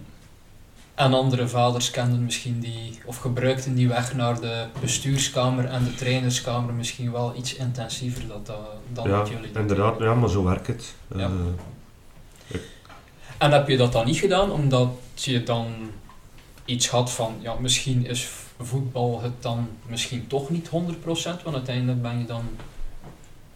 En 0.96 1.14
andere 1.14 1.48
vaders 1.48 1.92
kenden 1.92 2.24
misschien 2.24 2.60
die, 2.60 3.00
of 3.06 3.18
gebruikten 3.18 3.76
die 3.76 3.88
weg 3.88 4.16
naar 4.16 4.40
de 4.40 4.66
bestuurskamer 4.82 5.66
en 5.66 5.84
de 5.84 5.96
trainerskamer 5.96 6.74
misschien 6.74 7.12
wel 7.12 7.34
iets 7.36 7.56
intensiever 7.56 8.28
dat, 8.28 8.52
dan 8.94 9.10
ja, 9.10 9.24
jullie 9.30 9.52
dat 9.52 9.62
inderdaad, 9.62 10.00
ja, 10.00 10.14
maar 10.14 10.30
zo 10.30 10.44
werkt 10.44 10.68
het. 10.68 10.96
Ja. 11.16 11.30
Uh, 11.30 12.60
en 13.38 13.52
heb 13.52 13.68
je 13.68 13.78
dat 13.78 13.92
dan 13.92 14.06
niet 14.06 14.18
gedaan 14.18 14.52
omdat 14.52 14.90
je 15.14 15.44
dan 15.44 15.68
iets 16.66 16.90
had 16.90 17.12
van, 17.12 17.36
ja, 17.40 17.56
misschien 17.60 18.06
is 18.06 18.30
voetbal 18.60 19.22
het 19.22 19.42
dan 19.42 19.70
misschien 19.88 20.28
toch 20.28 20.50
niet 20.50 20.68
100%, 20.68 20.72
want 21.44 21.56
uiteindelijk 21.56 22.02
ben 22.02 22.20
je 22.20 22.26
dan 22.26 22.44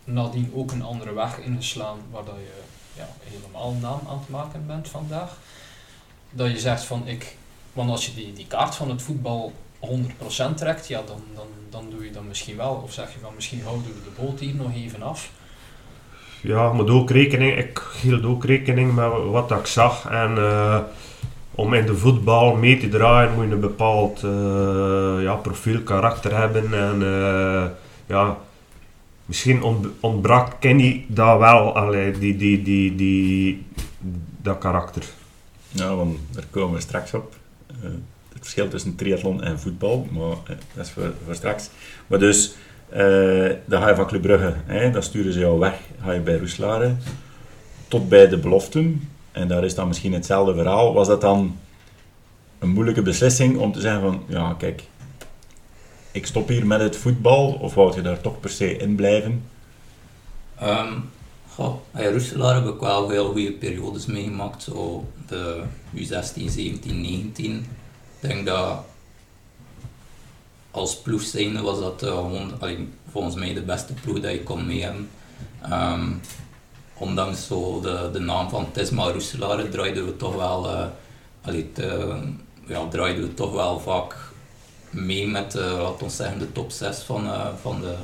nadien 0.04 0.52
ook 0.56 0.72
een 0.72 0.84
andere 0.84 1.14
weg 1.14 1.40
ingeslaan 1.40 1.98
waar 2.12 2.26
dat 2.26 2.36
je 2.36 2.62
ja, 2.96 3.08
helemaal 3.24 3.76
naam 3.82 4.00
aan 4.08 4.20
het 4.20 4.30
maken 4.30 4.68
bent 4.68 4.90
vandaag. 4.90 5.38
Dat 6.30 6.52
je 6.52 6.60
zegt 6.60 6.84
van 6.84 7.08
ik, 7.08 7.36
want 7.74 7.90
als 7.90 8.06
je 8.06 8.14
die, 8.14 8.34
die 8.34 8.48
kaart 8.48 8.76
van 8.76 8.90
het 8.90 9.02
voetbal 9.02 9.54
100% 9.80 9.88
trekt, 10.56 10.88
ja, 10.88 11.02
dan, 11.06 11.22
dan, 11.36 11.48
dan 11.70 11.86
doe 11.90 12.06
je 12.06 12.12
dat 12.12 12.24
misschien 12.24 12.58
wel. 12.58 12.82
Of 12.84 12.94
zeg 12.94 13.14
je 13.14 13.20
van 13.20 13.36
misschien 13.36 13.64
houden 13.64 13.86
we 13.86 14.00
de 14.04 14.22
boot 14.22 14.40
hier 14.40 14.56
nog 14.56 14.74
even 14.76 15.02
af. 15.02 15.32
Ja, 16.42 16.74
maar 16.74 16.88
ook 16.88 17.10
rekening, 17.10 17.58
ik 17.58 17.82
hield 18.02 18.24
ook 18.24 18.46
rekening 18.46 18.96
met 18.96 19.12
wat 19.32 19.52
ik 19.52 19.66
zag 19.66 20.10
en 20.10 20.36
uh, 20.38 20.80
om 21.52 21.74
in 21.74 21.86
de 21.86 21.96
voetbal 21.96 22.56
mee 22.56 22.78
te 22.78 22.90
draaien 22.90 23.34
moet 23.34 23.48
je 23.48 23.52
een 23.52 23.60
bepaald 23.60 24.24
uh, 24.24 25.24
ja, 25.24 25.36
profiel, 25.36 25.82
karakter 25.82 26.38
hebben. 26.38 26.74
En 26.74 27.02
uh, 27.02 27.64
ja, 28.06 28.38
misschien 29.32 29.88
ontbrak 30.00 30.60
Kenny 30.60 31.06
dat 31.08 31.40
wel, 31.40 31.76
allee, 31.76 32.12
die, 32.12 32.36
die, 32.36 32.62
die, 32.62 32.96
die, 32.96 33.66
dat 34.42 34.58
karakter. 34.58 35.04
Ja, 35.70 35.96
want 35.96 36.18
daar 36.32 36.46
komen 36.50 36.76
we 36.76 36.82
straks 36.82 37.14
op. 37.14 37.36
Uh, 37.84 37.90
het 38.34 38.42
verschil 38.42 38.68
tussen 38.68 38.96
triathlon 38.96 39.44
en 39.44 39.60
voetbal, 39.60 40.08
maar 40.12 40.58
dat 40.74 40.86
is 40.86 40.92
voor, 40.92 41.14
voor 41.26 41.36
straks. 41.36 41.70
Maar 42.08 42.20
dus, 42.20 42.56
dan 43.66 43.82
ga 43.82 43.90
je 43.90 43.96
van 43.96 44.08
Club 44.08 44.22
Brugge, 44.22 44.54
hè, 44.66 44.92
dan 44.92 45.04
sturen 45.04 45.34
ze 45.34 45.40
jou 45.40 45.60
weg, 45.60 45.80
ga 46.04 46.12
je 46.12 46.20
bij 46.20 46.38
Roeslaren, 46.38 47.00
tot 47.88 48.10
bij 48.10 48.28
de 48.28 48.38
beloften 48.38 49.10
en 49.32 49.48
daar 49.48 49.64
is 49.64 49.76
dan 49.76 49.88
misschien 49.88 50.14
hetzelfde 50.14 50.54
verhaal. 50.54 50.94
Was 50.94 51.08
dat 51.08 51.22
dan 51.22 51.58
een 52.60 52.70
moeilijke 52.70 53.02
beslissing 53.02 53.58
om 53.58 53.72
te 53.72 53.80
zeggen 53.80 54.02
van, 54.02 54.24
ja 54.28 54.56
kijk, 54.58 54.84
ik 56.12 56.26
stop 56.26 56.48
hier 56.48 56.68
met 56.68 56.82
het 56.82 56.96
voetbal, 56.96 57.54
of 57.54 57.74
wou 57.74 57.96
je 57.96 58.02
daar 58.02 58.22
toch 58.22 58.40
per 58.40 58.50
se 58.50 58.78
in 58.78 58.96
blijven? 58.96 59.44
Um, 60.64 61.10
goh, 61.50 61.76
bij 61.92 62.12
Roeselaar 62.12 62.56
heb 62.56 62.74
ik 62.74 62.80
wel 62.80 63.10
heel 63.10 63.32
goede 63.32 63.52
periodes 63.52 64.06
meegemaakt, 64.06 64.64
zo 64.64 65.08
de 65.28 65.64
U16, 65.96 66.46
17, 66.46 67.02
19. 67.02 67.58
Ik 68.22 68.30
denk 68.30 68.46
dat 68.46 68.86
als 70.72 70.98
ploeg 70.98 71.22
zijnde 71.22 71.62
was 71.62 71.80
dat 71.80 72.04
gewoon, 72.04 72.52
volgens 73.12 73.36
mij 73.36 73.54
de 73.54 73.62
beste 73.62 73.94
ploeg 73.94 74.20
dat 74.20 74.32
je 74.32 74.44
kon 74.44 74.68
mee 74.68 74.84
hebben. 74.84 75.10
Um, 75.72 76.22
ondanks 76.94 77.48
zo 77.48 77.82
de, 77.82 78.10
de 78.14 78.20
naam 78.20 78.50
van 78.50 78.72
Tesma 78.72 79.12
Roeselare 79.12 79.70
draaiden 79.70 80.06
we 80.06 80.18
toch 80.18 80.36
wel, 80.36 80.70
uh, 81.46 81.64
ja, 82.68 82.88
draaiden 82.88 83.24
we 83.24 83.34
toch 83.34 83.52
wel 83.52 83.80
vaak 83.80 84.31
mee 84.92 85.28
met, 85.28 85.56
uh, 85.56 85.62
laten 85.62 86.06
we 86.06 86.12
zeggen, 86.12 86.40
de 86.40 86.52
top 86.52 86.72
6 86.72 86.98
van, 86.98 87.26
uh, 87.26 87.48
van, 87.62 87.82
de, 87.82 87.96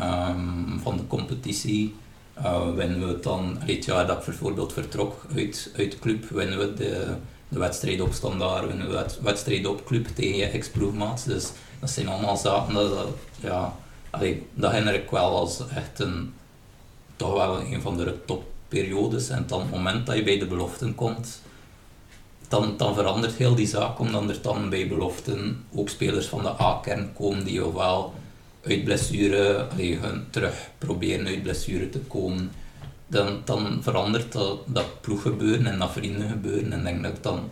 um, 0.00 0.80
van 0.82 0.96
de 0.96 1.06
competitie. 1.06 1.94
Uh, 2.38 2.74
winnen 2.74 3.08
we 3.08 3.20
dan, 3.20 3.56
het 3.58 3.84
jaar 3.84 4.06
dat 4.06 4.18
ik 4.18 4.24
bijvoorbeeld 4.24 4.72
vertrok 4.72 5.26
uit, 5.36 5.70
uit 5.76 5.90
de 5.90 5.98
club, 5.98 6.28
winnen 6.28 6.58
we 6.58 6.74
de, 6.74 7.16
de 7.48 7.58
wedstrijd 7.58 8.00
op 8.00 8.12
standaard, 8.12 8.66
winnen 8.66 8.88
we 8.88 8.92
de 8.92 9.22
wedstrijd 9.22 9.66
op 9.66 9.84
club 9.84 10.06
tegen 10.06 10.36
je 10.36 10.44
ex-ploegmaats. 10.44 11.24
Dus 11.24 11.50
dat 11.80 11.90
zijn 11.90 12.08
allemaal 12.08 12.36
zaken 12.36 12.74
dat, 12.74 13.06
ja, 13.40 13.76
allee, 14.10 14.46
dat 14.54 14.70
herinner 14.70 14.94
ik 14.94 15.10
wel 15.10 15.36
als 15.36 15.60
echt 15.74 15.98
een 16.00 16.32
toch 17.16 17.32
wel 17.34 17.60
een 17.60 17.80
van 17.80 17.96
de 17.96 18.24
topperiodes. 18.24 19.28
En 19.28 19.44
dan 19.46 19.60
het 19.60 19.70
moment 19.70 20.06
dat 20.06 20.16
je 20.16 20.22
bij 20.22 20.38
de 20.38 20.46
beloften 20.46 20.94
komt, 20.94 21.40
dan, 22.52 22.76
dan 22.76 22.94
verandert 22.94 23.34
heel 23.34 23.54
die 23.54 23.66
zaak, 23.66 23.98
omdat 23.98 24.28
er 24.28 24.42
dan 24.42 24.68
bij 24.68 24.88
beloften 24.88 25.64
ook 25.74 25.88
spelers 25.88 26.26
van 26.26 26.42
de 26.42 26.60
A-kern 26.60 27.12
komen 27.12 27.44
die 27.44 27.66
ofwel 27.66 28.14
uit 28.64 28.84
blessure, 28.84 29.66
allee, 29.70 29.96
hun 29.96 30.26
terug 30.30 30.70
proberen 30.78 31.26
uit 31.26 31.42
blessure 31.42 31.88
te 31.88 31.98
komen. 31.98 32.52
Dan, 33.06 33.40
dan 33.44 33.82
verandert 33.82 34.32
dat, 34.32 34.58
dat 34.66 35.00
ploeggebeuren 35.00 35.66
en 35.66 35.78
dat 35.78 35.92
vriendengebeuren. 35.92 36.72
En 36.72 36.84
denk 36.84 37.02
dat 37.02 37.22
dan 37.22 37.50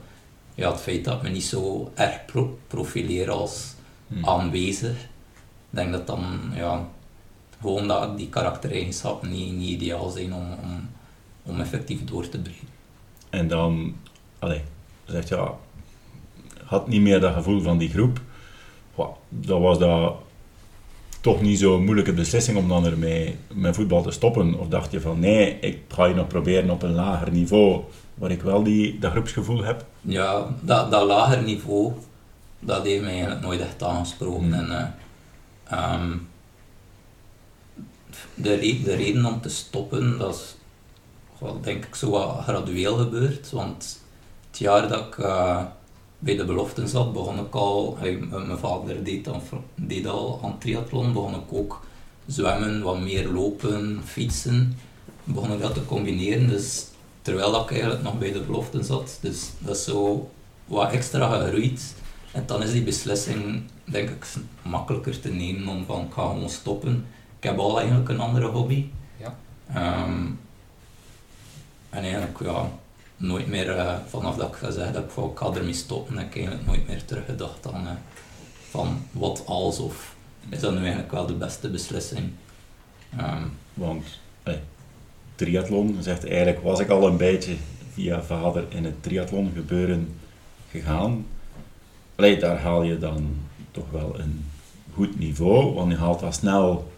ja, 0.54 0.70
het 0.70 0.80
feit 0.80 1.04
dat 1.04 1.22
me 1.22 1.28
niet 1.28 1.44
zo 1.44 1.92
erg 1.94 2.24
pro 2.24 2.58
profileer 2.66 3.30
als 3.30 3.74
hmm. 4.08 4.24
aanwezig, 4.24 4.96
denk 5.70 5.92
dat 5.92 6.06
dan 6.06 6.52
ja, 6.54 6.88
gewoon 7.60 7.88
dat 7.88 8.18
die 8.18 8.28
karaktereigenschappen 8.28 9.30
niet, 9.30 9.52
niet 9.52 9.80
ideaal 9.80 10.10
zijn 10.10 10.34
om, 10.34 10.52
om, 10.62 10.88
om 11.42 11.60
effectief 11.60 12.04
door 12.04 12.28
te 12.28 12.38
breken. 12.38 12.68
En 13.30 13.48
dan, 13.48 13.96
allee, 14.38 14.62
zegt 15.10 15.28
ja, 15.28 15.54
had 16.64 16.88
niet 16.88 17.00
meer 17.00 17.20
dat 17.20 17.34
gevoel 17.34 17.60
van 17.60 17.78
die 17.78 17.90
groep. 17.90 18.20
Dat 19.28 19.60
was 19.60 19.78
dat 19.78 20.16
toch 21.20 21.40
niet 21.40 21.58
zo'n 21.58 21.84
moeilijke 21.84 22.12
beslissing 22.12 22.58
om 22.58 22.68
dan 22.68 22.84
ermee 22.84 23.36
met 23.52 23.74
voetbal 23.74 24.02
te 24.02 24.10
stoppen? 24.10 24.58
Of 24.58 24.68
dacht 24.68 24.92
je 24.92 25.00
van 25.00 25.18
nee, 25.18 25.58
ik 25.60 25.78
ga 25.88 26.04
je 26.04 26.14
nog 26.14 26.26
proberen 26.26 26.70
op 26.70 26.82
een 26.82 26.94
lager 26.94 27.30
niveau, 27.30 27.82
waar 28.14 28.30
ik 28.30 28.42
wel 28.42 28.62
die, 28.62 28.98
dat 28.98 29.10
groepsgevoel 29.10 29.64
heb? 29.64 29.84
Ja, 30.00 30.46
dat, 30.60 30.90
dat 30.90 31.06
lager 31.06 31.42
niveau, 31.42 31.92
dat 32.58 32.84
heeft 32.84 33.02
mij 33.02 33.10
eigenlijk 33.10 33.42
nooit 33.42 33.60
echt 33.60 33.82
aangesproken. 33.82 34.52
Hmm. 34.52 34.70
En, 34.70 34.96
uh, 35.70 36.04
de, 38.34 38.80
de 38.84 38.94
reden 38.94 39.24
om 39.24 39.40
te 39.40 39.48
stoppen, 39.48 40.18
dat 40.18 40.34
is 40.34 40.56
wel, 41.38 41.60
denk 41.60 41.84
ik 41.84 41.94
zo 41.94 42.10
wat 42.10 42.42
gradueel 42.42 42.96
gebeurd. 42.96 43.50
Want 43.50 44.00
jaar 44.60 44.88
dat 44.88 45.06
ik 45.06 45.16
uh, 45.16 45.62
bij 46.18 46.36
de 46.36 46.44
beloften 46.44 46.88
zat, 46.88 47.12
begon 47.12 47.38
ik 47.38 47.54
al, 47.54 47.96
hey, 47.98 48.16
mijn 48.16 48.58
vader 48.58 49.04
deed, 49.04 49.24
dan, 49.24 49.42
deed 49.74 50.06
al 50.06 50.40
aan 50.44 50.58
triathlon, 50.58 51.12
begon 51.12 51.34
ik 51.34 51.52
ook 51.52 51.80
zwemmen, 52.26 52.82
wat 52.82 53.00
meer 53.00 53.28
lopen, 53.28 54.00
fietsen. 54.04 54.78
Begon 55.24 55.52
ik 55.52 55.60
dat 55.60 55.74
te 55.74 55.84
combineren, 55.84 56.48
dus 56.48 56.86
terwijl 57.22 57.52
dat 57.52 57.62
ik 57.62 57.70
eigenlijk 57.70 58.02
nog 58.02 58.18
bij 58.18 58.32
de 58.32 58.40
beloften 58.40 58.84
zat. 58.84 59.18
Dus 59.20 59.50
dat 59.58 59.76
is 59.76 59.84
zo 59.84 60.30
wat 60.64 60.90
extra 60.90 61.40
gegroeid. 61.40 61.94
En 62.32 62.42
dan 62.46 62.62
is 62.62 62.72
die 62.72 62.82
beslissing, 62.82 63.62
denk 63.84 64.08
ik, 64.08 64.26
makkelijker 64.62 65.20
te 65.20 65.28
nemen 65.28 65.68
om 65.68 65.84
van 65.84 66.00
ik 66.00 66.12
ga 66.12 66.22
gewoon 66.28 66.50
stoppen 66.50 67.06
ik 67.40 67.48
heb 67.48 67.58
al 67.58 67.78
eigenlijk 67.78 68.08
een 68.08 68.20
andere 68.20 68.46
hobby. 68.46 68.86
Ja. 69.16 69.36
Um, 70.04 70.40
en 71.90 72.02
eigenlijk, 72.02 72.38
ja, 72.40 72.70
nooit 73.20 73.46
meer, 73.46 73.76
uh, 73.76 73.94
vanaf 74.08 74.36
dat 74.36 74.48
ik 74.48 74.54
gezegd 74.54 74.94
heb, 74.94 75.10
ik 75.10 75.38
ga 75.38 75.54
ermee 75.54 75.72
stoppen, 75.72 76.16
heb 76.16 76.26
ik 76.26 76.34
eigenlijk 76.34 76.66
nooit 76.66 76.88
meer 76.88 77.04
teruggedacht 77.04 77.72
aan 77.72 77.84
uh, 77.84 77.90
van 78.70 79.02
wat 79.12 79.42
als 79.46 79.78
of 79.78 80.14
is 80.48 80.60
dat 80.60 80.72
nu 80.72 80.78
eigenlijk 80.78 81.12
wel 81.12 81.26
de 81.26 81.34
beste 81.34 81.70
beslissing. 81.70 82.30
Ehm, 83.16 83.42
Want 83.74 84.04
eh, 84.42 84.54
triathlon, 85.34 85.96
zegt 86.00 86.26
eigenlijk, 86.26 86.62
was 86.62 86.80
ik 86.80 86.88
al 86.88 87.06
een 87.06 87.16
beetje 87.16 87.54
via 87.92 88.22
vader 88.22 88.64
in 88.68 88.84
het 88.84 89.02
triathlon 89.02 89.52
gebeuren 89.54 90.14
gegaan. 90.70 91.26
Allee, 92.14 92.38
daar 92.38 92.58
haal 92.58 92.82
je 92.82 92.98
dan 92.98 93.36
toch 93.70 93.90
wel 93.90 94.20
een 94.20 94.44
goed 94.94 95.18
niveau, 95.18 95.74
want 95.74 95.90
je 95.90 95.98
haalt 95.98 96.22
al 96.22 96.32
snel 96.32 96.90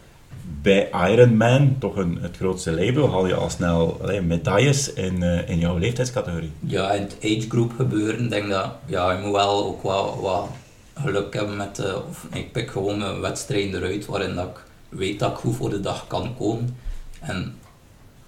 bij 0.61 0.89
Ironman, 1.11 1.75
toch 1.79 1.95
een, 1.95 2.17
het 2.21 2.37
grootste 2.37 2.71
label, 2.71 3.11
haal 3.11 3.27
je 3.27 3.35
al 3.35 3.49
snel 3.49 4.01
medailles 4.23 4.93
in, 4.93 5.23
eh, 5.23 5.49
in 5.49 5.59
jouw 5.59 5.77
leeftijdscategorie. 5.77 6.51
ja, 6.59 6.91
in 6.91 7.01
het 7.01 7.17
age 7.19 7.49
group 7.49 7.73
gebeuren, 7.75 8.29
denk 8.29 8.49
dat 8.49 8.71
ja, 8.85 9.11
je 9.11 9.21
moet 9.23 9.31
wel 9.31 9.65
ook 9.65 9.81
wat, 9.81 10.15
wat 10.19 10.49
geluk 10.93 11.33
hebben 11.33 11.55
met, 11.57 11.79
eh, 11.79 11.95
of 12.09 12.27
ik 12.31 12.51
pik 12.51 12.71
gewoon 12.71 12.97
mijn 12.97 13.19
wedstrijden 13.19 13.83
eruit 13.83 14.05
waarin 14.05 14.35
dat 14.35 14.45
ik 14.47 14.63
weet 14.89 15.19
dat 15.19 15.31
ik 15.31 15.37
goed 15.37 15.55
voor 15.55 15.69
de 15.69 15.79
dag 15.79 16.07
kan 16.07 16.35
komen. 16.37 16.77
En 17.19 17.55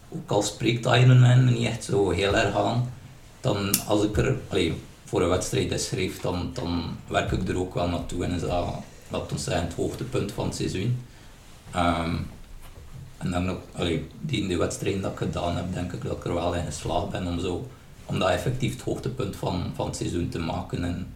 ook 0.09 0.31
al 0.31 0.41
spreekt 0.41 0.85
Ironman 0.85 1.45
me 1.45 1.51
niet 1.51 1.67
echt 1.67 1.83
zo 1.83 2.09
heel 2.09 2.35
erg 2.37 2.55
aan, 2.55 2.93
dan 3.41 3.73
als 3.87 4.03
ik 4.03 4.17
er 4.17 4.35
voor 5.05 5.21
een 5.21 5.29
wedstrijd 5.29 5.71
is 5.71 5.85
schreef, 5.85 6.21
dan, 6.21 6.49
dan 6.53 6.97
werk 7.07 7.31
ik 7.31 7.47
er 7.47 7.57
ook 7.57 7.73
wel 7.73 7.87
naartoe 7.87 8.23
en 8.23 8.31
is 8.31 8.41
dat, 8.41 8.65
laten 9.09 9.35
we 9.35 9.41
zeggen, 9.41 9.65
het 9.65 9.75
hoogtepunt 9.75 10.31
van 10.31 10.45
het 10.45 10.55
seizoen. 10.55 10.97
Ehm, 11.75 12.15
en 13.17 13.31
dan 13.31 13.49
ook, 13.49 13.61
allee, 13.75 14.07
die, 14.21 14.47
die 14.47 14.57
wedstrijden 14.57 15.01
dat 15.01 15.11
ik 15.11 15.17
gedaan 15.17 15.55
heb, 15.55 15.73
denk 15.73 15.93
ik 15.93 16.03
dat 16.03 16.17
ik 16.17 16.25
er 16.25 16.33
wel 16.33 16.55
in 16.55 16.65
geslaagd 16.65 17.09
ben 17.09 17.27
om, 17.27 17.39
zo, 17.39 17.67
om 18.05 18.19
dat 18.19 18.29
effectief 18.29 18.73
het 18.73 18.81
hoogtepunt 18.81 19.35
van, 19.35 19.71
van 19.75 19.85
het 19.85 19.95
seizoen 19.95 20.29
te 20.29 20.39
maken. 20.39 20.83
En, 20.83 21.07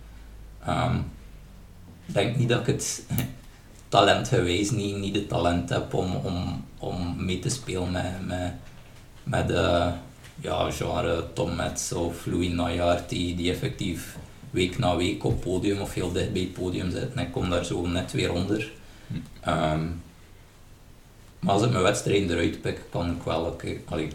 ehm, 0.65 0.95
ik 2.05 2.13
denk 2.13 2.35
niet 2.35 2.49
dat 2.49 2.59
ik 2.59 2.65
het 2.65 3.05
talentgewijs 3.87 4.71
niet, 4.71 4.97
niet 4.97 5.15
het 5.15 5.29
talent 5.29 5.69
heb 5.69 5.93
om, 5.93 6.15
om, 6.15 6.65
om 6.77 7.25
mee 7.25 7.39
te 7.39 7.49
spelen 7.49 7.91
met, 7.91 8.27
met, 8.27 8.53
met 9.23 9.49
ja, 10.41 10.71
genre 10.71 11.25
Tom 11.33 11.55
Metz 11.55 11.91
of 11.91 12.25
Louis 12.25 12.49
Najaert, 12.49 13.09
die, 13.09 13.35
die 13.35 13.51
effectief 13.51 14.17
week 14.49 14.77
na 14.77 14.95
week 14.95 15.23
op 15.23 15.41
podium 15.41 15.81
of 15.81 15.93
heel 15.93 16.11
dicht 16.11 16.33
bij 16.33 16.41
het 16.41 16.53
podium 16.53 16.91
zitten. 16.91 17.11
En 17.15 17.25
ik 17.25 17.31
kom 17.31 17.49
daar 17.49 17.65
zo 17.65 17.87
net 17.87 18.11
weer 18.11 18.31
onder. 18.31 18.71
Ehm, 19.41 19.85
maar 21.39 21.53
als 21.53 21.63
ik 21.63 21.69
mijn 21.71 21.83
wedstrijden 21.83 22.29
eruit 22.31 22.61
pik, 22.61 22.81
kan 22.89 23.09
ik 23.09 23.23
wel, 23.23 23.41
oké, 23.43 23.67
allee, 23.85 24.07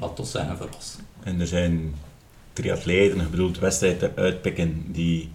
laat 0.00 0.18
ons 0.20 0.30
zeggen, 0.30 0.56
verrassen. 0.56 1.00
En 1.22 1.40
er 1.40 1.46
zijn 1.46 1.94
triatleten, 2.52 3.20
ik 3.20 3.30
bedoel 3.30 3.50
wedstrijden 3.60 4.12
uitpikken, 4.16 4.84
die 4.86 5.30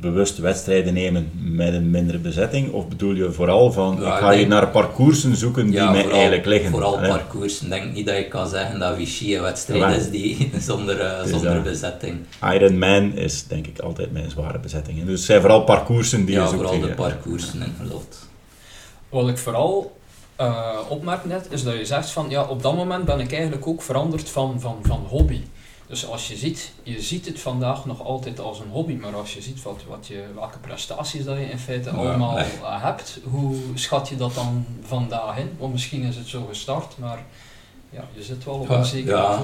bewust 0.00 0.38
wedstrijden 0.38 0.94
nemen 0.94 1.30
met 1.34 1.74
een 1.74 1.90
mindere 1.90 2.18
bezetting? 2.18 2.72
Of 2.72 2.88
bedoel 2.88 3.14
je 3.14 3.32
vooral 3.32 3.72
van, 3.72 3.98
Ja, 4.00 4.12
ik 4.14 4.18
ga 4.20 4.26
ik 4.26 4.32
je 4.32 4.38
denk- 4.38 4.48
naar 4.50 4.68
parcoursen 4.68 5.36
zoeken 5.36 5.66
die 5.70 5.80
mij 5.90 6.10
eigenlijk 6.10 6.44
liggen? 6.46 6.70
Vooral 6.70 6.98
hè? 6.98 7.08
parcours. 7.08 7.62
Ik 7.62 7.68
denk 7.68 7.92
niet 7.94 8.06
dat 8.06 8.16
je 8.16 8.28
kan 8.28 8.48
zeggen 8.48 8.78
dat 8.78 8.96
Vichy 8.96 9.34
een 9.34 9.42
wedstrijd 9.42 9.80
Ja. 9.80 9.88
is 9.94 10.10
die, 10.10 10.50
zonder, 10.60 11.00
eh, 11.00 11.24
is 11.24 11.30
zonder 11.30 11.54
dat. 11.54 11.62
bezetting. 11.62 12.16
Ironman 12.54 13.12
is 13.12 13.46
denk 13.46 13.66
ik 13.66 13.78
altijd 13.78 14.12
mijn 14.12 14.30
zware 14.30 14.58
bezetting. 14.58 15.04
Dus 15.04 15.08
het 15.12 15.20
zijn 15.20 15.40
vooral 15.40 15.64
parcoursen 15.64 16.24
die 16.24 16.34
ja, 16.34 16.42
je 16.42 16.48
zoekt. 16.48 16.60
vooral 16.60 16.80
de 16.80 16.86
ja. 16.86 16.94
parcoursen 16.94 17.62
inderdaad. 17.62 18.26
Wat 19.08 19.28
ik 19.28 19.38
vooral 19.38 19.95
eh 20.36 20.78
opmerk 20.88 21.24
net, 21.24 21.46
is 21.50 21.62
dat 21.62 21.74
je 21.74 21.86
zegt 21.86 22.10
van 22.10 22.30
ja, 22.30 22.44
op 22.44 22.62
dat 22.62 22.74
moment 22.74 23.04
ben 23.04 23.20
ik 23.20 23.32
eigenlijk 23.32 23.66
ook 23.66 23.82
veranderd 23.82 24.28
van, 24.28 24.60
van, 24.60 24.78
van 24.82 25.06
hobby. 25.08 25.40
Dus 25.86 26.06
als 26.06 26.28
je 26.28 26.36
ziet, 26.36 26.72
je 26.82 27.02
ziet 27.02 27.26
het 27.26 27.40
vandaag 27.40 27.84
nog 27.84 28.04
altijd 28.04 28.40
als 28.40 28.58
een 28.58 28.70
hobby, 28.70 28.94
maar 28.94 29.14
als 29.14 29.34
je 29.34 29.42
ziet 29.42 29.62
wat, 29.62 29.82
wat 29.88 30.06
je, 30.06 30.24
welke 30.34 30.58
prestaties 30.58 31.24
dat 31.24 31.36
je 31.36 31.50
in 31.50 31.58
feite 31.58 31.90
Ja, 31.90 31.96
allemaal 31.96 32.34
nee. 32.34 32.44
eh, 32.44 32.82
hebt, 32.82 33.20
hoe 33.24 33.56
schat 33.74 34.08
je 34.08 34.16
dat 34.16 34.34
dan 34.34 34.66
vandaag 34.82 35.38
in? 35.38 35.50
Want 35.58 35.72
misschien 35.72 36.02
is 36.02 36.16
het 36.16 36.26
zo 36.26 36.46
gestart, 36.48 36.98
maar 36.98 37.24
ja, 37.90 38.04
je 38.12 38.22
zit 38.22 38.44
wel 38.44 38.54
op 38.54 38.68
een 38.68 38.84
zekere 38.84 39.16
ja. 39.16 39.42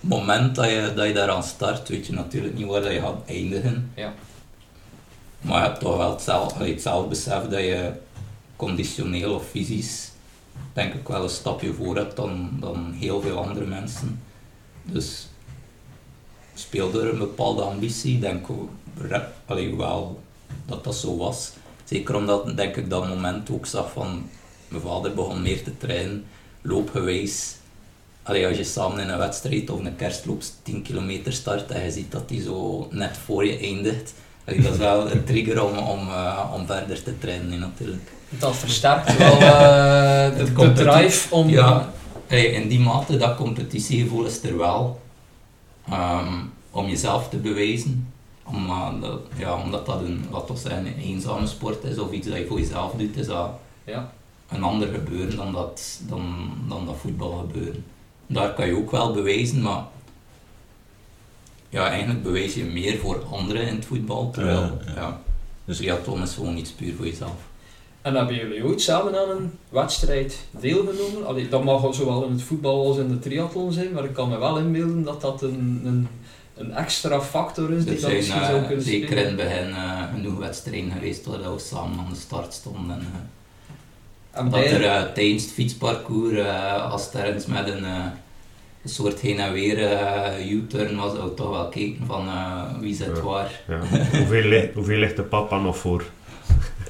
Het 0.00 0.08
moment 0.08 0.54
dat 0.54 0.70
je, 0.70 0.92
dat 0.96 1.06
je 1.06 1.12
daaraan 1.12 1.42
start, 1.42 1.88
weet 1.88 2.06
je 2.06 2.12
natuurlijk 2.12 2.54
niet 2.54 2.66
waar 2.66 2.82
dat 2.82 2.92
je 2.92 3.00
gaat 3.00 3.22
eindigen. 3.26 3.92
Ja. 3.94 4.14
Maar 5.40 5.62
je 5.62 5.68
hebt 5.68 5.80
toch 5.80 5.96
wel 5.96 6.10
hetzelfde, 6.10 6.54
allee, 6.54 6.72
hetzelfde 6.72 7.08
besef 7.08 7.42
dat 7.42 7.60
je 7.60 7.92
conditioneel 8.56 9.34
of 9.34 9.44
fysisch 9.48 10.10
denk 10.72 10.94
ik 10.94 11.08
wel 11.08 11.22
een 11.22 11.28
stapje 11.28 11.72
voor 11.72 11.96
hebt 11.96 12.16
dan, 12.16 12.50
dan 12.60 12.92
heel 12.92 13.20
veel 13.20 13.38
andere 13.38 13.66
mensen. 13.66 14.20
Dus 14.82 15.28
speelde 16.54 17.00
er 17.00 17.12
een 17.12 17.18
bepaalde 17.18 17.62
ambitie, 17.62 18.18
denk 18.18 18.48
ik 19.48 19.74
wel 19.76 20.22
dat 20.66 20.84
dat 20.84 20.96
zo 20.96 21.16
was. 21.16 21.52
Zeker 21.84 22.16
omdat 22.16 22.56
denk 22.56 22.76
ik 22.76 22.90
dat 22.90 23.08
moment 23.08 23.50
ook 23.50 23.66
zag 23.66 23.92
van 23.92 24.28
mijn 24.68 24.82
vader 24.82 25.14
begon 25.14 25.42
meer 25.42 25.62
te 25.62 25.76
trainen, 25.76 26.24
loopgewijs. 26.62 27.56
Allee, 28.22 28.46
als 28.46 28.56
je 28.56 28.64
samen 28.64 28.98
in 28.98 29.08
een 29.08 29.18
wedstrijd 29.18 29.70
of 29.70 29.78
een 29.84 29.96
kerstloop 29.96 30.42
10 30.62 30.82
kilometer 30.82 31.32
start 31.32 31.70
en 31.70 31.84
je 31.84 31.90
ziet 31.90 32.12
dat 32.12 32.28
die 32.28 32.42
zo 32.42 32.88
net 32.90 33.16
voor 33.16 33.46
je 33.46 33.58
eindigt, 33.58 34.14
dat 34.44 34.56
is 34.56 34.76
wel 34.76 35.10
een 35.10 35.24
trigger 35.24 35.64
om, 35.64 35.78
om, 35.78 36.08
eh, 36.08 36.52
om 36.54 36.66
verder 36.66 37.02
te 37.02 37.18
trainen 37.18 37.58
natuurlijk. 37.58 38.10
Dat 38.28 38.56
versterkt 38.56 39.16
wel 39.16 39.32
eh, 39.32 39.40
de, 40.36 40.44
Het 40.44 40.56
de 40.56 40.72
drive 40.72 41.34
om... 41.34 41.48
Ja, 41.48 41.92
hey, 42.26 42.44
in 42.46 42.68
die 42.68 42.80
mate, 42.80 43.16
dat 43.16 43.36
competitiegevoel 43.36 44.24
is 44.24 44.42
er 44.42 44.56
wel. 44.56 45.00
Ehm, 45.90 46.32
om 46.70 46.86
jezelf 46.88 47.28
te 47.28 47.36
bewijzen. 47.36 48.12
Om, 48.44 48.68
eh, 48.70 49.00
dat, 49.00 49.20
ja, 49.36 49.62
omdat 49.62 49.86
dat 49.86 50.00
een, 50.00 50.26
we 50.30 50.56
zeggen, 50.56 50.86
een 50.86 50.98
eenzame 50.98 51.46
sport 51.46 51.84
is 51.84 51.98
of 51.98 52.12
iets 52.12 52.28
dat 52.28 52.36
je 52.36 52.46
voor 52.46 52.58
jezelf 52.58 52.92
doet, 52.92 53.16
is 53.16 53.26
dat 53.26 53.50
Ja. 53.84 54.12
een 54.48 54.62
ander 54.62 54.88
gebeuren 54.88 55.36
dan 55.36 55.52
dat, 55.52 56.00
dan, 56.08 56.50
dan 56.68 56.86
dat 56.86 56.96
voetbal 57.00 57.46
gebeuren. 57.50 57.84
Daar 58.26 58.54
kan 58.54 58.66
je 58.66 58.76
ook 58.76 58.90
wel 58.90 59.12
bewijzen, 59.12 59.62
maar 59.62 59.82
ja, 61.68 61.88
eigenlijk 61.88 62.22
bewijs 62.22 62.54
je 62.54 62.64
meer 62.64 62.98
voor 62.98 63.24
anderen 63.30 63.66
in 63.66 63.74
het 63.74 63.84
voetbal. 63.84 64.30
Terwijl, 64.30 64.60
Ja, 64.60 64.72
ja, 64.86 64.92
ja. 65.00 65.20
Dus 65.64 65.76
triathlon 65.76 66.22
is 66.22 66.34
gewoon 66.34 66.56
iets 66.56 66.70
puur 66.70 66.94
voor 66.96 67.06
jezelf. 67.06 67.36
En 68.02 68.14
hebben 68.14 68.34
jullie 68.34 68.64
ooit 68.64 68.80
samen 68.80 69.18
aan 69.18 69.30
een 69.30 69.52
wedstrijd 69.68 70.38
deelgenomen? 70.50 71.26
Allee, 71.26 71.48
dat 71.48 71.64
mag 71.64 71.94
zowel 71.94 72.24
in 72.24 72.32
het 72.32 72.42
voetbal 72.42 72.86
als 72.86 72.98
in 72.98 73.08
de 73.08 73.18
triathlon 73.18 73.72
zijn, 73.72 73.92
maar 73.92 74.04
ik 74.04 74.12
kan 74.12 74.28
me 74.28 74.38
wel 74.38 74.58
inbeelden 74.58 75.02
dat 75.02 75.20
dat 75.20 75.42
een, 75.42 75.80
een, 75.84 76.08
een 76.56 76.72
extra 76.72 77.20
factor 77.20 77.72
is 77.72 77.84
die 77.84 77.94
Er 77.94 78.00
dat 78.00 78.00
zijn 78.10 78.16
misschien 78.16 78.40
eh, 78.40 78.48
zou 78.48 78.62
kunnen 78.64 78.84
zeker 78.84 79.16
in 79.16 79.26
het 79.26 79.36
begin 79.36 79.68
eh, 79.70 80.02
genoeg 80.14 80.38
wedstrijden 80.38 80.90
geweest 80.90 81.26
waar 81.26 81.38
dat 81.42 81.52
we 81.52 81.58
samen 81.58 81.98
aan 81.98 82.06
de 82.10 82.18
start 82.18 82.52
stonden. 82.54 82.90
En, 82.96 83.00
eh, 84.32 84.40
En 84.40 84.50
dat 84.50 84.64
er 84.64 84.84
eh, 84.84 85.02
tijdens 85.02 85.42
het 85.42 85.52
fietsparcours, 85.52 86.36
eh, 86.38 86.90
als 86.92 87.04
het 87.04 87.14
ergens 87.14 87.46
met 87.46 87.68
een, 87.68 87.84
eh, 87.84 88.04
een 88.82 88.90
soort 88.90 89.20
heen 89.20 89.38
en 89.38 89.52
weer 89.52 89.82
eh, 89.92 90.50
U-turn 90.50 90.96
was, 90.96 91.12
zou 91.14 91.30
ik 91.30 91.36
toch 91.36 91.50
wel 91.50 91.68
kijken 91.68 92.06
van 92.06 92.26
eh, 92.28 92.62
wie 92.80 92.94
zit 92.94 93.16
Ja. 93.16 93.22
waar. 93.22 93.60
Ja. 93.68 93.78
hoeveel, 94.18 94.42
ligt, 94.48 94.74
hoeveel 94.74 94.98
ligt 94.98 95.16
de 95.16 95.22
papa 95.22 95.58
nog 95.58 95.76
voor? 95.78 96.04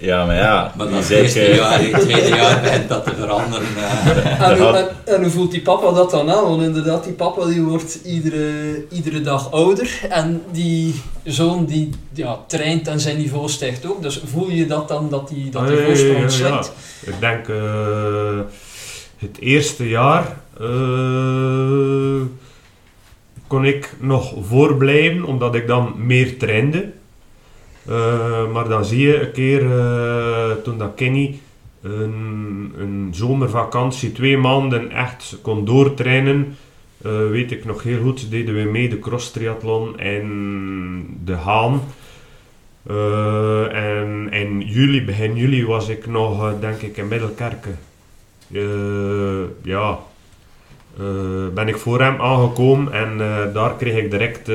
Ja, 0.01 0.27
maar 0.27 0.35
ja, 0.37 0.73
Maar 0.77 0.89
dat 0.91 1.05
zei 1.05 1.23
eerste 1.23 1.55
jaar, 1.55 1.81
het 1.81 2.01
tweede 2.01 2.29
jaar 2.29 2.61
begint 2.61 2.89
dat 2.89 3.05
te 3.05 3.15
veranderen. 3.15 3.67
eh. 3.77 4.41
en, 4.51 4.59
hoe, 4.59 4.67
en, 4.79 4.89
en 5.15 5.23
hoe 5.23 5.31
voelt 5.31 5.51
die 5.51 5.61
papa 5.63 5.93
dat 5.93 6.11
dan 6.11 6.31
aan? 6.31 6.45
Want 6.45 6.63
inderdaad, 6.63 7.05
die 7.05 7.13
papa 7.13 7.45
die 7.47 7.63
wordt 7.63 7.99
iedere, 8.05 8.85
iedere 8.91 9.21
dag 9.21 9.53
ouder 9.53 10.01
en 10.09 10.43
die 10.53 10.95
zoon 11.25 11.65
die 11.65 11.91
ja, 12.13 12.39
traint 12.47 12.89
en 12.89 13.01
zijn 13.01 13.17
niveau 13.17 13.49
stijgt 13.49 13.87
ook. 13.87 14.03
Dus 14.03 14.23
voel 14.33 14.51
je 14.51 14.67
dat 14.67 14.89
dan, 14.89 15.09
dat 15.11 15.29
die, 15.29 15.51
dat 15.51 15.67
die 15.67 15.77
ja, 15.77 15.81
ja, 15.83 15.87
voorsprong 15.87 16.17
ja, 16.17 16.23
ja. 16.23 16.29
slinkt? 16.29 16.73
Ik 17.01 17.21
denk 17.21 17.49
eh, 17.49 18.41
het 19.19 19.39
eerste 19.41 19.89
jaar 19.89 20.37
eh, 20.61 22.21
kon 23.47 23.65
ik 23.65 23.95
nog 24.01 24.35
voorblijven 24.49 25.25
omdat 25.25 25.55
ik 25.55 25.67
dan 25.67 25.93
meer 25.97 26.39
trainde. 26.39 26.89
Eh, 27.89 28.51
maar 28.53 28.69
dan 28.69 28.85
zie 28.85 29.07
je 29.07 29.21
een 29.21 29.33
keer 29.33 29.73
eh, 29.73 30.51
toen 30.63 30.79
dat 30.79 30.95
Kenny 30.95 31.41
een, 31.83 32.73
een 32.79 33.09
zomervakantie, 33.13 34.13
twee 34.13 34.37
maanden 34.39 34.91
echt 34.91 35.39
kon 35.43 35.65
doortrainen. 35.65 36.57
eh, 37.03 37.29
weet 37.31 37.53
ik 37.53 37.65
nog 37.65 37.83
heel 37.83 38.03
goed, 38.03 38.31
deden 38.31 38.55
we 38.55 38.71
mee 38.71 38.89
de 38.89 38.99
cross 38.99 39.31
triathlon 39.31 39.99
en 39.99 41.21
de 41.25 41.35
Haan. 41.35 41.83
En 43.73 44.29
in 44.31 44.61
juli, 44.61 45.05
begin 45.05 45.37
juli 45.37 45.67
was 45.67 45.89
ik 45.89 46.07
nog, 46.07 46.59
denk 46.61 46.81
ik, 46.81 46.97
in 46.97 47.09
Middelkerken. 47.09 47.79
Ja, 49.63 49.99
ben 51.55 51.69
ik 51.69 51.77
voor 51.77 52.01
hem 52.01 52.21
aangekomen 52.21 52.93
en 52.93 53.19
daar 53.53 53.77
kreeg 53.77 53.97
ik 53.97 54.11
direct, 54.11 54.51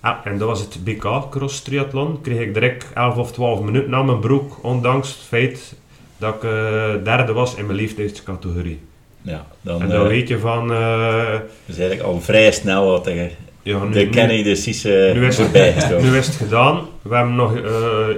ah, 0.00 0.16
en 0.24 0.38
dat 0.38 0.48
was 0.48 0.60
het 0.60 0.84
BK 0.84 1.30
Cross 1.30 1.62
Triathlon, 1.62 2.20
kreeg 2.20 2.40
ik 2.40 2.54
direct 2.54 2.86
11 2.94 3.16
of 3.16 3.32
12 3.32 3.60
minuten 3.60 3.94
aan 3.94 4.06
mijn 4.06 4.20
broek, 4.20 4.58
ondanks 4.62 5.08
het 5.08 5.18
feit 5.18 5.74
dat 6.18 6.34
ik 6.34 6.42
eh, 6.42 7.04
derde 7.04 7.32
was 7.32 7.54
in 7.54 7.66
mijn 7.66 7.78
leeftijdscategorie. 7.78 8.80
ja, 9.22 9.46
dan 9.60 9.80
En 9.82 9.88
dan 9.88 10.02
eh, 10.02 10.08
weet 10.08 10.28
je 10.28 10.38
van, 10.38 10.72
eh, 10.72 11.34
is 11.66 11.78
eigenlijk 11.78 12.08
al 12.08 12.20
vrij 12.20 12.52
snel 12.52 12.86
wat 12.90 13.06
er 13.06 13.30
ja, 13.62 13.84
nu, 13.84 13.92
de 13.92 14.08
Kenny 14.08 14.42
de 14.42 14.54
Cisse 14.54 15.10
nu 15.14 15.26
is, 15.26 15.36
voorbij 15.36 15.72
gestoken. 15.78 16.10
nu 16.10 16.16
is 16.16 16.26
het 16.26 16.36
gedaan. 16.36 16.80
We 17.02 17.14
hebben 17.14 17.34
nog 17.34 17.52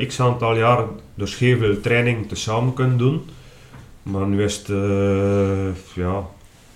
x 0.07 0.21
aantal 0.21 0.57
jaar 0.57 0.85
heel 1.17 1.59
veel 1.59 1.81
training 1.81 2.29
tezamen 2.29 2.75
kunnen 2.75 2.99
doen. 2.99 3.23
Maar 4.03 4.27
nu 4.27 4.45
is 4.45 4.57
het 4.57 4.69
ja, 5.95 6.27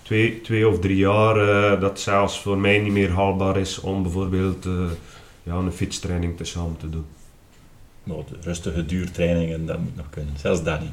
twee, 0.05 0.41
twee 0.41 0.67
of 0.67 0.79
drie 0.79 0.97
jaar 0.97 1.37
eh, 1.37 1.79
dat 1.81 1.99
zelfs 1.99 2.39
voor 2.41 2.57
mij 2.57 2.79
niet 2.79 2.91
meer 2.91 3.11
haalbaar 3.11 3.57
is 3.57 3.79
om 3.79 4.01
bijvoorbeeld 4.03 4.65
eh, 4.65 4.71
ja, 5.43 5.53
een 5.53 5.71
fietstraining 5.71 6.37
tezamen 6.37 6.77
te 6.77 6.89
doen. 6.89 7.05
De 8.03 8.13
rustige 8.41 8.85
duurtrainingen, 8.85 9.65
dat 9.65 9.79
moet 9.79 9.95
nog 9.95 10.09
kunnen. 10.09 10.33
Zelfs 10.37 10.63
dat 10.63 10.79
niet. 10.81 10.89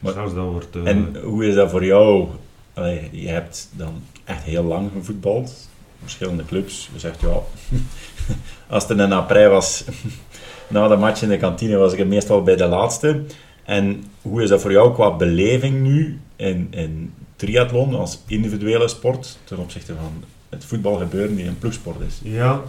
Maar- 0.00 0.12
Zelfs 0.12 0.34
dat 0.34 0.44
wordt... 0.44 0.76
eh, 0.76 0.86
En 0.86 1.16
hoe 1.22 1.46
is 1.46 1.54
dat 1.54 1.70
voor 1.70 1.84
jou? 1.84 2.28
Allee, 2.74 3.08
je 3.12 3.28
hebt 3.28 3.68
dan 3.76 4.02
echt 4.24 4.42
heel 4.42 4.64
lang 4.64 4.90
gevoetbald. 4.96 5.68
Verschillende 6.02 6.44
clubs. 6.44 6.90
Je 6.92 6.98
zegt, 6.98 7.20
ja... 7.20 7.36
Als 8.74 8.88
er 8.88 9.00
een 9.00 9.12
après 9.12 9.48
was, 9.48 9.84
na 10.68 10.88
de 10.88 10.96
match 10.96 11.22
in 11.22 11.28
de 11.28 11.36
kantine, 11.36 11.76
was 11.76 11.92
ik 11.92 12.06
meestal 12.06 12.42
bij 12.42 12.56
de 12.56 12.66
laatste. 12.66 13.22
En 13.64 14.04
hoe 14.22 14.42
is 14.42 14.48
dat 14.48 14.60
voor 14.60 14.72
jou 14.72 14.94
qua 14.94 15.16
beleving 15.16 15.80
nu 15.82 16.20
in, 16.36 16.66
in 16.70 17.12
triathlon 17.42 17.94
als 17.94 18.22
individuele 18.26 18.88
sport 18.88 19.38
ten 19.44 19.58
opzichte 19.58 19.94
van 19.94 20.24
het 20.48 20.64
voetbalgebeuren 20.64 21.36
die 21.36 21.46
een 21.46 21.58
ploegsport 21.58 22.00
is? 22.00 22.20
Ja, 22.22 22.62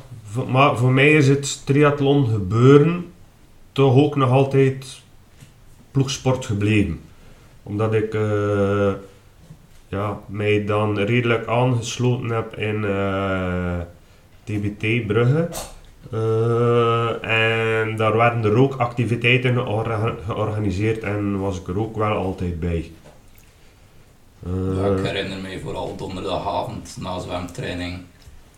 maar 0.47 0.77
voor 0.77 0.91
mij 0.91 1.11
is 1.11 1.27
het 1.27 1.65
triathlon 1.65 2.27
gebeuren 2.27 3.05
toch 3.71 3.95
ook 3.95 4.15
nog 4.15 4.29
altijd 4.29 5.01
ploegsport 5.91 6.45
gebleven. 6.45 6.99
Omdat 7.63 7.93
ik 7.93 8.13
eh, 8.13 8.91
ja, 9.87 10.19
mij 10.25 10.65
dan 10.65 10.99
redelijk 10.99 11.47
aangesloten 11.47 12.29
heb 12.29 12.57
in 12.57 12.85
eh, 12.85 13.79
TBT 14.43 15.07
Brugge. 15.07 15.49
Eh, 16.11 17.23
en 17.81 17.95
daar 17.95 18.17
werden 18.17 18.43
er 18.43 18.57
ook 18.57 18.75
activiteiten 18.75 19.53
georga- 19.53 20.15
georganiseerd 20.25 21.03
en 21.03 21.39
was 21.39 21.59
ik 21.59 21.67
er 21.67 21.79
ook 21.79 21.97
wel 21.97 22.15
altijd 22.15 22.59
bij. 22.59 22.91
Eh, 24.45 24.77
Ja, 24.81 24.95
ik 24.95 25.05
herinner 25.05 25.37
me 25.41 25.59
vooral 25.63 25.95
donderdagavond 25.95 26.97
na 26.99 27.19
zwemtraining. 27.19 27.99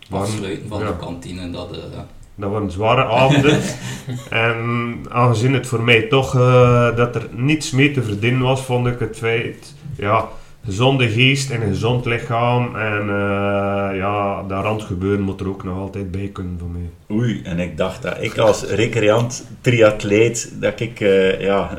Afsluiten 0.10 0.68
van 0.70 0.80
ja. 0.80 0.88
de 0.88 0.96
kantine. 0.98 1.50
Dat, 1.52 1.72
eh, 1.72 2.00
Dat 2.36 2.52
waren 2.52 2.72
zware 2.72 3.04
avonden. 3.06 3.60
en 4.30 5.06
aangezien 5.10 5.54
het 5.54 5.68
voor 5.68 5.82
mij 5.82 6.02
toch 6.02 6.36
eh, 6.36 6.96
dat 6.96 7.16
er 7.16 7.28
niets 7.32 7.72
mee 7.72 7.92
te 7.92 8.04
verdienen 8.04 8.42
was, 8.42 8.62
vond 8.62 8.88
ik 8.88 9.00
het 9.00 9.18
feit, 9.18 9.74
ja, 9.98 10.28
gezonde 10.66 11.10
geest 11.10 11.50
en 11.50 11.62
een 11.62 11.68
gezond 11.68 12.06
lichaam. 12.06 12.76
En 12.76 13.02
eh, 13.02 13.98
ja, 13.98 14.44
dat 14.48 14.64
randgebeuren 14.64 15.22
moet 15.22 15.40
er 15.40 15.48
ook 15.50 15.64
nog 15.64 15.78
altijd 15.78 16.12
bij 16.12 16.30
kunnen 16.34 16.60
voor 16.60 16.70
mij. 16.70 17.18
Oei, 17.18 17.42
en 17.44 17.60
ik 17.60 17.78
dacht 17.78 18.02
dat 18.02 18.18
ik 18.20 18.38
als 18.38 18.64
recreant 18.64 19.46
triatleet, 19.62 20.54
dat 20.60 20.80
ik 20.80 21.00
eh, 21.00 21.42
ja, 21.42 21.78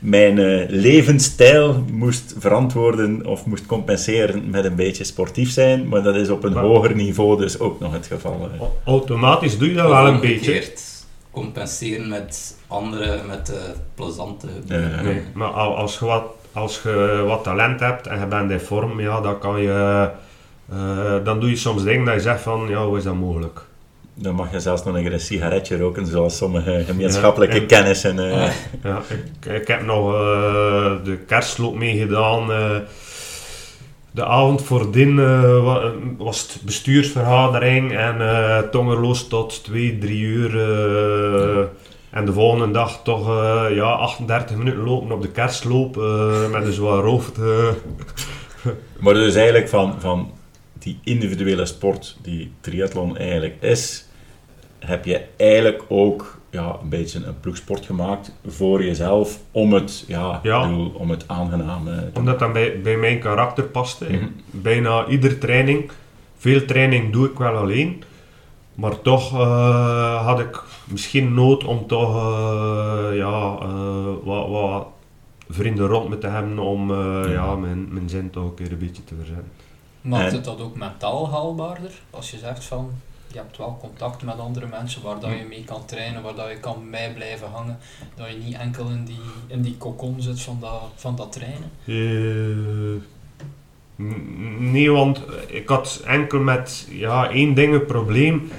mijn 0.00 0.38
eh, 0.38 0.68
levensstijl 0.68 1.84
moest 1.92 2.34
verantwoorden 2.38 3.26
of 3.26 3.46
moest 3.46 3.66
compenseren 3.66 4.50
met 4.50 4.64
een 4.64 4.74
beetje 4.74 5.04
sportief 5.04 5.50
zijn, 5.50 5.88
maar 5.88 6.02
dat 6.02 6.14
is 6.14 6.28
op 6.30 6.44
een 6.44 6.52
Maar- 6.52 6.62
hoger 6.64 6.94
niveau 6.94 7.38
dus 7.38 7.58
ook 7.58 7.80
nog 7.80 7.92
het 7.92 8.06
geval. 8.06 8.48
Automatisch 8.84 9.58
doe 9.58 9.68
je 9.68 9.74
dat 9.74 9.84
of 9.86 9.90
wel 9.92 10.06
een 10.06 10.20
beetje. 10.20 10.72
Compenseren 11.30 12.08
met 12.08 12.56
andere, 12.66 13.20
met 13.28 13.46
de 13.46 13.60
plezante. 13.94 14.46
Nee, 14.66 15.22
maar 15.34 15.48
al- 15.48 15.76
als 15.76 15.98
je, 15.98 16.04
wat, 16.04 16.24
als 16.52 16.80
je 16.82 17.22
wat 17.26 17.44
talent 17.44 17.80
hebt 17.80 18.06
en 18.06 18.18
je 18.20 18.26
bent 18.26 18.50
in 18.50 18.60
vorm, 18.60 19.00
ja, 19.00 19.20
dan 19.20 19.38
kan 19.38 19.60
je... 19.62 20.08
eh, 20.70 21.14
dan 21.24 21.40
doe 21.40 21.50
je 21.50 21.56
soms 21.56 21.82
dingen 21.84 22.04
dat 22.04 22.14
je 22.14 22.20
zegt 22.20 22.40
van, 22.40 22.66
ja, 22.68 22.84
hoe 22.86 22.96
is 22.98 23.04
dat 23.04 23.14
mogelijk? 23.14 23.60
Dan 24.22 24.34
mag 24.34 24.52
je 24.52 24.60
zelfs 24.60 24.84
nog 24.84 24.94
een 24.94 25.20
sigaretje 25.20 25.76
roken, 25.78 26.06
zoals 26.06 26.36
sommige 26.36 26.82
gemeenschappelijke 26.86 27.54
Ja, 27.54 27.60
en- 27.60 27.66
kennissen. 27.66 28.18
eh. 28.30 28.42
Ah, 28.42 28.50
Ja, 28.84 29.02
ik, 29.08 29.52
ik 29.60 29.66
heb 29.68 29.84
nog 29.84 30.12
eh, 30.14 30.92
de 31.04 31.16
kerstloop 31.26 31.74
meegedaan. 31.76 32.52
eh. 32.52 32.76
de 34.12 34.24
avond 34.24 34.62
voordien 34.62 35.16
wa- 35.64 35.92
was 36.18 36.40
het 36.42 36.58
bestuursvergadering 36.64 37.96
en 37.96 38.16
tongerloos 38.70 39.28
tot 39.28 39.64
2, 39.64 39.98
3 39.98 40.20
uur. 40.20 40.50
En 42.10 42.24
de 42.24 42.32
volgende 42.32 42.70
dag 42.70 43.00
toch 43.04 43.26
ja, 43.74 43.82
38 43.90 44.56
minuten 44.56 44.82
lopen 44.84 45.12
op 45.12 45.22
de 45.22 45.28
kerstloop 45.30 45.96
met 46.50 46.64
een 46.66 46.72
zwaar 46.72 47.02
hoofd. 47.02 47.38
Maar 49.00 49.14
dus 49.14 49.34
eigenlijk 49.34 49.68
van, 49.68 49.94
van 49.98 50.30
die 50.78 50.98
individuele 51.04 51.66
sport 51.66 52.16
die 52.22 52.52
triathlon 52.60 53.16
eigenlijk 53.16 53.56
is, 53.62 54.04
heb 54.80 55.04
je 55.04 55.24
eigenlijk 55.36 55.82
ook 55.88 56.38
ja, 56.50 56.76
een 56.82 56.88
beetje 56.88 57.24
een 57.24 57.40
ploegsport 57.40 57.86
gemaakt 57.86 58.34
voor 58.46 58.84
jezelf 58.84 59.38
om 59.50 59.72
het, 59.72 60.04
ja, 60.06 60.40
Ja. 60.42 60.62
ik 60.62 60.68
bedoel, 60.70 60.92
om 60.94 61.10
het 61.10 61.24
aangenaam 61.26 61.88
eh, 61.88 61.98
Omdat 62.14 62.38
dat 62.38 62.52
bij, 62.52 62.80
bij 62.80 62.96
mijn 62.96 63.18
karakter 63.18 63.64
paste. 63.64 64.04
Mhm. 64.04 64.26
Bijna 64.50 65.06
ieder 65.06 65.38
training, 65.38 65.90
veel 66.36 66.64
training 66.64 67.12
doe 67.12 67.28
ik 67.30 67.38
wel 67.38 67.56
alleen. 67.56 68.02
Maar 68.74 69.00
toch 69.00 69.32
eh, 69.40 70.26
had 70.26 70.40
ik 70.40 70.62
misschien 70.84 71.34
nood 71.34 71.64
om 71.64 71.86
toch 71.86 72.14
eh, 72.16 73.16
ja, 73.16 73.56
eh, 73.62 74.04
wat, 74.24 74.48
wat 74.48 74.86
vrienden 75.48 75.86
rond 75.86 76.08
me 76.08 76.18
te 76.18 76.26
hebben 76.26 76.58
om 76.58 76.90
eh, 76.90 77.22
Ja. 77.24 77.30
ja. 77.32 77.54
mijn, 77.54 77.92
mijn 77.92 78.08
zin 78.08 78.30
toch 78.30 78.44
een 78.44 78.54
keer 78.54 78.72
een 78.72 78.78
beetje 78.78 79.04
te 79.04 79.14
verzetten. 79.18 79.50
Maakt 80.00 80.32
het 80.32 80.44
dat 80.44 80.60
ook 80.60 80.76
mentaal 80.76 81.30
haalbaarder? 81.30 81.90
Als 82.10 82.30
je 82.30 82.38
zegt 82.38 82.64
van, 82.64 82.90
je 83.32 83.38
hebt 83.38 83.56
wel 83.56 83.78
contact 83.80 84.22
met 84.22 84.38
andere 84.38 84.66
mensen 84.66 85.02
waar 85.02 85.20
dat 85.20 85.30
je 85.30 85.44
mee 85.48 85.64
kan 85.64 85.84
trainen, 85.86 86.22
waar 86.22 86.34
dat 86.34 86.48
je 86.48 86.56
kan 86.56 86.90
mee 86.90 87.12
blijven 87.12 87.48
hangen, 87.48 87.78
dat 88.14 88.26
je 88.28 88.38
niet 88.44 88.56
enkel 88.56 88.88
in 88.88 89.04
die, 89.04 89.20
in 89.46 89.62
die 89.62 89.76
kokon 89.76 90.22
zit 90.22 90.40
van 90.40 90.56
dat, 90.60 90.82
van 90.94 91.16
dat 91.16 91.32
trainen. 91.32 91.70
Eh, 91.84 93.02
nee, 94.72 94.90
want 94.90 95.22
ik 95.46 95.68
had 95.68 96.02
enkel 96.06 96.38
met 96.38 96.88
ja, 96.90 97.30
één 97.30 97.54
ding 97.54 97.74
een 97.74 97.86
probleem. 97.86 98.50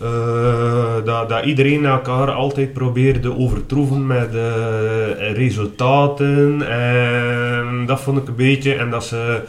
eh, 0.00 1.04
dat, 1.04 1.28
dat 1.28 1.44
iedereen 1.44 1.86
elkaar 1.86 2.30
altijd 2.30 2.72
probeerde 2.72 3.36
overtroeven 3.36 4.06
met 4.06 4.34
eh, 4.34 5.32
resultaten. 5.32 6.68
En 6.68 7.86
dat 7.86 8.00
vond 8.00 8.18
ik 8.18 8.28
een 8.28 8.34
beetje. 8.34 8.74
En 8.74 8.90
dat 8.90 9.04
ze. 9.04 9.42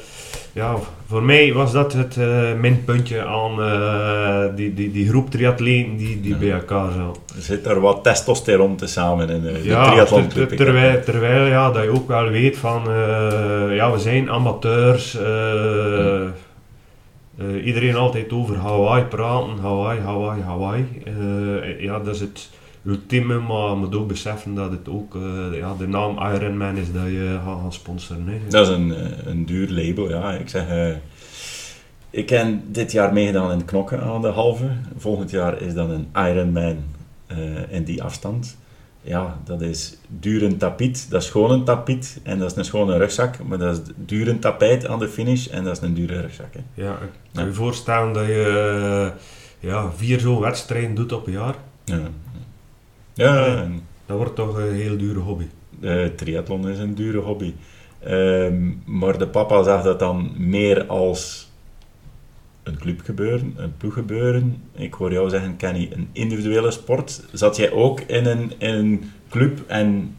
Ja, 0.54 0.76
voor 1.08 1.24
mij 1.24 1.54
was 1.54 1.72
dat 1.72 1.94
het 1.94 2.18
eh, 2.18 2.54
minpuntje 2.60 3.26
aan 3.26 3.62
eh, 3.62 4.56
die, 4.56 4.74
die, 4.74 4.92
die 4.92 5.08
groep 5.08 5.30
triatleten 5.32 5.98
die, 5.98 6.22
die 6.22 6.32
Ja. 6.32 6.38
bij 6.38 6.52
elkaar 6.52 6.92
zaten. 6.92 7.22
Er 7.36 7.42
zit 7.42 7.66
er 7.66 7.80
wat 7.80 8.04
testosteron 8.04 8.76
te 8.76 8.88
samen 8.88 9.30
in 9.30 9.42
de, 9.42 9.52
de 9.52 9.64
Ja, 9.64 9.90
triathlon 9.90 10.28
ter- 10.28 10.48
ter- 10.48 10.58
terwijl, 10.58 11.04
terwijl 11.04 11.46
ja, 11.46 11.72
dat 11.72 11.84
je 11.84 11.90
ook 11.90 12.08
wel 12.08 12.30
weet 12.30 12.58
van, 12.58 12.82
eh, 12.92 13.76
ja, 13.76 13.92
we 13.92 14.00
zijn 14.00 14.30
amateurs. 14.30 15.18
eh, 15.20 16.22
eh, 16.24 17.66
iedereen 17.66 17.96
altijd 17.96 18.32
over 18.32 18.58
Hawaii 18.58 19.04
praten, 19.04 19.58
Hawaii, 19.62 20.00
Hawaii, 20.00 20.42
Hawaii. 20.42 20.86
Eh, 21.06 21.82
ja, 21.84 22.00
dat 22.00 22.16
is 22.16 22.22
het 22.22 22.50
ultieme, 22.86 23.40
maar 23.40 23.70
je 23.70 23.76
moet 23.76 23.96
ook 23.96 24.08
beseffen 24.08 24.56
dat 24.56 24.72
het 24.72 24.90
ook 24.90 25.16
eh, 25.16 25.58
ja, 25.58 25.74
de 25.78 25.88
naam 25.88 26.18
Ironman 26.34 26.78
is 26.78 26.92
dat 26.94 27.06
je 27.06 27.40
gaat 27.46 27.60
gaan 27.62 27.74
sponsoren. 27.74 28.28
Hè. 28.28 28.40
Dat 28.50 28.68
is 28.68 28.74
een, 28.76 28.96
eh, 28.96 29.26
een 29.26 29.46
duur 29.46 29.70
label, 29.70 30.10
ja. 30.10 30.32
Ik 30.34 30.50
zeg, 30.50 30.68
eh, 30.70 30.96
ik 32.10 32.30
heb 32.30 32.48
dit 32.68 32.92
jaar 32.92 33.14
meegedaan 33.14 33.52
in 33.52 33.66
knokken 33.66 34.02
aan 34.02 34.22
de 34.22 34.28
halve. 34.28 34.68
Volgend 34.98 35.30
jaar 35.30 35.62
is 35.62 35.74
dan 35.74 35.90
een 35.90 36.08
Ironman 36.16 36.78
eh 37.28 37.38
in 37.70 37.84
die 37.84 38.04
afstand. 38.04 38.58
Ja, 39.04 39.40
dat 39.46 39.62
is 39.62 39.98
duur 40.08 40.44
een 40.44 40.58
tapiet, 40.58 41.10
dat 41.10 41.22
is 41.22 41.30
gewoon 41.30 41.52
een 41.52 41.64
tapiet 41.64 42.20
en 42.24 42.40
dat 42.40 42.52
is 42.52 42.58
een 42.58 42.66
schone 42.66 42.98
rugzak, 42.98 43.44
maar 43.44 43.58
dat 43.58 43.78
is 43.78 43.94
duur 44.06 44.28
een 44.28 44.40
tapijt 44.40 44.88
aan 44.88 45.00
de 45.00 45.08
finish 45.08 45.48
en 45.48 45.64
dat 45.64 45.78
is 45.78 45.84
een 45.84 45.94
dure 45.94 46.22
rugzak. 46.22 46.54
Hè. 46.54 46.84
Ja, 46.84 46.92
ik 46.92 47.10
kan 47.34 47.44
Ja. 47.44 47.50
je 47.50 47.54
voorstellen 47.56 48.14
dat 48.14 48.26
je 48.26 49.12
ja, 49.60 49.92
vier 49.96 50.20
zo'n 50.20 50.40
wedstrijden 50.40 50.96
doet 50.96 51.12
op 51.12 51.28
een 51.28 51.34
jaar. 51.34 51.56
Ja, 51.84 52.00
ja 53.26 53.56
en 53.62 53.82
Dat 54.06 54.18
wordt 54.18 54.36
toch 54.36 54.58
een 54.58 54.74
heel 54.74 54.98
dure 54.98 55.20
hobby. 55.20 55.46
Eh, 55.82 56.06
triathlon 56.06 56.70
is 56.70 56.80
een 56.80 56.96
dure 56.96 57.18
hobby. 57.20 57.54
Ehm, 58.00 58.70
maar 58.86 59.18
de 59.18 59.28
papa 59.28 59.64
zag 59.64 59.84
dat 59.84 60.00
dan 60.00 60.32
meer 60.38 60.86
als 60.88 61.50
een 62.64 62.78
clubgebeuren, 62.78 63.54
een 63.58 63.78
ploeggebeuren. 63.78 64.64
Ik 64.76 64.94
hoor 64.94 65.12
jou 65.12 65.30
zeggen, 65.30 65.58
Kenny, 65.58 65.90
een 65.94 66.10
individuele 66.12 66.72
sport. 66.72 67.22
Zat 67.34 67.56
jij 67.56 67.72
ook 67.72 68.00
in 68.00 68.26
een, 68.26 68.52
in 68.58 68.74
een 68.74 69.12
club 69.30 69.64
en 69.68 70.16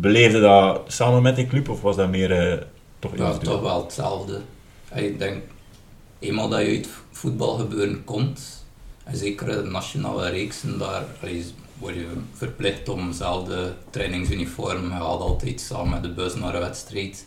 beleefde 0.00 0.40
dat 0.40 0.80
samen 0.86 1.22
met 1.22 1.36
die 1.36 1.46
club 1.46 1.68
of 1.68 1.80
was 1.80 1.96
dat 1.96 2.10
meer 2.10 2.30
eh, 2.32 2.58
toch 2.98 3.16
Ja, 3.16 3.24
individueel? 3.24 3.52
toch 3.52 3.62
wel 3.62 3.82
hetzelfde. 3.82 4.40
En 4.88 5.04
Ik 5.04 5.18
denk, 5.18 5.42
eenmaal 6.18 6.48
dat 6.48 6.60
je 6.60 6.66
uit 6.66 6.88
voetbalgebeuren 7.12 8.04
komt, 8.04 8.64
en 9.04 9.16
zeker 9.16 9.46
de 9.46 9.70
nationale 9.70 10.28
reeksen, 10.30 10.78
daar 10.78 11.04
allee, 11.22 11.44
word 11.78 11.94
je 11.94 12.08
verplicht 12.32 12.88
om 12.88 13.06
hetzelfde 13.06 13.74
trainingsuniform, 13.90 14.84
je 14.84 14.90
gaat 14.90 15.00
altijd 15.00 15.60
samen 15.60 15.90
met 15.90 16.02
de 16.02 16.12
bus 16.12 16.34
naar 16.34 16.54
een 16.54 16.60
wedstrijd. 16.60 17.26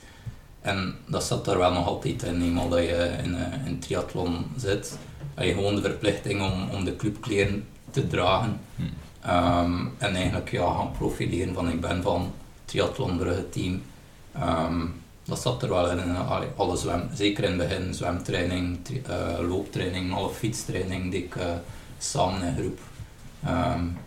En 0.61 0.95
dat 1.05 1.23
zat 1.23 1.45
daar 1.45 1.57
wel 1.57 1.73
nog 1.73 1.87
altijd 1.87 2.23
in, 2.23 2.41
eenmaal 2.41 2.69
dat 2.69 2.79
je 2.79 3.15
in 3.23 3.33
een, 3.33 3.65
een 3.65 3.79
triathlon 3.79 4.45
zit. 4.57 4.97
je 5.37 5.53
gewoon 5.53 5.75
de 5.75 5.81
verplichting 5.81 6.41
om, 6.41 6.69
om 6.69 6.83
de 6.83 6.95
clubkleren 6.95 7.67
te 7.89 8.07
dragen. 8.07 8.59
Hm. 8.75 8.83
Ehm, 9.21 9.85
en 9.97 10.15
eigenlijk 10.15 10.51
ja, 10.51 10.73
gaan 10.73 10.91
profileren 10.91 11.53
van 11.53 11.69
ik 11.69 11.81
ben 11.81 12.03
van 12.03 12.33
triathlon 12.65 13.17
Brugge 13.17 13.49
team. 13.49 13.81
Ehm, 14.31 14.85
dat 15.23 15.41
zat 15.41 15.63
er 15.63 15.69
wel 15.69 15.91
in, 15.91 16.07
uh, 16.07 16.41
alle 16.55 16.77
zwem, 16.77 17.09
zeker 17.13 17.43
in 17.43 17.59
het 17.59 17.69
begin, 17.69 17.93
zwemtraining, 17.93 18.77
tri, 18.81 19.01
uh, 19.09 19.47
looptraining, 19.47 20.13
alle 20.13 20.29
fietstraining 20.29 21.11
die 21.11 21.23
ik 21.23 21.35
uh, 21.35 21.43
samen 21.97 22.47
in 22.47 22.55
groep. 22.55 22.79
Um, 23.47 23.97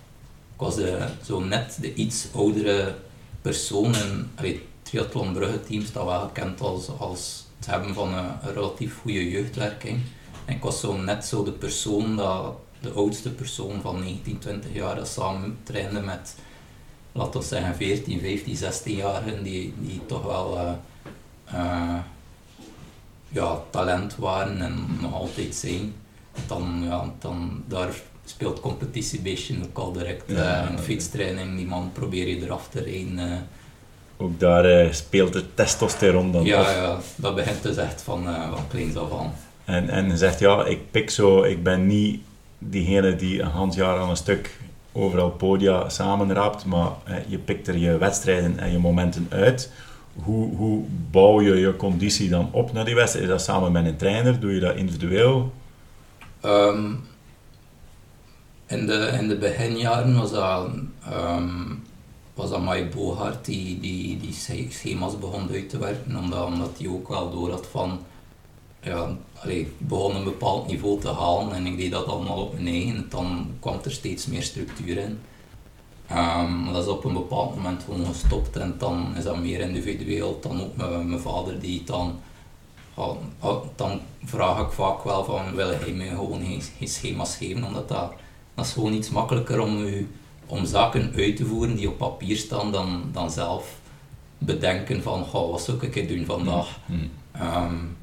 ik 0.60 0.66
was 0.66 0.74
de, 0.74 1.08
zo 1.24 1.40
net 1.40 1.78
de 1.80 1.94
iets 1.94 2.26
oudere 2.34 2.94
persoon 3.40 3.94
en 3.94 4.30
het 4.34 4.58
triathlon 4.82 5.32
Brugge 5.32 5.62
team 5.62 5.84
staat 5.84 6.04
wel 6.04 6.20
gekend 6.20 6.60
als, 6.60 6.88
als 6.98 7.44
het 7.56 7.66
hebben 7.66 7.94
van 7.94 8.14
een, 8.14 8.52
relatief 8.54 8.98
goede 9.00 9.30
jeugdwerking. 9.30 10.00
En 10.44 10.54
ik 10.54 10.62
was 10.62 10.80
zo 10.80 10.96
net 10.96 11.24
zo 11.24 11.44
de 11.44 11.52
persoon 11.52 12.16
dat 12.16 12.54
de 12.80 12.90
oudste 12.90 13.30
persoon 13.30 13.80
van 13.80 13.98
19, 14.00 14.38
20 14.38 14.74
jaar 14.74 14.94
dat 14.94 15.08
samen 15.08 15.58
trainde 15.62 16.00
met, 16.00 16.34
laten 17.12 17.40
we 17.40 17.46
zeggen, 17.46 17.74
14, 17.74 18.20
15, 18.20 18.56
16-jarigen 18.56 19.42
die, 19.42 19.74
die 19.78 20.00
toch 20.06 20.22
wel 20.22 20.56
uh, 20.56 20.72
uh, 21.54 21.98
ja, 23.28 23.60
talent 23.70 24.16
waren 24.16 24.60
en 24.60 24.98
nog 25.00 25.14
altijd 25.14 25.54
zijn. 25.54 25.94
Dan, 26.46 26.80
ja, 26.82 27.12
dan 27.18 27.64
daar 27.68 27.94
speelt 28.30 28.60
competitie 28.60 29.58
ook 29.64 29.78
al 29.78 29.92
direct. 29.92 30.30
Uh, 30.30 30.66
een 30.70 30.78
fietstraining, 30.78 31.56
die 31.56 31.66
man 31.66 31.90
probeer 31.92 32.28
je 32.28 32.44
eraf 32.44 32.68
te 32.68 32.82
rijden. 32.82 33.48
ook 34.16 34.40
daar 34.40 34.94
speelt 34.94 35.34
het 35.34 35.56
testosteron 35.56 36.32
dan 36.32 36.44
Ja, 36.44 36.70
ja 36.70 36.98
dat 37.16 37.34
begint 37.34 37.62
dus 37.62 37.76
echt 37.76 38.02
van, 38.02 38.24
van 38.24 38.68
kleins 38.68 38.96
af 38.96 39.12
aan. 39.12 39.32
En, 39.64 39.88
en 39.88 40.08
je 40.08 40.16
zegt, 40.16 40.38
ja, 40.38 40.64
ik 40.64 40.90
pik 40.90 41.10
zo, 41.10 41.42
ik 41.42 41.62
ben 41.62 41.86
niet 41.86 42.20
diegene 42.58 43.16
die 43.16 43.40
een 43.40 43.50
half 43.50 43.74
jaar 43.74 43.98
aan 43.98 44.10
een 44.10 44.16
stuk 44.16 44.58
overal 44.92 45.30
podia 45.30 45.88
samenraapt, 45.88 46.64
maar 46.64 46.90
eh, 47.04 47.14
je 47.26 47.38
pikt 47.38 47.68
er 47.68 47.76
je 47.76 47.98
wedstrijden 47.98 48.58
en 48.58 48.72
je 48.72 48.78
momenten 48.78 49.26
uit. 49.30 49.72
Hoe, 50.14 50.56
hoe 50.56 50.84
bouw 51.10 51.40
je 51.40 51.54
je 51.54 51.76
conditie 51.76 52.28
dan 52.28 52.48
op 52.52 52.72
naar 52.72 52.84
die 52.84 52.94
wedstrijd? 52.94 53.24
Is 53.24 53.30
dat 53.30 53.42
samen 53.42 53.72
met 53.72 53.86
een 53.86 53.96
trainer? 53.96 54.40
Doe 54.40 54.54
je 54.54 54.60
dat 54.60 54.76
individueel? 54.76 55.52
Um, 56.44 57.00
in, 58.70 58.86
de, 58.86 59.16
in 59.20 59.28
de 59.28 59.36
beginjaren 59.36 60.16
was 60.18 60.30
dat, 60.30 60.68
um, 61.12 61.82
was 62.34 62.50
dat 62.50 62.62
Mike 62.62 62.88
Bogaert 62.96 63.44
die, 63.44 63.80
die, 63.80 64.18
die 64.20 64.68
schema's 64.70 65.18
begon 65.18 65.50
uit 65.50 65.68
te 65.68 65.78
werken, 65.78 66.16
omdat, 66.16 66.44
omdat 66.46 66.70
hij 66.78 66.88
ook 66.88 67.08
wel 67.08 67.30
door 67.30 67.50
had 67.50 67.66
van 67.66 68.00
ja, 68.82 69.16
allee, 69.42 69.72
begon 69.78 70.16
een 70.16 70.24
bepaald 70.24 70.66
niveau 70.66 71.00
te 71.00 71.08
halen 71.08 71.54
en 71.54 71.66
ik 71.66 71.76
deed 71.76 71.90
dat 71.90 72.06
allemaal 72.06 72.42
op 72.42 72.52
mijn 72.52 72.66
eigen. 72.66 73.06
Dan 73.08 73.50
kwam 73.60 73.78
er 73.84 73.90
steeds 73.90 74.26
meer 74.26 74.42
structuur 74.42 74.96
in. 74.96 75.20
Um, 76.12 76.72
dat 76.72 76.82
is 76.82 76.88
op 76.88 77.04
een 77.04 77.12
bepaald 77.12 77.56
moment 77.56 77.82
gewoon 77.82 78.06
gestopt 78.06 78.56
en 78.56 78.74
dan 78.78 79.16
is 79.16 79.24
dat 79.24 79.38
meer 79.38 79.60
individueel. 79.60 80.38
Dan 80.40 80.60
ook 80.60 80.76
mijn 80.76 81.20
vader 81.20 81.60
die 81.60 81.84
dan, 81.84 82.20
dan 83.76 84.00
vraag 84.24 84.60
ik 84.60 84.72
vaak 84.72 85.04
wel 85.04 85.24
van 85.24 85.54
wil 85.54 85.68
hij 85.68 85.92
mij 85.92 86.08
gewoon 86.08 86.40
geen, 86.40 86.62
geen 86.78 86.88
schema's 86.88 87.36
geven, 87.36 87.64
omdat 87.64 87.88
dat, 87.88 88.12
dat 88.54 88.64
is 88.66 88.72
gewoon 88.72 88.92
iets 88.92 89.10
makkelijker 89.10 89.60
om, 89.60 89.84
u, 89.84 90.08
om 90.46 90.64
zaken 90.64 91.12
uit 91.16 91.36
te 91.36 91.46
voeren 91.46 91.76
die 91.76 91.88
op 91.88 91.98
papier 91.98 92.36
staan 92.36 92.72
dan, 92.72 93.02
dan 93.12 93.30
zelf 93.30 93.78
bedenken 94.38 95.02
van 95.02 95.26
wat 95.32 95.62
zou 95.62 95.86
ik 95.86 96.08
doen 96.08 96.24
vandaag. 96.24 96.78
Mm. 96.86 97.10
Um, 97.42 97.96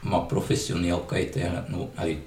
maar 0.00 0.20
professioneel 0.20 0.98
kan 0.98 1.18
je 1.18 1.24
het 1.24 1.36
eigenlijk 1.36 1.76
ook, 1.76 1.90
allee, 1.94 2.18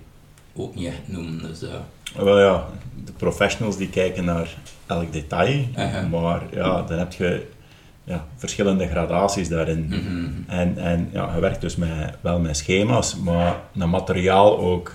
ook 0.56 0.76
niet 0.76 0.88
echt 0.88 1.02
noemen. 1.06 1.42
Dus, 1.42 1.64
uh. 1.64 1.70
Wel 2.16 2.40
ja, 2.40 2.68
de 3.06 3.12
professionals 3.12 3.78
die 3.78 3.90
kijken 3.90 4.26
naar 4.26 4.56
elk 4.86 5.14
detail, 5.14 5.66
uh-huh. 5.78 6.10
maar 6.12 6.44
ja, 6.52 6.82
dan 6.82 6.98
heb 6.98 7.14
je 7.14 7.48
ja, 8.04 8.26
verschillende 8.36 8.88
gradaties 8.88 9.50
daarin. 9.50 9.86
Mm-hmm. 9.86 10.44
En, 10.48 10.78
en 10.78 11.10
ja, 11.14 11.36
je 11.36 11.40
werkt 11.40 11.62
dus 11.62 11.76
met, 11.76 12.16
wel 12.22 12.40
met 12.40 12.58
schema's, 12.58 13.16
maar 13.16 13.62
naar 13.72 13.90
materiaal 13.90 14.58
ook. 14.58 14.94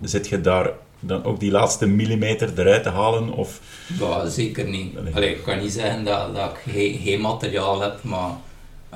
Zit 0.00 0.28
je 0.28 0.40
daar 0.40 0.70
dan 1.00 1.24
ook 1.24 1.40
die 1.40 1.50
laatste 1.50 1.86
millimeter 1.86 2.58
eruit 2.58 2.82
te 2.82 2.88
halen? 2.88 3.32
Of? 3.32 3.60
Ja, 3.98 4.28
zeker 4.28 4.68
niet. 4.68 4.96
Allee, 5.14 5.34
ik 5.34 5.42
kan 5.42 5.58
niet 5.58 5.72
zeggen 5.72 6.04
dat, 6.04 6.34
dat 6.34 6.50
ik 6.50 6.72
geen, 6.72 6.98
geen 6.98 7.20
materiaal 7.20 7.80
heb, 7.80 8.02
maar 8.02 8.30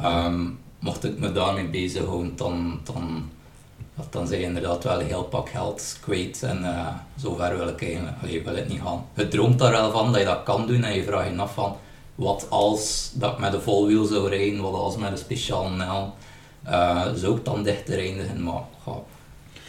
um, 0.04 0.58
mocht 0.78 1.04
ik 1.04 1.18
me 1.18 1.32
daarmee 1.32 1.68
bezighouden, 1.68 2.36
dan, 2.36 2.80
dan, 2.84 3.30
dan 4.10 4.26
zijn 4.26 4.40
je 4.40 4.46
inderdaad 4.46 4.84
wel 4.84 5.00
een 5.00 5.06
heel 5.06 5.24
pak 5.24 5.48
geld 5.48 5.98
kwijt. 6.00 6.42
En 6.42 6.62
uh, 6.62 6.86
zover 7.16 7.56
wil 7.56 7.68
ik 7.68 7.82
eigenlijk 7.82 8.16
allee, 8.22 8.42
wil 8.42 8.56
het 8.56 8.68
niet 8.68 8.80
gaan. 8.80 9.06
Je 9.14 9.28
droomt 9.28 9.58
daar 9.58 9.72
wel 9.72 9.90
van 9.90 10.12
dat 10.12 10.20
je 10.20 10.26
dat 10.26 10.42
kan 10.42 10.66
doen 10.66 10.84
en 10.84 10.94
je 10.94 11.04
vraagt 11.04 11.30
je 11.30 11.36
af 11.36 11.54
van 11.54 11.76
wat 12.14 12.46
als 12.48 13.10
dat 13.14 13.32
ik 13.32 13.38
met 13.38 13.54
een 13.54 13.60
volwiel 13.60 14.04
zou 14.04 14.28
rijden, 14.28 14.60
wat 14.60 14.74
als 14.74 14.96
met 14.96 15.10
een 15.10 15.18
speciaal 15.18 15.70
nel. 15.70 16.14
Uh, 16.66 17.06
zou 17.14 17.36
ik 17.36 17.44
dan 17.44 17.62
dichter 17.62 17.98
eindigen, 17.98 18.42
maar 18.42 18.62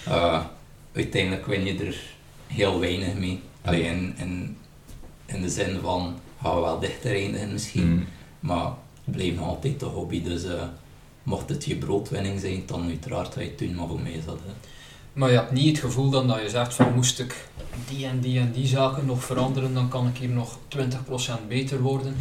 uh, 0.07 0.39
uiteindelijk 0.93 1.45
win 1.45 1.65
je 1.65 1.85
er 1.85 2.01
heel 2.51 2.79
weinig 2.79 3.13
mee. 3.13 3.41
Allee, 3.61 3.83
in, 3.83 4.13
in, 4.17 4.57
in 5.25 5.41
de 5.41 5.49
zin 5.49 5.79
van 5.81 6.15
gaan 6.41 6.55
we 6.55 6.61
wel 6.61 6.79
dichter 6.79 7.15
eindigen 7.15 7.51
misschien, 7.51 7.91
mm. 7.91 8.05
maar 8.39 8.65
het 9.03 9.15
blijft 9.15 9.35
nog 9.35 9.47
altijd 9.47 9.79
de 9.79 9.85
hobby. 9.85 10.23
Dus 10.23 10.43
mocht 11.23 11.49
het 11.49 11.65
je 11.65 11.75
broodwinning 11.75 12.39
zijn, 12.39 12.63
dan 12.65 12.87
uiteraard 12.87 13.33
ga 13.33 13.41
je 13.41 13.47
het 13.47 13.59
doen, 13.59 13.75
maar 13.75 13.87
voor 13.87 14.01
mij 14.01 14.11
is 14.11 14.25
dat... 14.25 14.39
Hè. 14.45 14.51
Maar 15.13 15.29
je 15.29 15.35
hebt 15.35 15.51
niet 15.51 15.67
het 15.67 15.85
gevoel 15.85 16.09
dan 16.09 16.27
dat 16.27 16.41
je 16.41 16.49
zegt 16.49 16.73
van 16.73 16.93
moest 16.93 17.19
ik 17.19 17.47
die 17.87 18.05
en 18.05 18.19
die 18.19 18.39
en 18.39 18.51
die 18.51 18.67
zaken 18.67 19.05
nog 19.05 19.23
veranderen, 19.23 19.73
dan 19.73 19.89
kan 19.89 20.07
ik 20.07 20.17
hier 20.17 20.29
nog 20.29 20.57
20% 20.77 20.87
beter 21.47 21.81
worden. 21.81 22.15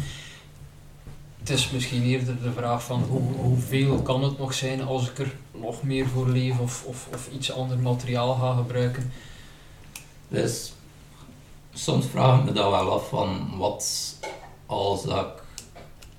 Het 1.39 1.49
is 1.49 1.71
misschien 1.71 2.03
eerder 2.03 2.41
de 2.41 2.51
vraag 2.51 2.83
van 2.83 3.03
hoe, 3.09 3.21
hoeveel 3.21 4.01
kan 4.01 4.23
het 4.23 4.37
nog 4.37 4.53
zijn 4.53 4.81
als 4.81 5.09
ik 5.09 5.19
er 5.19 5.33
nog 5.59 5.83
meer 5.83 6.07
voor 6.07 6.29
leef 6.29 6.59
of, 6.59 6.83
of, 6.85 7.07
of 7.13 7.29
iets 7.33 7.51
ander 7.51 7.79
materiaal 7.79 8.33
ga 8.35 8.53
gebruiken. 8.53 9.11
Dus 10.31 10.73
soms 11.73 12.05
vraag 12.05 12.39
ik 12.39 12.45
me 12.45 12.51
dat 12.51 12.69
wel 12.69 12.91
af 12.91 13.09
van 13.09 13.57
wat 13.57 14.15
als 14.65 15.05
ik 15.05 15.27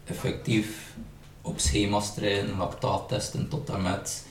effectief 0.04 0.94
op 1.42 1.60
schema's 1.60 2.14
trainen, 2.14 2.56
lactaattesten 2.56 3.48
tot 3.48 3.70
en 3.70 3.82
met 3.82 4.26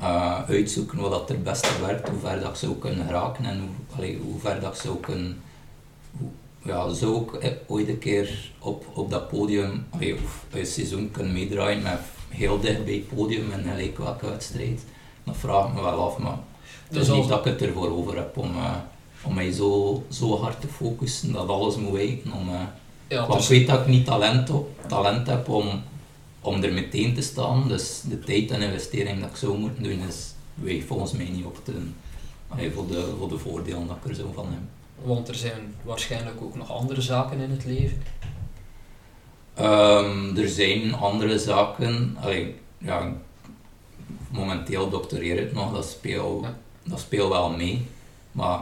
uh, 0.00 0.42
uitzoeken 0.48 0.98
wat 0.98 1.10
dat 1.10 1.28
het 1.28 1.44
beste 1.44 1.80
werkt, 1.80 2.08
hoe 2.08 2.18
ver 2.18 2.40
dat 2.40 2.50
ik 2.50 2.56
zou 2.56 2.74
kunnen 2.74 3.08
raken 3.08 3.44
en 3.44 3.60
hoe, 3.60 3.96
allee, 3.96 4.18
hoe 4.18 4.40
ver 4.40 4.60
dat 4.60 4.74
ik 4.74 4.80
zou 4.80 4.96
kunnen... 4.96 5.42
Hoe, 6.18 6.28
ja, 6.62 6.92
zou 6.92 7.22
ik 7.22 7.32
eh, 7.32 7.52
ooit 7.66 7.88
een 7.88 7.98
keer 7.98 8.52
op, 8.58 8.84
op 8.94 9.10
dat 9.10 9.28
podium, 9.28 9.86
allee, 9.90 10.14
of 10.14 10.44
een 10.50 10.66
seizoen 10.66 11.10
kunnen 11.10 11.32
meedraaien 11.32 11.82
met 11.82 12.00
heel 12.28 12.60
dicht 12.60 12.84
bij 12.84 12.94
het 12.94 13.14
podium 13.14 13.52
en 13.52 13.62
gelijk 13.62 13.98
welke 13.98 14.26
wedstrijd. 14.26 14.84
Dat 15.24 15.36
vraag 15.36 15.66
ik 15.68 15.74
me 15.74 15.82
wel 15.82 16.04
af, 16.04 16.18
maar 16.18 16.38
het 16.88 16.96
is 16.96 17.06
dus 17.06 17.16
niet 17.16 17.28
dat 17.28 17.46
ik 17.46 17.52
het 17.52 17.62
ervoor 17.62 17.90
over 17.90 18.16
heb 18.16 18.36
om, 18.36 18.56
uh, 18.56 18.76
om 19.22 19.34
mij 19.34 19.52
zo, 19.52 20.02
zo 20.10 20.38
hard 20.38 20.60
te 20.60 20.68
focussen 20.68 21.32
dat 21.32 21.48
alles 21.48 21.76
moet 21.76 21.92
wijken. 21.92 22.32
Om, 22.32 22.48
ja, 23.08 23.26
want 23.26 23.32
dus... 23.32 23.50
ik 23.50 23.58
weet 23.58 23.66
dat 23.66 23.80
ik 23.80 23.86
niet 23.86 24.04
talent, 24.04 24.50
op, 24.50 24.68
talent 24.86 25.26
heb 25.26 25.48
om 25.48 25.82
om 26.42 26.62
er 26.62 26.72
meteen 26.72 27.14
te 27.14 27.22
staan. 27.22 27.68
Dus 27.68 28.00
de 28.08 28.18
tijd 28.18 28.50
en 28.50 28.62
investering 28.62 29.20
dat 29.20 29.30
ik 29.30 29.36
zou 29.36 29.58
moeten 29.58 29.82
doen, 29.82 30.00
is 30.08 30.34
weegt 30.54 30.86
volgens 30.86 31.12
mij 31.12 31.28
niet 31.28 31.44
op 31.44 31.64
te, 31.64 31.72
voor, 32.74 32.86
de, 32.86 33.14
voor 33.18 33.28
de 33.28 33.38
voordelen 33.38 33.86
dat 33.86 33.96
ik 34.02 34.10
er 34.10 34.14
zo 34.14 34.32
van 34.34 34.46
heb. 34.46 34.60
Want 35.06 35.28
er 35.28 35.34
zijn 35.34 35.74
waarschijnlijk 35.82 36.42
ook 36.42 36.56
nog 36.56 36.70
andere 36.70 37.00
zaken 37.00 37.38
in 37.38 37.50
het 37.50 37.64
leven? 37.64 38.02
Um, 39.60 40.36
er 40.36 40.48
zijn 40.48 40.94
andere 40.94 41.38
zaken. 41.38 42.16
Allee, 42.20 42.54
ja, 42.78 43.12
momenteel 44.30 44.88
doctoreer 44.88 45.38
ik 45.38 45.52
nog, 45.52 45.72
dat 45.72 45.84
speelt 45.84 46.46
dat 46.82 47.00
speel 47.00 47.28
wel 47.28 47.50
mee. 47.50 47.86
Maar 48.32 48.60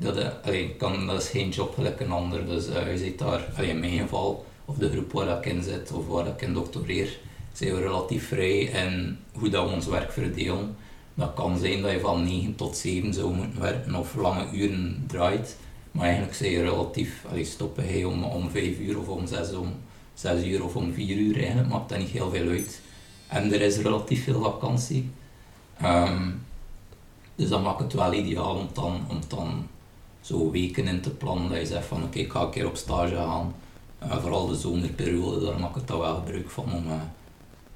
dat, 0.00 0.16
eh, 0.16 0.28
allee, 0.44 0.74
kan, 0.78 1.06
dat 1.06 1.22
is 1.22 1.28
geen 1.28 1.48
job 1.48 1.74
gelijk 1.74 2.00
een 2.00 2.10
ander. 2.10 2.46
Dus 2.46 2.68
uh, 2.68 2.90
je 2.90 2.98
ziet 2.98 3.18
daar, 3.18 3.46
allee, 3.56 3.70
in 3.70 3.80
mijn 3.80 3.98
geval, 3.98 4.46
of 4.64 4.76
de 4.76 4.90
groep 4.90 5.12
waar 5.12 5.38
ik 5.38 5.46
in 5.46 5.62
zit 5.62 5.92
of 5.92 6.06
waar 6.06 6.26
ik 6.26 6.42
in 6.42 6.52
doctoreer, 6.52 7.18
zijn 7.52 7.74
we 7.74 7.80
relatief 7.80 8.28
vrij 8.28 8.58
in 8.58 9.18
hoe 9.32 9.48
dat 9.48 9.68
we 9.68 9.74
ons 9.74 9.86
werk 9.86 10.12
verdelen. 10.12 10.76
Dat 11.14 11.34
kan 11.34 11.58
zijn 11.58 11.82
dat 11.82 11.90
je 11.90 12.00
van 12.00 12.24
9 12.24 12.54
tot 12.56 12.76
7 12.76 13.14
zou 13.14 13.34
moeten 13.34 13.60
werken 13.60 13.94
of 13.94 14.14
lange 14.14 14.46
uren 14.52 15.04
draait. 15.06 15.56
Maar 15.90 16.04
eigenlijk 16.04 16.34
zijn 16.34 16.50
je 16.50 16.62
relatief, 16.62 17.24
allee, 17.30 17.44
stoppen 17.44 17.84
hij 17.84 18.04
om, 18.04 18.24
om 18.24 18.50
5 18.50 18.78
uur 18.78 18.98
of 18.98 19.08
om 19.08 19.26
6, 19.26 19.52
om 19.52 19.72
6 20.14 20.44
uur 20.44 20.64
of 20.64 20.76
om 20.76 20.92
4 20.92 21.16
uur 21.16 21.36
eigenlijk, 21.36 21.68
maakt 21.68 21.88
dat 21.88 21.98
niet 21.98 22.08
heel 22.08 22.30
veel 22.30 22.48
uit. 22.48 22.80
En 23.28 23.52
er 23.52 23.60
is 23.60 23.76
relatief 23.76 24.24
veel 24.24 24.42
vakantie. 24.42 25.10
Um, 25.82 26.42
dus 27.34 27.48
dat 27.48 27.62
maakt 27.62 27.80
het 27.80 27.92
wel 27.92 28.12
ideaal 28.12 28.54
om 28.54 28.68
dan, 28.72 29.00
om 29.08 29.20
dan 29.28 29.66
zo 30.20 30.50
weken 30.50 30.86
in 30.86 31.00
te 31.00 31.10
plannen 31.10 31.48
dat 31.48 31.58
je 31.58 31.66
zegt 31.66 31.86
van 31.86 32.02
oké, 32.02 32.18
ik 32.18 32.32
ga 32.32 32.40
een 32.40 32.50
keer 32.50 32.66
op 32.66 32.76
stage 32.76 33.14
gaan 33.14 33.54
uh, 34.04 34.16
vooral 34.16 34.46
de 34.46 34.56
zomerperiode, 34.56 35.46
daar 35.46 35.60
maak 35.60 35.76
ik 35.76 35.86
daar 35.86 35.98
wel 35.98 36.14
gebruik 36.14 36.50
van 36.50 36.72
om, 36.72 36.86
uh, 36.86 36.92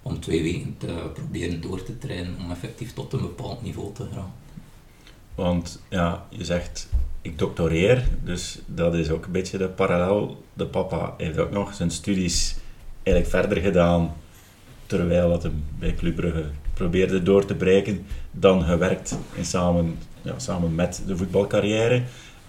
om 0.03 0.21
twee 0.21 0.43
weken 0.43 0.75
te 0.79 1.11
proberen 1.13 1.61
door 1.61 1.83
te 1.83 1.99
trainen 1.99 2.37
om 2.45 2.51
effectief 2.51 2.93
tot 2.93 3.13
een 3.13 3.21
bepaald 3.21 3.63
niveau 3.63 3.93
te 3.93 4.07
gaan. 4.15 4.33
Want 5.35 5.83
ja, 5.89 6.27
je 6.29 6.45
zegt, 6.45 6.89
ik 7.23 7.39
doctoreer, 7.39 8.09
dus 8.23 8.59
dat 8.67 8.95
is 8.95 9.11
ook 9.11 9.25
een 9.25 9.33
beetje 9.33 9.59
de 9.59 9.69
parallel. 9.69 10.45
De 10.53 10.67
papa 10.67 11.15
heeft 11.17 11.39
ook 11.39 11.51
nog 11.51 11.75
zijn 11.75 11.91
studies 11.91 12.57
eigenlijk 13.03 13.37
verder 13.37 13.63
gedaan, 13.63 14.15
terwijl 14.87 15.29
dat 15.29 15.43
hem 15.43 15.65
bij 15.79 15.95
Club 15.95 16.15
Brugge 16.15 16.45
probeerde 16.75 17.23
door 17.23 17.45
te 17.45 17.55
breken, 17.55 18.07
dan 18.31 18.63
gewerkt 18.63 19.19
in 19.35 19.45
samen, 19.45 19.99
ja, 20.23 20.39
samen 20.39 20.75
met 20.75 21.03
de 21.07 21.17
voetbalcarrière. 21.17 22.03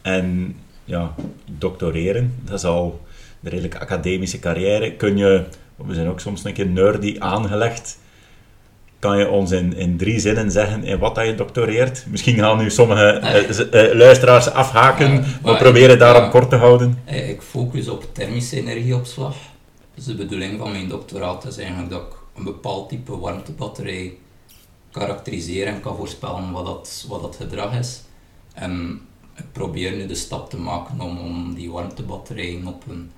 En 0.06 0.56
ja, 0.84 1.16
doctoreren, 1.46 2.36
dat 2.44 2.58
is 2.58 2.66
al 2.66 3.02
de 3.40 3.50
redelijk 3.50 3.76
academische 3.76 4.40
carrière. 4.40 4.94
Kun 4.94 5.18
je, 5.18 5.44
we 5.76 5.94
zijn 5.94 6.08
ook 6.08 6.20
soms 6.20 6.44
een 6.44 6.54
keer 6.54 6.68
nerdy 6.68 7.16
aangelegd, 7.20 7.98
kan 9.00 9.18
je 9.18 9.30
ons 9.30 9.52
in, 9.52 9.76
in 9.76 9.98
drie 9.98 10.20
zinnen 10.20 10.52
zeggen 10.52 10.84
in 10.84 11.00
wat 11.00 11.16
dat 11.16 11.26
je 11.26 11.36
doctoreert? 11.36 12.06
Misschien 12.08 12.38
gaan 12.38 12.58
nu 12.58 12.70
sommige 12.70 13.22
uh, 13.74 13.94
luisteraars 13.94 14.50
afhaken, 14.50 15.14
maar 15.42 15.54
we 15.54 15.60
proberen 15.60 16.00
daarom 16.00 16.30
kort 16.30 16.50
te 16.50 16.56
houden. 16.56 17.00
Ik 17.06 17.42
focus 17.42 17.88
op 17.88 18.06
thermische 18.14 18.58
energieopslag. 18.58 19.36
Dus 19.96 20.06
de 20.06 20.16
bedoeling 20.16 20.60
van 20.60 20.72
mijn 20.72 20.88
doctoraat 20.88 21.46
is 21.46 21.58
eigenlijk 21.58 21.90
dat 21.90 22.02
ik 22.02 22.14
een 22.38 22.44
bepaald 22.44 22.90
type 22.90 23.18
warmtebatterij 23.18 24.14
karakteriseren 24.92 25.74
en 25.74 25.82
kan 25.82 25.96
voorspellen 25.96 26.52
wat 26.52 26.66
dat, 26.66 27.06
wat 27.08 27.22
dat 27.22 27.36
gedrag 27.36 27.78
is. 27.78 28.02
En 28.54 29.02
ik 29.36 29.52
probeer 29.52 29.96
nu 29.96 30.06
de 30.06 30.16
stap 30.16 30.50
te 30.50 30.58
maken 30.58 31.02
om, 31.02 31.18
om 31.18 31.54
die 31.54 31.72
warmtebatterijen 31.72 32.68
op 32.68 32.84
een, 32.88 33.12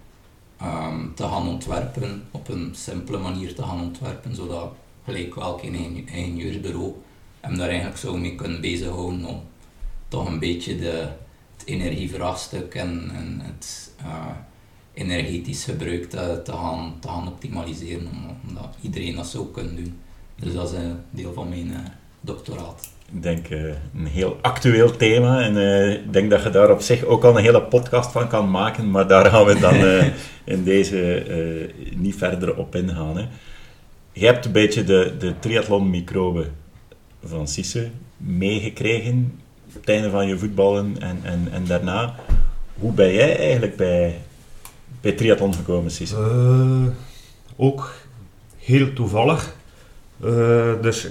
um, 0.61 1.11
te 1.15 1.23
gaan 1.23 1.47
ontwerpen, 1.47 2.23
op 2.31 2.47
een 2.47 2.75
simpele 2.75 3.17
manier 3.17 3.55
te 3.55 3.63
gaan 3.63 3.81
ontwerpen, 3.81 4.35
zodat 4.35 4.73
gelijk 5.03 5.35
welk 5.35 5.61
een 5.63 5.75
ingenieursbureau 6.07 6.93
hem 7.39 7.57
daar 7.57 7.67
eigenlijk 7.67 7.97
zo 7.97 8.17
mee 8.17 8.35
kunnen 8.35 8.61
bezighouden 8.61 9.25
om 9.25 9.41
toch 10.07 10.27
een 10.27 10.39
beetje 10.39 10.77
de, 10.77 11.09
het 11.57 11.65
energievraagstuk 11.65 12.75
en, 12.75 13.11
en 13.13 13.39
het 13.43 13.91
uh, 14.01 14.25
energetisch 14.93 15.63
gebruik 15.63 16.09
te, 16.09 16.41
te, 16.43 16.51
gaan, 16.51 16.95
te 16.99 17.07
gaan 17.07 17.27
optimaliseren, 17.27 18.09
omdat 18.47 18.75
iedereen 18.81 19.15
dat 19.15 19.27
zou 19.27 19.51
kunnen 19.51 19.75
doen. 19.75 19.99
Dus 20.35 20.53
dat 20.53 20.71
is 20.71 20.77
een 20.77 20.97
deel 21.09 21.33
van 21.33 21.49
mijn 21.49 21.67
uh, 21.67 21.77
doctoraat. 22.21 22.89
Ik 23.13 23.23
denk 23.23 23.49
uh, 23.49 23.63
een 23.95 24.05
heel 24.05 24.37
actueel 24.41 24.95
thema 24.95 25.41
en 25.41 25.55
uh, 25.55 25.93
ik 25.93 26.13
denk 26.13 26.29
dat 26.29 26.43
je 26.43 26.49
daar 26.49 26.71
op 26.71 26.81
zich 26.81 27.03
ook 27.03 27.23
al 27.23 27.37
een 27.37 27.43
hele 27.43 27.61
podcast 27.61 28.11
van 28.11 28.27
kan 28.27 28.51
maken, 28.51 28.91
maar 28.91 29.07
daar 29.07 29.25
gaan 29.25 29.45
we 29.45 29.59
dan 29.59 29.75
in 30.55 30.63
deze 30.63 31.25
niet 31.95 32.15
verder 32.15 32.55
op 32.55 32.75
ingaan. 32.75 33.17
Hè. 33.17 33.25
Je 34.11 34.25
hebt 34.25 34.45
een 34.45 34.51
beetje 34.51 34.83
de, 34.83 35.15
de 35.19 35.33
triathlon-microbe 35.39 36.45
van 37.23 37.47
Sisse 37.47 37.89
meegekregen 38.17 39.39
op 39.67 39.73
het 39.73 39.89
einde 39.89 40.09
van 40.09 40.27
je 40.27 40.37
voetballen 40.37 40.95
en, 40.99 41.19
en, 41.23 41.47
en 41.51 41.65
daarna. 41.65 42.15
Hoe 42.79 42.91
ben 42.91 43.13
jij 43.13 43.37
eigenlijk 43.37 43.75
bij, 43.75 44.21
bij 45.01 45.11
triathlon 45.11 45.53
gekomen, 45.53 45.91
Sisse? 45.91 46.15
ook 47.55 47.93
heel 48.57 48.93
toevallig. 48.93 49.55
Dus 50.81 51.07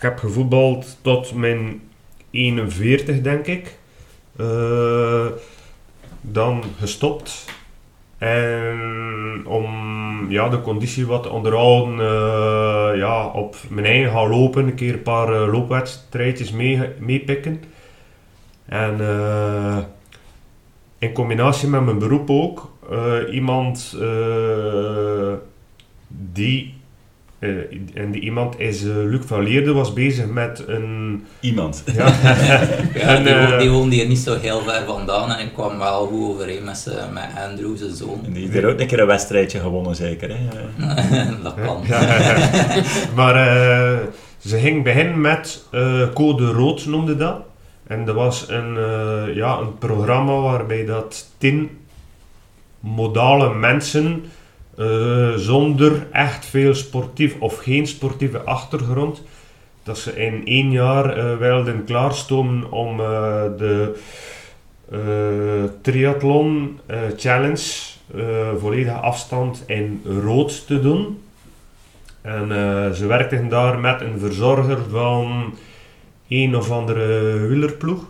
ik 0.00 0.06
heb 0.06 0.18
gevoetbald 0.18 0.98
tot 1.02 1.34
mijn 1.34 1.82
41, 2.30 3.20
denk 3.20 3.46
ik. 3.46 3.78
Uh, 4.36 5.26
dan 6.20 6.64
gestopt. 6.78 7.44
En 8.18 9.42
om 9.46 9.66
ja, 10.30 10.48
de 10.48 10.60
conditie 10.60 11.06
wat 11.06 11.22
te 11.22 11.28
onderhouden, 11.28 11.94
uh, 11.94 12.98
ja, 12.98 13.26
op 13.26 13.56
mijn 13.68 13.86
eigen 13.86 14.12
gaan 14.12 14.28
lopen, 14.28 14.66
een 14.66 14.74
keer 14.74 14.92
een 14.92 15.02
paar 15.02 15.32
uh, 15.32 15.52
loopwedstrijdjes 15.52 16.50
meepikken. 16.98 17.52
Mee 17.52 17.64
en 18.66 19.00
in 20.98 21.12
combinatie 21.12 21.68
met 21.68 21.84
mijn 21.84 21.98
beroep 21.98 22.30
ook, 22.30 22.72
iemand 23.30 23.96
die 26.08 26.79
uh, 27.40 27.58
en 27.94 28.10
die 28.10 28.20
iemand 28.20 28.60
is 28.60 28.82
uh, 28.82 28.94
Luc 28.94 29.20
van 29.26 29.42
Leerde, 29.42 29.72
was 29.72 29.92
bezig 29.92 30.26
met 30.26 30.64
een... 30.66 31.24
Iemand. 31.40 31.82
Ja, 31.96 32.12
ja 32.94 33.16
die, 33.16 33.34
uh, 33.34 33.58
die 33.58 33.70
woonde 33.70 33.94
hier 33.94 34.06
niet 34.06 34.18
zo 34.18 34.38
heel 34.38 34.60
ver 34.60 34.82
vandaan 34.86 35.32
en 35.32 35.46
ik 35.46 35.52
kwam 35.52 35.78
wel 35.78 36.06
goed 36.06 36.28
overeen 36.28 36.64
met, 36.64 36.76
ze, 36.76 37.04
met 37.12 37.28
Andrew, 37.48 37.76
zijn 37.76 37.94
zoon. 37.94 38.20
En 38.24 38.32
die 38.32 38.42
heeft 38.42 38.56
er 38.56 38.70
ook 38.70 38.80
een 38.80 38.86
keer 38.86 39.00
een 39.00 39.06
wedstrijdje 39.06 39.60
gewonnen, 39.60 39.96
zeker? 39.96 40.30
Hè? 40.30 40.38
dat 41.42 41.54
kan. 41.64 41.82
maar 43.18 43.34
ze 44.38 44.58
ging 44.58 44.84
beginnen 44.84 45.20
met 45.20 45.64
Code 46.14 46.46
Rood, 46.46 46.86
noemde 46.86 47.16
dat. 47.16 47.40
En 47.86 48.04
dat 48.04 48.14
was 48.14 48.48
een, 48.48 48.78
ja, 49.34 49.58
een 49.58 49.78
programma 49.78 50.40
waarbij 50.40 50.84
dat 50.84 51.26
tien 51.38 51.70
modale 52.80 53.54
mensen 53.54 54.24
uh, 54.80 55.34
zonder 55.36 56.06
echt 56.12 56.46
veel 56.46 56.74
sportief 56.74 57.36
of 57.38 57.56
geen 57.56 57.86
sportieve 57.86 58.40
achtergrond. 58.40 59.22
Dat 59.82 59.98
ze 59.98 60.16
in 60.16 60.46
één 60.46 60.70
jaar 60.70 61.18
uh, 61.18 61.36
wilden 61.36 61.84
klaarstomen 61.84 62.72
om 62.72 63.00
uh, 63.00 63.06
de 63.58 63.98
triathlon 65.82 66.78
challenge 67.16 67.88
volledige 68.58 68.96
afstand 68.96 69.64
in 69.66 70.02
rood 70.22 70.66
te 70.66 70.80
doen. 70.80 71.18
En 72.22 72.48
ze 72.94 73.06
werkten 73.06 73.48
daar 73.48 73.78
met 73.78 74.00
een 74.00 74.18
verzorger 74.18 74.78
van 74.90 75.54
een 76.28 76.56
of 76.56 76.70
andere 76.70 77.38
wielerploeg, 77.46 78.04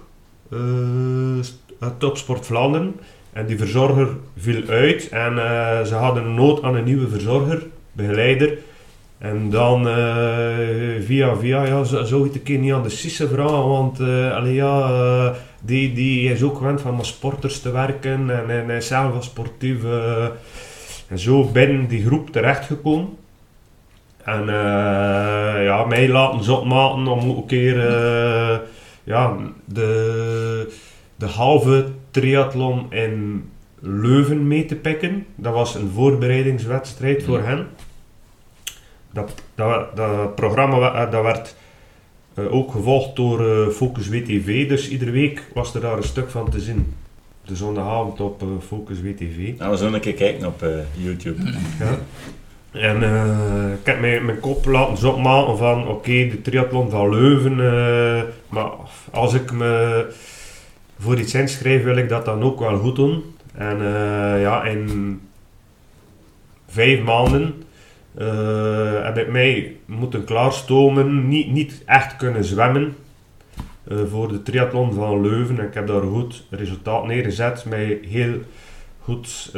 Topsport 1.99 2.47
Vlaanderen. 2.47 2.95
En 3.33 3.47
die 3.47 3.59
verzorger 3.59 4.09
viel 4.37 4.68
uit 4.68 5.09
en 5.09 5.33
uh, 5.33 5.83
ze 5.83 5.95
hadden 5.95 6.35
nood 6.35 6.62
aan 6.62 6.74
een 6.74 6.85
nieuwe 6.85 7.09
verzorger, 7.09 7.62
begeleider. 7.93 8.59
En 9.18 9.51
dan 9.51 9.87
uh, 9.87 9.95
via 11.01 11.37
via, 11.37 11.64
ja, 11.64 11.81
ik 11.81 12.35
een 12.35 12.43
keer 12.43 12.59
niet 12.59 12.72
aan 12.72 12.83
de 12.83 12.89
Sisse 12.89 13.28
vragen, 13.28 13.68
want 13.68 14.01
uh, 14.01 14.55
ja, 14.55 15.35
die, 15.61 15.93
die 15.93 16.33
is 16.33 16.43
ook 16.43 16.57
gewend 16.57 16.81
van 16.81 16.97
met 16.97 17.07
sporters 17.07 17.61
te 17.61 17.70
werken 17.70 18.31
en, 18.31 18.51
en 18.51 18.66
hij 18.66 18.76
is 18.76 18.87
zelf 18.87 19.12
wel 19.12 19.22
sportief. 19.22 19.78
en 21.09 21.18
zo 21.18 21.45
binnen 21.45 21.87
die 21.87 22.07
groep 22.07 22.31
terechtgekomen. 22.31 23.09
En 24.24 24.45
ja, 25.62 25.85
mij 25.89 26.09
laten 26.09 26.45
zot 26.45 26.64
maken 26.64 27.07
om 27.07 27.31
ook 27.31 27.37
een 27.37 27.47
keer 27.47 27.76
ja, 29.05 29.37
de, 29.64 30.72
de 31.16 31.26
halve 31.26 31.87
triathlon 32.11 32.93
in 32.93 33.45
Leuven 33.81 34.47
mee 34.49 34.65
te 34.65 34.75
pikken. 34.75 35.27
Dat 35.35 35.55
was 35.55 35.75
een 35.75 35.91
voorbereidingswedstrijd 35.91 37.23
voor 37.23 37.41
hen. 37.43 37.67
Dat, 39.13 39.35
dat, 39.55 39.97
dat 39.97 40.35
programma 40.35 40.93
eh, 40.93 41.11
dat 41.11 41.23
werd 41.23 41.55
uh, 42.35 42.55
ook 42.55 42.71
gevolgd 42.71 43.17
door 43.17 43.41
uh, 43.41 43.69
Focus 43.69 44.09
WTV, 44.09 44.69
dus 44.69 44.89
iedere 44.89 45.11
week 45.11 45.51
was 45.55 45.75
er 45.75 45.81
daar 45.81 45.97
een 45.97 46.03
stuk 46.03 46.31
van 46.31 46.51
te 46.51 46.61
zien. 46.61 46.95
De 47.45 47.57
zondagavond 47.57 48.21
op 48.21 48.43
uh, 48.43 48.49
Focus 48.67 49.01
WTV. 49.01 49.53
Nou, 49.59 49.71
we 49.71 49.77
zullen 49.77 49.95
een 49.95 50.01
keer 50.01 50.15
kijken 50.15 50.47
op 50.47 50.65
YouTube. 50.97 51.43
Ja. 51.79 51.99
En 52.71 52.97
ik 53.73 53.87
heb 53.87 54.01
mijn, 54.01 54.25
mijn 54.25 54.41
kop 54.41 54.67
laten 54.67 54.97
zopmaken 54.97 55.59
van 55.59 55.83
oké, 55.83 55.91
okay, 55.91 56.31
de 56.31 56.43
triathlon 56.43 56.91
van 56.91 57.11
Leuven, 57.11 57.57
maar 58.49 58.71
als 59.11 59.35
ik 59.35 59.53
me 59.53 60.07
voor 61.01 61.19
iets 61.19 61.35
inschrijven 61.35 61.85
wil 61.87 61.97
ik 61.97 62.09
dat 62.09 62.25
dan 62.25 62.43
ook 62.43 62.59
wel 62.59 62.79
goed 62.79 62.97
doen. 62.97 63.23
En 63.55 63.77
uh, 63.77 64.41
ja, 64.41 64.65
in 64.65 65.21
vijf 66.67 67.03
maanden 67.03 67.63
uh, 68.19 69.05
heb 69.05 69.19
ik 69.19 69.29
mij 69.29 69.77
moeten 69.87 70.25
klaarstomen, 70.25 71.29
niet, 71.29 71.51
niet 71.51 71.83
echt 71.87 72.17
kunnen 72.17 72.45
zwemmen 72.45 72.97
uh, 73.89 73.99
voor 74.11 74.29
de 74.29 74.43
triathlon 74.43 74.93
van 74.93 75.21
Leuven. 75.21 75.59
En 75.59 75.67
ik 75.67 75.75
heb 75.75 75.87
daar 75.87 76.03
goed 76.03 76.47
resultaat 76.51 77.07
neergezet, 77.07 77.65
mij 77.65 77.99
heel 78.09 78.35
goed 79.03 79.51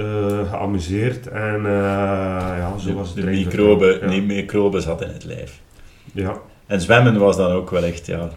geamuseerd 0.50 1.28
en 1.28 1.62
ja, 1.62 2.78
zo 2.78 2.94
was 2.94 3.08
het. 3.08 3.16
De 3.16 3.30
microbe, 3.30 3.98
ja. 4.02 4.22
microbe 4.22 4.80
zat 4.80 5.02
in 5.02 5.08
het 5.08 5.24
lijf. 5.24 5.60
Ja. 6.12 6.40
En 6.66 6.80
zwemmen 6.80 7.18
was 7.18 7.36
dan 7.36 7.50
ook 7.50 7.70
wel 7.70 7.84
echt, 7.84 8.06
ja, 8.06 8.30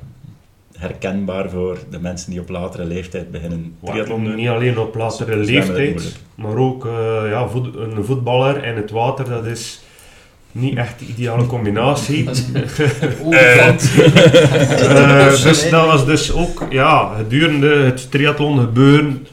herkenbaar 0.88 1.50
voor 1.50 1.78
de 1.90 2.00
mensen 2.00 2.32
die 2.32 2.40
op 2.40 2.50
latere 2.50 2.86
leeftijd 2.86 3.32
beginnen 3.32 3.76
triathlon 3.84 4.24
doen. 4.24 4.36
Niet 4.36 4.48
alleen 4.48 4.78
op 4.78 4.96
latere 4.96 5.36
leeftijd, 5.36 6.18
maar 6.36 6.56
ook 6.56 6.86
uh, 6.86 7.22
ja, 7.30 7.48
voet, 7.48 7.76
een 7.76 8.06
voetballer 8.06 8.64
en 8.64 8.76
het 8.76 8.92
water, 8.92 9.30
dat 9.30 9.46
is 9.46 9.82
niet 10.52 10.78
echt 10.78 11.00
de 11.00 11.06
ideale 11.06 11.46
combinatie. 11.46 12.24
uh, 13.30 13.78
dus 15.44 15.70
dat 15.70 15.86
was 15.86 16.06
dus 16.06 16.34
ook 16.34 16.66
ja, 16.70 17.14
gedurende 17.18 17.68
het 17.68 18.12
triathlon 18.12 18.60
gebeuren 18.60 19.28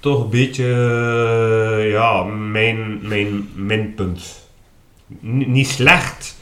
toch 0.00 0.22
een 0.22 0.30
beetje 0.30 0.64
uh, 0.64 1.90
ja, 1.90 2.22
mijn, 2.22 2.98
mijn 3.08 3.48
minpunt. 3.54 4.48
N 5.22 5.50
niet 5.50 5.68
slecht, 5.68 6.36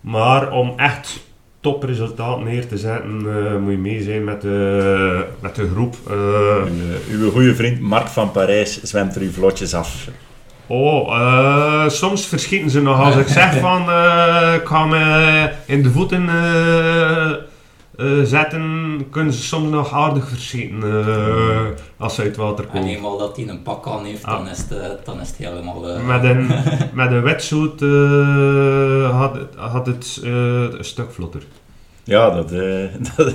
maar 0.00 0.52
om 0.52 0.72
echt 0.76 1.25
topresultaat 1.72 2.44
neer 2.44 2.68
te 2.68 2.78
zetten, 2.78 3.22
uh, 3.26 3.56
moet 3.56 3.70
je 3.70 3.78
mee 3.78 4.02
zijn 4.02 4.24
met 4.24 4.40
de, 4.40 5.24
met 5.40 5.54
de 5.54 5.68
groep. 5.68 5.96
Uh, 6.10 6.14
uw, 7.10 7.18
uw 7.20 7.30
goede 7.30 7.54
vriend 7.54 7.80
Mark 7.80 8.06
van 8.06 8.30
Parijs 8.30 8.82
zwemt 8.82 9.14
er 9.14 9.22
uw 9.22 9.30
vlotjes 9.30 9.74
af. 9.74 10.08
Oh, 10.66 11.08
uh, 11.08 11.88
soms 11.88 12.26
verschieten 12.26 12.70
ze 12.70 12.82
nog. 12.82 13.00
Als 13.00 13.16
ik 13.16 13.28
zeg 13.28 13.58
van, 13.66 13.82
ik 14.54 14.66
ga 14.66 14.84
me 14.84 15.50
in 15.66 15.82
de 15.82 15.90
voeten 15.90 16.22
uh, 16.22 17.30
zetten, 18.24 19.06
kunnen 19.10 19.32
ze 19.32 19.42
soms 19.42 19.70
nog 19.70 19.92
aardig 19.92 20.28
verschieten 20.28 20.82
uh, 20.84 21.66
als 21.96 22.14
ze 22.14 22.22
uit 22.22 22.36
water 22.36 22.64
komen. 22.64 22.82
En 22.82 22.88
eenmaal 22.88 23.18
dat 23.18 23.36
hij 23.36 23.48
een 23.48 23.62
pak 23.62 23.86
aan 23.86 24.04
heeft, 24.04 24.24
ah. 24.24 24.36
dan, 24.36 24.48
is 24.48 24.58
het, 24.58 25.04
dan 25.04 25.20
is 25.20 25.28
het 25.28 25.36
helemaal... 25.36 25.88
Uh... 25.88 26.06
Met 26.06 26.24
een, 26.24 26.46
met 26.94 27.10
een 27.10 27.22
wetsuit 27.22 27.80
had, 29.12 29.38
had 29.56 29.86
het 29.86 30.20
een 30.22 30.84
stuk 30.84 31.12
vlotter. 31.12 31.42
Ja, 32.06 32.30
dat, 32.30 32.48
dat 33.16 33.34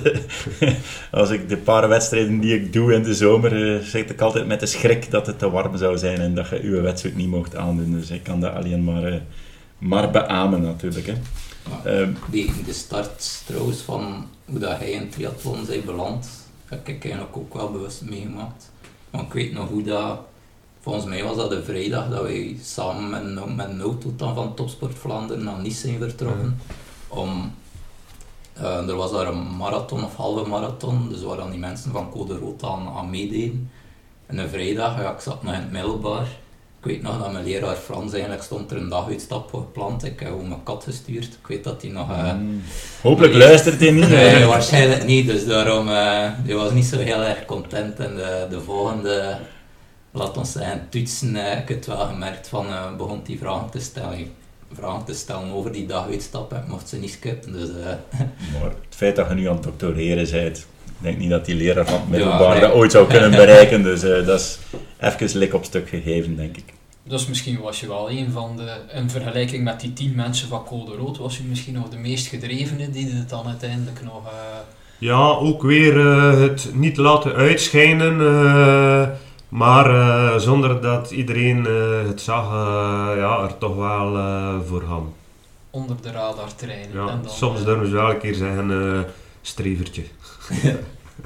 als 1.10 1.30
ik 1.30 1.48
de 1.48 1.56
paar 1.56 1.88
wedstrijden 1.88 2.40
die 2.40 2.54
ik 2.54 2.72
doe 2.72 2.94
in 2.94 3.02
de 3.02 3.14
zomer, 3.14 3.82
zeg 3.84 4.04
ik 4.04 4.20
altijd 4.20 4.46
met 4.46 4.60
de 4.60 4.66
schrik 4.66 5.10
dat 5.10 5.26
het 5.26 5.38
te 5.38 5.50
warm 5.50 5.76
zou 5.76 5.98
zijn 5.98 6.18
en 6.18 6.34
dat 6.34 6.48
je 6.48 6.62
je 6.62 6.80
wetsuit 6.80 7.16
niet 7.16 7.28
mocht 7.28 7.56
aandoen. 7.56 7.92
Dus 7.92 8.10
ik 8.10 8.22
kan 8.22 8.40
dat 8.40 8.54
alleen 8.54 8.84
maar, 8.84 9.20
maar 9.78 10.10
beamen 10.10 10.62
natuurlijk. 10.62 11.06
Hè. 11.06 11.14
Uh, 11.68 12.08
de 12.64 12.72
start 12.72 13.42
trouwens 13.46 13.78
van 13.78 14.26
hoe 14.44 14.58
dat 14.58 14.78
hij 14.78 14.90
in 14.90 15.10
triathlon 15.10 15.64
zijn 15.64 15.84
beland, 15.84 16.28
heb 16.66 16.88
ik 16.88 17.04
eigenlijk 17.04 17.36
ook 17.36 17.54
wel 17.54 17.70
bewust 17.70 18.02
meegemaakt. 18.02 18.70
Want 19.10 19.26
ik 19.26 19.32
weet 19.32 19.52
nog 19.52 19.68
hoe 19.68 19.82
dat, 19.82 20.18
volgens 20.80 21.04
mij 21.04 21.24
was 21.24 21.36
dat 21.36 21.50
de 21.50 21.62
vrijdag 21.62 22.08
dat 22.08 22.22
wij 22.22 22.58
samen 22.62 23.34
met, 23.34 23.56
met 23.56 23.80
auto 23.80 24.12
dan 24.16 24.34
van 24.34 24.54
Topsport 24.54 24.98
Vlaanderen 24.98 25.44
naar 25.44 25.60
Nice 25.60 25.80
zijn 25.80 25.98
vertrokken. 25.98 26.60
Om, 27.08 27.54
uh, 28.58 28.88
er 28.88 28.94
was 28.94 29.12
daar 29.12 29.26
een 29.26 29.56
marathon 29.56 30.04
of 30.04 30.16
halve 30.16 30.48
marathon, 30.48 31.08
dus 31.08 31.22
waar 31.22 31.36
dan 31.36 31.50
die 31.50 31.58
mensen 31.58 31.92
van 31.92 32.10
Code 32.10 32.38
Rood 32.38 32.62
aan, 32.62 32.88
aan 32.88 33.10
meededen. 33.10 33.70
En 34.26 34.38
een 34.38 34.48
vrijdag, 34.48 35.00
ja, 35.00 35.12
ik 35.12 35.20
zat 35.20 35.42
nog 35.42 35.54
in 35.54 35.60
het 35.60 35.72
middelbaar. 35.72 36.40
Ik 36.82 36.88
weet 36.88 37.02
nog 37.02 37.18
dat 37.18 37.32
mijn 37.32 37.44
leraar 37.44 37.76
Frans 37.76 38.12
eigenlijk 38.12 38.42
stond 38.42 38.70
er 38.70 38.76
een 38.76 38.88
daguitstap 38.88 39.54
gepland. 39.54 40.04
Ik 40.04 40.20
heb 40.20 40.32
ook 40.32 40.48
mijn 40.48 40.62
kat 40.62 40.84
gestuurd. 40.84 41.24
Ik 41.24 41.46
weet 41.46 41.64
dat 41.64 41.82
hij 41.82 41.90
nog... 41.90 42.10
Uh, 42.10 42.32
Hopelijk 43.02 43.34
luistert 43.34 43.80
hij 43.80 43.90
niet. 43.90 44.08
Nee, 44.08 44.44
waarschijnlijk 44.44 45.04
niet. 45.04 45.26
Dus 45.26 45.46
daarom... 45.46 45.88
Uh, 45.88 46.30
die 46.44 46.54
was 46.54 46.72
niet 46.72 46.84
zo 46.84 46.98
heel 46.98 47.22
erg 47.22 47.44
content. 47.44 47.98
En 47.98 48.14
de, 48.14 48.46
de 48.50 48.60
volgende... 48.60 49.38
Laat 50.10 50.36
ons 50.36 50.52
zeggen, 50.52 50.86
toetsen 50.88 51.34
uh, 51.34 51.58
ik 51.58 51.68
het 51.68 51.86
wel 51.86 52.06
gemerkt 52.06 52.48
van... 52.48 52.66
Begon 52.96 53.20
hij 53.26 53.36
vragen 53.36 53.70
te 53.70 53.80
stellen. 53.80 54.26
Vragen 54.72 55.04
te 55.04 55.14
stellen 55.14 55.52
over 55.52 55.72
die 55.72 55.86
daguitstap. 55.86 56.52
Ik 56.52 56.66
mocht 56.66 56.88
ze 56.88 56.96
niet 56.96 57.10
skippen. 57.10 57.52
Dus, 57.52 57.68
maar 58.52 58.70
het 58.70 58.74
feit 58.96 59.16
dat 59.16 59.28
je 59.28 59.34
nu 59.34 59.48
aan 59.48 59.54
het 59.54 59.64
doctoreren 59.64 60.30
bent... 60.30 60.58
Ik 60.58 61.08
denk 61.08 61.18
niet 61.18 61.30
dat 61.30 61.44
die 61.44 61.54
leraar 61.54 61.86
van 61.86 62.00
het 62.00 62.08
middelbaar 62.08 62.60
dat 62.60 62.72
ooit 62.72 62.92
zou 62.92 63.06
kunnen 63.06 63.30
bereiken. 63.30 63.82
Dus 63.82 64.00
dat 64.00 64.40
is 64.40 64.58
even 65.02 65.38
lik 65.38 65.54
op 65.54 65.64
stuk 65.64 65.88
gegeven, 65.88 66.36
denk 66.36 66.56
ik. 66.56 66.64
Dus 67.04 67.26
misschien 67.26 67.60
was 67.60 67.80
je 67.80 67.88
wel 67.88 68.10
een 68.10 68.30
van 68.30 68.56
de, 68.56 68.72
in 68.94 69.10
vergelijking 69.10 69.64
met 69.64 69.80
die 69.80 69.92
tien 69.92 70.14
mensen 70.14 70.48
van 70.48 70.64
Code 70.64 70.96
Rood, 70.96 71.18
was 71.18 71.36
je 71.36 71.42
misschien 71.48 71.74
nog 71.74 71.88
de 71.88 71.96
meest 71.96 72.26
gedrevene 72.26 72.90
die 72.90 73.12
het 73.12 73.28
dan 73.28 73.46
uiteindelijk 73.46 74.02
nog... 74.04 74.24
Uh... 74.24 74.32
Ja, 74.98 75.28
ook 75.28 75.62
weer 75.62 75.96
uh, 75.96 76.40
het 76.40 76.70
niet 76.72 76.96
laten 76.96 77.34
uitschijnen, 77.34 78.20
uh, 78.20 79.08
maar 79.48 80.40
zonder 80.40 80.80
dat 80.80 81.10
iedereen 81.10 81.64
het 82.06 82.20
zag, 82.20 82.50
ja, 83.16 83.42
er 83.42 83.58
toch 83.58 83.76
wel 83.76 84.12
voor 84.66 84.82
gaan. 84.82 85.12
Onder 85.70 85.96
de 86.02 86.10
radar 86.10 86.54
trainen. 86.54 86.92
Ja, 86.92 87.08
en 87.08 87.20
dan, 87.22 87.30
soms 87.30 87.64
durven 87.64 87.86
ze 87.86 87.92
wel 87.92 88.10
een 88.10 88.18
keer 88.18 88.34
zeggen, 88.34 89.06
strevertje. 89.42 90.02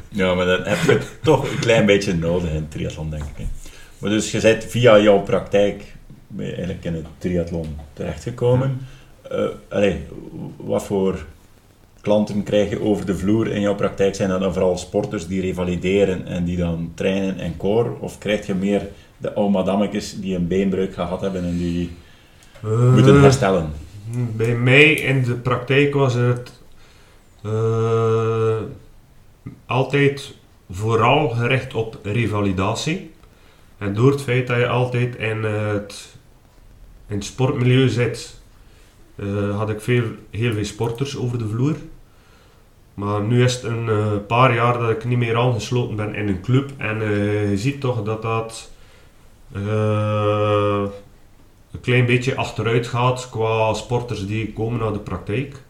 ja, 0.08 0.34
maar 0.34 0.46
dan 0.46 0.62
heb 0.62 0.78
je 0.78 1.00
toch 1.22 1.50
een 1.50 1.58
klein 1.58 1.86
beetje 1.86 2.14
nodig 2.14 2.50
in 2.50 2.68
triathlon, 2.68 3.10
denk 3.10 3.24
ik. 3.36 3.46
Maar 3.98 4.10
dus 4.10 4.30
je 4.30 4.40
bent 4.40 4.64
via 4.64 4.98
jouw 4.98 5.20
praktijk 5.20 5.94
eigenlijk 6.38 6.84
in 6.84 6.94
het 6.94 7.06
triathlon 7.18 7.76
terechtgekomen. 7.92 8.78
Uh, 9.72 9.94
wat 10.56 10.84
voor 10.84 11.24
klanten 12.00 12.42
krijg 12.42 12.70
je 12.70 12.80
over 12.80 13.06
de 13.06 13.16
vloer 13.16 13.48
in 13.50 13.60
jouw 13.60 13.74
praktijk? 13.74 14.14
Zijn 14.14 14.28
dat 14.28 14.40
dan 14.40 14.52
vooral 14.52 14.78
sporters 14.78 15.26
die 15.26 15.40
revalideren 15.40 16.26
en 16.26 16.44
die 16.44 16.56
dan 16.56 16.92
trainen 16.94 17.38
en 17.38 17.56
core? 17.56 17.90
Of 18.00 18.18
krijg 18.18 18.46
je 18.46 18.54
meer 18.54 18.88
de 19.18 19.34
oude 19.34 19.52
madammetjes 19.52 20.20
die 20.20 20.36
een 20.36 20.48
beenbreuk 20.48 20.94
gehad 20.94 21.20
hebben 21.20 21.44
en 21.44 21.58
die 21.58 21.90
uh, 22.64 22.92
moeten 22.92 23.20
herstellen? 23.20 23.70
Bij 24.36 24.54
mij 24.54 24.92
in 24.92 25.22
de 25.22 25.34
praktijk 25.34 25.94
was 25.94 26.14
het 26.14 26.52
uh, 27.46 28.56
altijd 29.66 30.34
vooral 30.70 31.28
gericht 31.28 31.74
op 31.74 31.98
revalidatie. 32.02 33.10
En 33.78 33.94
door 33.94 34.10
het 34.10 34.22
feit 34.22 34.46
dat 34.46 34.56
je 34.56 34.68
altijd 34.68 35.16
in 35.16 35.42
het, 35.42 36.16
in 37.06 37.16
het 37.16 37.24
sportmilieu 37.24 37.88
zit, 37.88 38.40
uh, 39.16 39.56
had 39.56 39.70
ik 39.70 39.80
veel, 39.80 40.04
heel 40.30 40.52
veel 40.52 40.64
sporters 40.64 41.16
over 41.16 41.38
de 41.38 41.48
vloer. 41.48 41.76
Maar 42.94 43.22
nu 43.22 43.44
is 43.44 43.54
het 43.54 43.62
een 43.62 43.86
uh, 43.86 44.12
paar 44.26 44.54
jaar 44.54 44.78
dat 44.78 44.90
ik 44.90 45.04
niet 45.04 45.18
meer 45.18 45.36
aangesloten 45.36 45.96
ben 45.96 46.14
in 46.14 46.28
een 46.28 46.40
club. 46.40 46.70
En 46.76 47.00
uh, 47.00 47.50
je 47.50 47.58
ziet 47.58 47.80
toch 47.80 48.02
dat 48.02 48.22
dat 48.22 48.70
een 49.52 50.90
klein 51.80 52.06
beetje 52.06 52.36
achteruit 52.36 52.86
gaat 52.86 53.28
qua 53.30 53.74
sporters 53.74 54.26
die 54.26 54.52
komen 54.52 54.80
naar 54.80 54.92
de 54.92 54.98
praktijk. 54.98 55.62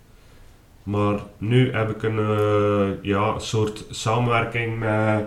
Maar 0.83 1.19
nu 1.39 1.73
heb 1.73 1.91
ik 1.91 2.03
een 2.03 2.99
ja, 3.03 3.39
soort 3.39 3.85
samenwerking 3.91 4.79
met, 4.79 5.25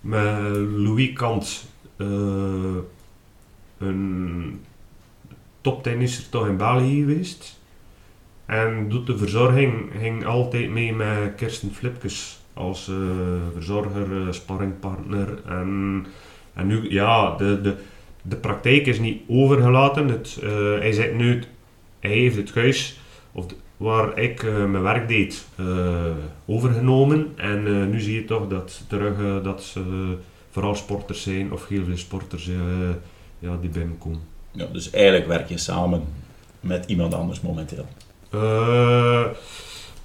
met 0.00 0.56
Louis 0.56 1.12
Kant 1.12 1.66
een 3.78 4.60
toptennisser 5.60 6.28
toch 6.28 6.46
in 6.46 6.56
België 6.56 7.00
geweest. 7.00 7.60
En 8.46 8.88
doet 8.88 9.06
de 9.06 9.18
verzorging, 9.18 9.90
ging 9.98 10.26
altijd 10.26 10.70
mee 10.70 10.94
met 10.94 11.34
Kirsten 11.36 11.74
Flipkes 11.74 12.40
als 12.54 12.88
uh, 12.88 12.96
verzorger, 13.52 14.12
uh, 14.12 14.32
sparringpartner. 14.32 15.38
En, 15.46 16.06
en 16.54 16.66
nu, 16.66 16.90
ja, 16.90 17.36
de, 17.36 17.60
de, 17.60 17.74
de 18.22 18.36
praktijk 18.36 18.86
is 18.86 18.98
niet 18.98 19.22
overgelaten. 19.28 20.08
Het, 20.08 20.38
hij, 20.80 20.92
zit 20.92 21.14
nu, 21.14 21.42
hij 22.00 22.10
heeft 22.10 22.36
het 22.36 22.54
huis 22.54 23.00
of 23.32 23.46
waar 23.76 24.18
ik 24.18 24.42
mijn 24.42 24.82
werk 24.82 25.08
deed 25.08 25.46
overgenomen. 26.46 27.32
En 27.36 27.90
nu 27.90 28.00
zie 28.00 28.14
je 28.14 28.24
toch 28.24 28.48
dat 28.48 28.84
terug 28.88 29.42
dat 29.42 29.62
ze 29.62 29.82
vooral 30.58 30.76
sporters 30.76 31.22
zijn 31.22 31.52
of 31.52 31.68
heel 31.68 31.84
veel 31.84 31.96
sporters 31.96 32.46
uh, 32.46 32.56
ja, 33.38 33.56
die 33.60 33.70
bij 33.70 33.84
me 33.84 33.94
komen. 33.94 34.20
Ja, 34.50 34.66
dus 34.72 34.90
eigenlijk 34.90 35.26
werk 35.26 35.48
je 35.48 35.58
samen 35.58 36.04
met 36.60 36.84
iemand 36.86 37.14
anders 37.14 37.40
momenteel? 37.40 37.86
Uh, 38.34 39.24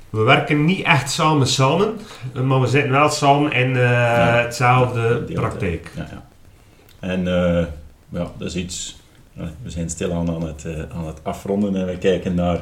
we 0.09 0.21
werken 0.21 0.65
niet 0.65 0.85
echt 0.85 1.11
samen 1.11 1.47
samen, 1.47 1.99
maar 2.43 2.61
we 2.61 2.67
zitten 2.67 2.91
wel 2.91 3.09
samen 3.09 3.51
in 3.51 3.69
uh, 3.69 3.75
ja, 3.75 4.41
hetzelfde 4.41 5.19
praktijk. 5.33 5.91
Ja, 5.95 6.07
ja. 6.11 6.25
En 6.99 7.23
ja, 8.09 8.31
dat 8.37 8.47
is 8.47 8.55
iets, 8.55 8.97
we 9.33 9.69
zijn 9.69 9.89
stilaan 9.89 10.29
aan 10.29 10.43
het, 10.43 10.65
aan 10.91 11.07
het 11.07 11.23
afronden 11.23 11.75
en 11.75 11.85
we 11.85 11.97
kijken 11.97 12.35
naar 12.35 12.59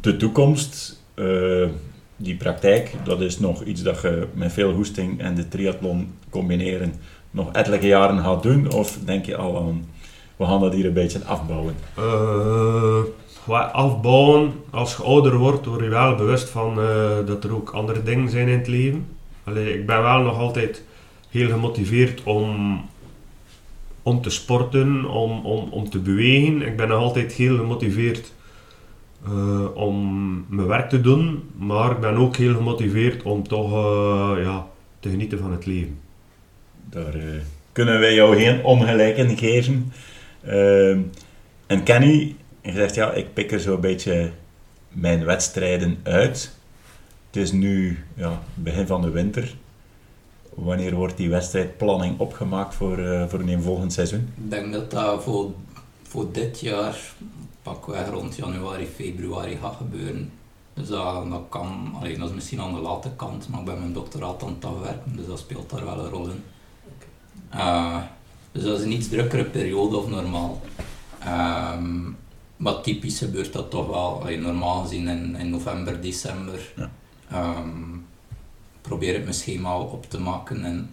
de 0.00 0.16
toekomst 0.16 1.02
die 2.22 2.36
praktijk, 2.36 2.94
dat 3.04 3.20
is 3.20 3.38
nog 3.38 3.62
iets 3.62 3.82
dat 3.82 4.00
je 4.00 4.26
met 4.34 4.52
veel 4.52 4.72
hoesting 4.72 5.20
en 5.20 5.34
de 5.34 5.48
triathlon 5.48 6.12
combineren 6.30 6.94
nog 7.30 7.52
ettelijke 7.52 7.86
jaren 7.86 8.18
gaat 8.18 8.42
doen? 8.42 8.72
Of 8.72 8.98
denk 9.04 9.26
je 9.26 9.36
al 9.36 9.56
aan, 9.56 9.84
we 10.36 10.44
gaan 10.44 10.60
dat 10.60 10.74
hier 10.74 10.86
een 10.86 10.92
beetje 10.92 11.24
afbouwen? 11.24 11.74
Uh, 11.98 13.02
afbouwen, 13.72 14.52
als 14.70 14.96
je 14.96 15.02
ouder 15.02 15.36
wordt, 15.36 15.66
word 15.66 15.82
je 15.82 15.88
wel 15.88 16.14
bewust 16.14 16.48
van 16.48 16.78
uh, 16.78 17.26
dat 17.26 17.44
er 17.44 17.54
ook 17.54 17.70
andere 17.70 18.02
dingen 18.02 18.28
zijn 18.28 18.48
in 18.48 18.58
het 18.58 18.68
leven. 18.68 19.06
Allee, 19.44 19.78
ik 19.78 19.86
ben 19.86 20.02
wel 20.02 20.20
nog 20.20 20.38
altijd 20.38 20.82
heel 21.30 21.48
gemotiveerd 21.48 22.22
om, 22.22 22.80
om 24.02 24.22
te 24.22 24.30
sporten, 24.30 25.04
om, 25.04 25.46
om, 25.46 25.68
om 25.70 25.90
te 25.90 25.98
bewegen. 25.98 26.62
Ik 26.62 26.76
ben 26.76 26.88
nog 26.88 26.98
altijd 26.98 27.32
heel 27.32 27.56
gemotiveerd 27.56 28.32
uh, 29.28 29.76
om 29.76 30.46
mijn 30.48 30.68
werk 30.68 30.88
te 30.88 31.00
doen, 31.00 31.50
maar 31.56 31.90
ik 31.90 32.00
ben 32.00 32.16
ook 32.16 32.36
heel 32.36 32.54
gemotiveerd 32.54 33.22
om 33.22 33.48
toch 33.48 33.72
uh, 33.72 34.44
ja, 34.44 34.66
te 35.00 35.10
genieten 35.10 35.38
van 35.38 35.52
het 35.52 35.66
leven. 35.66 35.98
Daar 36.90 37.16
uh, 37.16 37.40
kunnen 37.72 38.00
wij 38.00 38.14
jou 38.14 38.36
geen 38.36 38.64
ongelijk 38.64 39.16
in 39.16 39.36
geven. 39.36 39.92
Ehm, 40.40 41.00
en 41.66 41.82
Kenny, 41.82 42.36
je 42.62 42.72
zegt 42.72 42.94
ja, 42.94 43.12
ik 43.12 43.34
pik 43.34 43.52
er 43.52 43.60
zo'n 43.60 43.80
beetje 43.80 44.30
mijn 44.88 45.24
wedstrijden 45.24 45.98
uit. 46.02 46.56
Het 47.26 47.42
is 47.42 47.52
nu 47.52 47.98
ja, 48.14 48.42
begin 48.54 48.86
van 48.86 49.02
de 49.02 49.10
winter. 49.10 49.54
Wanneer 50.54 50.94
wordt 50.94 51.16
die 51.16 51.30
wedstrijdplanning 51.30 52.18
opgemaakt 52.18 52.74
voor, 52.74 53.26
voor 53.28 53.40
een 53.40 53.62
volgend 53.62 53.92
seizoen? 53.92 54.28
Ik 54.44 54.50
denk 54.50 54.72
dat 54.72 54.90
dat 54.90 55.22
voor, 55.22 55.50
voor 56.02 56.32
dit 56.32 56.60
jaar 56.60 56.96
pakweg 57.62 58.08
rond 58.08 58.36
januari, 58.36 58.86
februari 58.86 59.56
gaat 59.56 59.76
gebeuren. 59.76 60.32
Dus 60.74 60.88
dat, 60.88 61.30
dat 61.30 61.42
kan, 61.48 61.92
allee, 61.94 62.18
dat 62.18 62.28
is 62.28 62.34
misschien 62.34 62.60
aan 62.60 62.74
de 62.74 62.80
late 62.80 63.10
kant, 63.16 63.48
maar 63.48 63.60
ik 63.60 63.66
ben 63.66 63.78
mijn 63.78 63.92
doctoraat 63.92 64.42
aan 64.42 64.48
het 64.48 64.64
afwerken, 64.64 65.16
dus 65.16 65.26
dat 65.26 65.38
speelt 65.38 65.70
daar 65.70 65.84
wel 65.84 65.98
een 65.98 66.10
rol 66.10 66.28
in. 66.28 66.44
Uh, 67.54 68.02
dus 68.52 68.62
dat 68.62 68.78
is 68.78 68.84
een 68.84 68.92
iets 68.92 69.08
drukkere 69.08 69.44
periode 69.44 69.96
of 69.96 70.08
normaal. 70.08 70.60
Um, 71.26 72.16
maar 72.56 72.80
typisch 72.80 73.18
gebeurt 73.18 73.52
dat 73.52 73.70
toch 73.70 73.86
wel, 73.86 74.20
allee, 74.20 74.38
normaal 74.38 74.82
gezien 74.82 75.08
in, 75.08 75.36
in 75.36 75.50
november, 75.50 76.00
december. 76.00 76.72
Ja. 76.76 77.58
Um, 77.58 78.06
probeer 78.80 79.14
het 79.14 79.22
mijn 79.22 79.34
schema 79.34 79.78
op 79.78 80.10
te 80.10 80.20
maken 80.20 80.64
en 80.64 80.90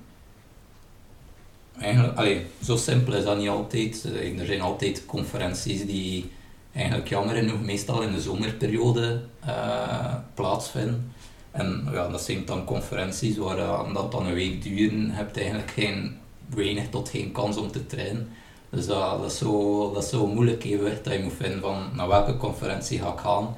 eigenlijk, 1.79 2.17
allee, 2.17 2.45
zo 2.63 2.75
simpel 2.75 3.13
is 3.13 3.23
dat 3.23 3.37
niet 3.37 3.49
altijd. 3.49 4.03
Er 4.39 4.45
zijn 4.45 4.61
altijd 4.61 5.05
conferenties 5.05 5.85
die 5.85 6.31
eigenlijk 6.79 7.09
jammer 7.09 7.35
genoeg 7.35 7.61
meestal 7.61 8.01
in 8.01 8.11
de 8.11 8.21
zomerperiode 8.21 9.21
uh, 9.47 10.15
plaatsvinden. 10.33 11.13
En 11.51 11.87
ja, 11.91 12.07
dat 12.07 12.21
zijn 12.21 12.45
dan 12.45 12.65
conferenties 12.65 13.37
waar 13.37 13.57
uh, 13.57 13.93
dat 13.93 14.11
dan 14.11 14.25
een 14.25 14.33
week 14.33 14.63
duren, 14.63 15.09
heb 15.09 15.35
je 15.35 15.41
eigenlijk 15.41 15.71
geen, 15.71 16.17
weinig 16.55 16.89
tot 16.89 17.09
geen 17.09 17.31
kans 17.31 17.57
om 17.57 17.71
te 17.71 17.85
trainen. 17.85 18.29
Dus 18.69 18.85
dat, 18.85 19.25
is 19.25 19.37
zo, 19.37 19.93
dat 19.93 20.03
is 20.03 20.09
zo 20.09 20.27
moeilijk 20.27 20.63
evenwicht 20.63 21.03
dat 21.03 21.13
je 21.13 21.23
moet 21.23 21.33
vinden 21.33 21.61
van 21.61 21.89
naar 21.93 22.07
welke 22.07 22.37
conferentie 22.37 22.99
ga 22.99 23.13
ik 23.13 23.19
gaan. 23.19 23.55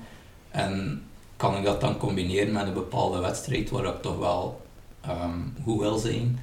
En 0.51 1.03
kan 1.37 1.57
ik 1.57 1.63
dat 1.63 1.81
dan 1.81 1.97
combineren 1.97 2.53
met 2.53 2.67
een 2.67 2.73
bepaalde 2.73 3.19
wedstrijd 3.19 3.69
waar 3.69 3.85
ik 3.85 4.01
toch 4.01 4.17
wel 4.17 4.61
um, 5.07 5.53
goed 5.63 5.79
wil 5.79 5.97
zijn. 5.97 6.39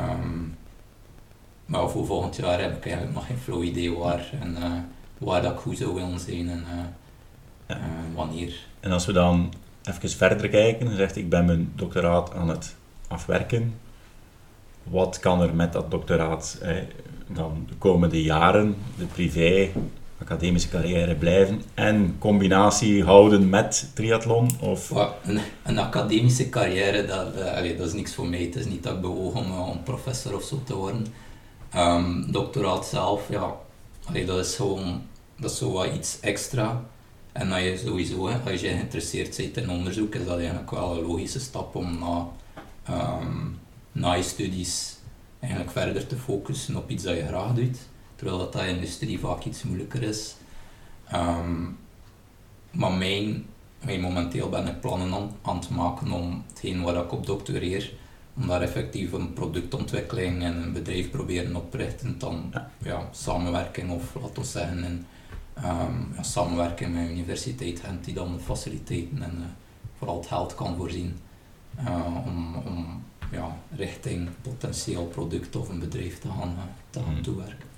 Um, 0.00 0.56
maar 1.66 1.88
voor 1.88 2.06
volgend 2.06 2.36
jaar 2.36 2.60
heb 2.60 2.76
ik 2.76 2.84
eigenlijk 2.84 3.14
nog 3.14 3.26
geen 3.26 3.38
flow 3.38 3.64
idee 3.64 3.98
waar. 3.98 4.30
En, 4.40 4.56
uh, 4.58 4.72
waar 5.20 5.42
dat 5.42 5.52
ik 5.52 5.58
goed 5.58 5.78
zou 5.78 5.94
willen 5.94 6.20
zijn 6.20 6.48
en 6.48 6.64
uh, 6.74 6.82
ja. 7.66 7.76
uh, 7.76 7.82
wanneer. 8.14 8.54
En 8.80 8.92
als 8.92 9.06
we 9.06 9.12
dan 9.12 9.52
even 9.84 10.10
verder 10.10 10.48
kijken, 10.48 10.86
dan 10.86 10.94
zegt 10.94 11.16
ik 11.16 11.28
ben 11.28 11.44
mijn 11.44 11.72
doctoraat 11.76 12.34
aan 12.34 12.48
het 12.48 12.74
afwerken. 13.08 13.74
Wat 14.82 15.18
kan 15.18 15.42
er 15.42 15.54
met 15.54 15.72
dat 15.72 15.90
doctoraat 15.90 16.58
eh, 16.62 16.76
dan 17.26 17.66
de 17.68 17.74
komende 17.74 18.22
jaren, 18.22 18.76
de 18.98 19.04
privé, 19.04 19.68
academische 20.20 20.68
carrière 20.68 21.14
blijven 21.14 21.62
en 21.74 22.16
combinatie 22.18 23.04
houden 23.04 23.48
met 23.48 23.90
triathlon? 23.94 24.50
Of? 24.60 24.90
Een, 25.22 25.40
een 25.62 25.78
academische 25.78 26.48
carrière, 26.48 27.06
dat, 27.06 27.36
uh, 27.36 27.78
dat 27.78 27.86
is 27.86 27.92
niks 27.92 28.14
voor 28.14 28.26
mij. 28.26 28.42
Het 28.42 28.56
is 28.56 28.66
niet 28.66 28.82
dat 28.82 28.94
ik 28.94 29.00
bewoog 29.00 29.34
om, 29.34 29.58
om 29.58 29.82
professor 29.82 30.34
of 30.34 30.42
zo 30.42 30.62
te 30.64 30.74
worden. 30.74 31.06
Um, 31.76 32.32
doctoraat 32.32 32.86
zelf, 32.86 33.28
ja, 33.28 33.54
allee, 34.04 34.24
dat 34.24 34.46
is 34.46 34.54
gewoon 34.54 35.02
dat 35.40 35.50
is 35.50 35.58
zo 35.58 35.72
wat 35.72 35.94
iets 35.94 36.20
extra. 36.20 36.84
En 37.32 37.48
dat 37.48 37.62
je 37.62 37.78
sowieso, 37.84 38.28
als 38.28 38.60
je 38.60 38.68
geïnteresseerd 38.68 39.36
bent 39.36 39.56
in 39.56 39.70
onderzoek, 39.70 40.14
is 40.14 40.24
dat 40.24 40.38
eigenlijk 40.38 40.70
wel 40.70 40.96
een 40.96 41.06
logische 41.06 41.40
stap 41.40 41.74
om 41.74 41.98
na, 41.98 42.28
um, 42.90 43.58
na 43.92 44.12
je 44.12 44.22
studies 44.22 44.96
eigenlijk 45.40 45.72
verder 45.72 46.06
te 46.06 46.16
focussen 46.16 46.76
op 46.76 46.90
iets 46.90 47.04
dat 47.04 47.16
je 47.16 47.26
graag 47.26 47.54
doet. 47.54 47.78
Terwijl 48.14 48.38
dat, 48.38 48.52
dat 48.52 48.64
industrie 48.64 49.18
vaak 49.18 49.44
iets 49.44 49.62
moeilijker 49.62 50.02
is. 50.02 50.34
Um, 51.14 51.78
maar 52.70 52.92
mijn, 52.92 53.46
momenteel 54.00 54.48
ben 54.48 54.66
ik 54.66 54.80
plannen 54.80 55.12
aan, 55.12 55.36
aan 55.42 55.56
het 55.56 55.70
maken 55.70 56.12
om 56.12 56.44
hetgeen 56.48 56.82
waar 56.82 57.04
ik 57.04 57.12
op 57.12 57.26
doctoreer, 57.26 57.92
om 58.40 58.46
daar 58.46 58.62
effectief 58.62 59.12
een 59.12 59.32
productontwikkeling 59.32 60.42
en 60.42 60.62
een 60.62 60.72
bedrijf 60.72 61.10
proberen 61.10 61.56
op 61.56 61.70
te 61.70 61.76
richten, 61.76 62.18
dan 62.18 62.52
ja. 62.78 63.08
samenwerking 63.10 63.90
of 63.90 64.14
laten 64.14 64.42
we 64.42 64.48
zeggen 64.48 64.84
een 64.84 65.06
um, 65.64 66.12
ja, 66.16 66.22
samenwerken 66.22 66.92
met 66.92 67.06
de 67.06 67.12
universiteit 67.12 67.80
Gent 67.80 68.04
die 68.04 68.14
dan 68.14 68.32
de 68.32 68.42
faciliteiten 68.42 69.22
en 69.22 69.36
uh, 69.38 69.44
vooral 69.98 70.16
het 70.16 70.26
geld 70.26 70.54
kan 70.54 70.76
voorzien 70.76 71.18
uh, 71.80 72.16
om, 72.26 72.54
om 72.54 73.02
ja, 73.32 73.56
richting 73.76 74.28
potentieel 74.42 75.04
product 75.04 75.56
of 75.56 75.68
een 75.68 75.78
bedrijf 75.78 76.18
te 76.18 76.28
gaan, 76.28 76.48
uh, 76.56 76.62
te 76.90 76.98
gaan 76.98 77.12
hmm. 77.12 77.22
toewerken. 77.22 77.68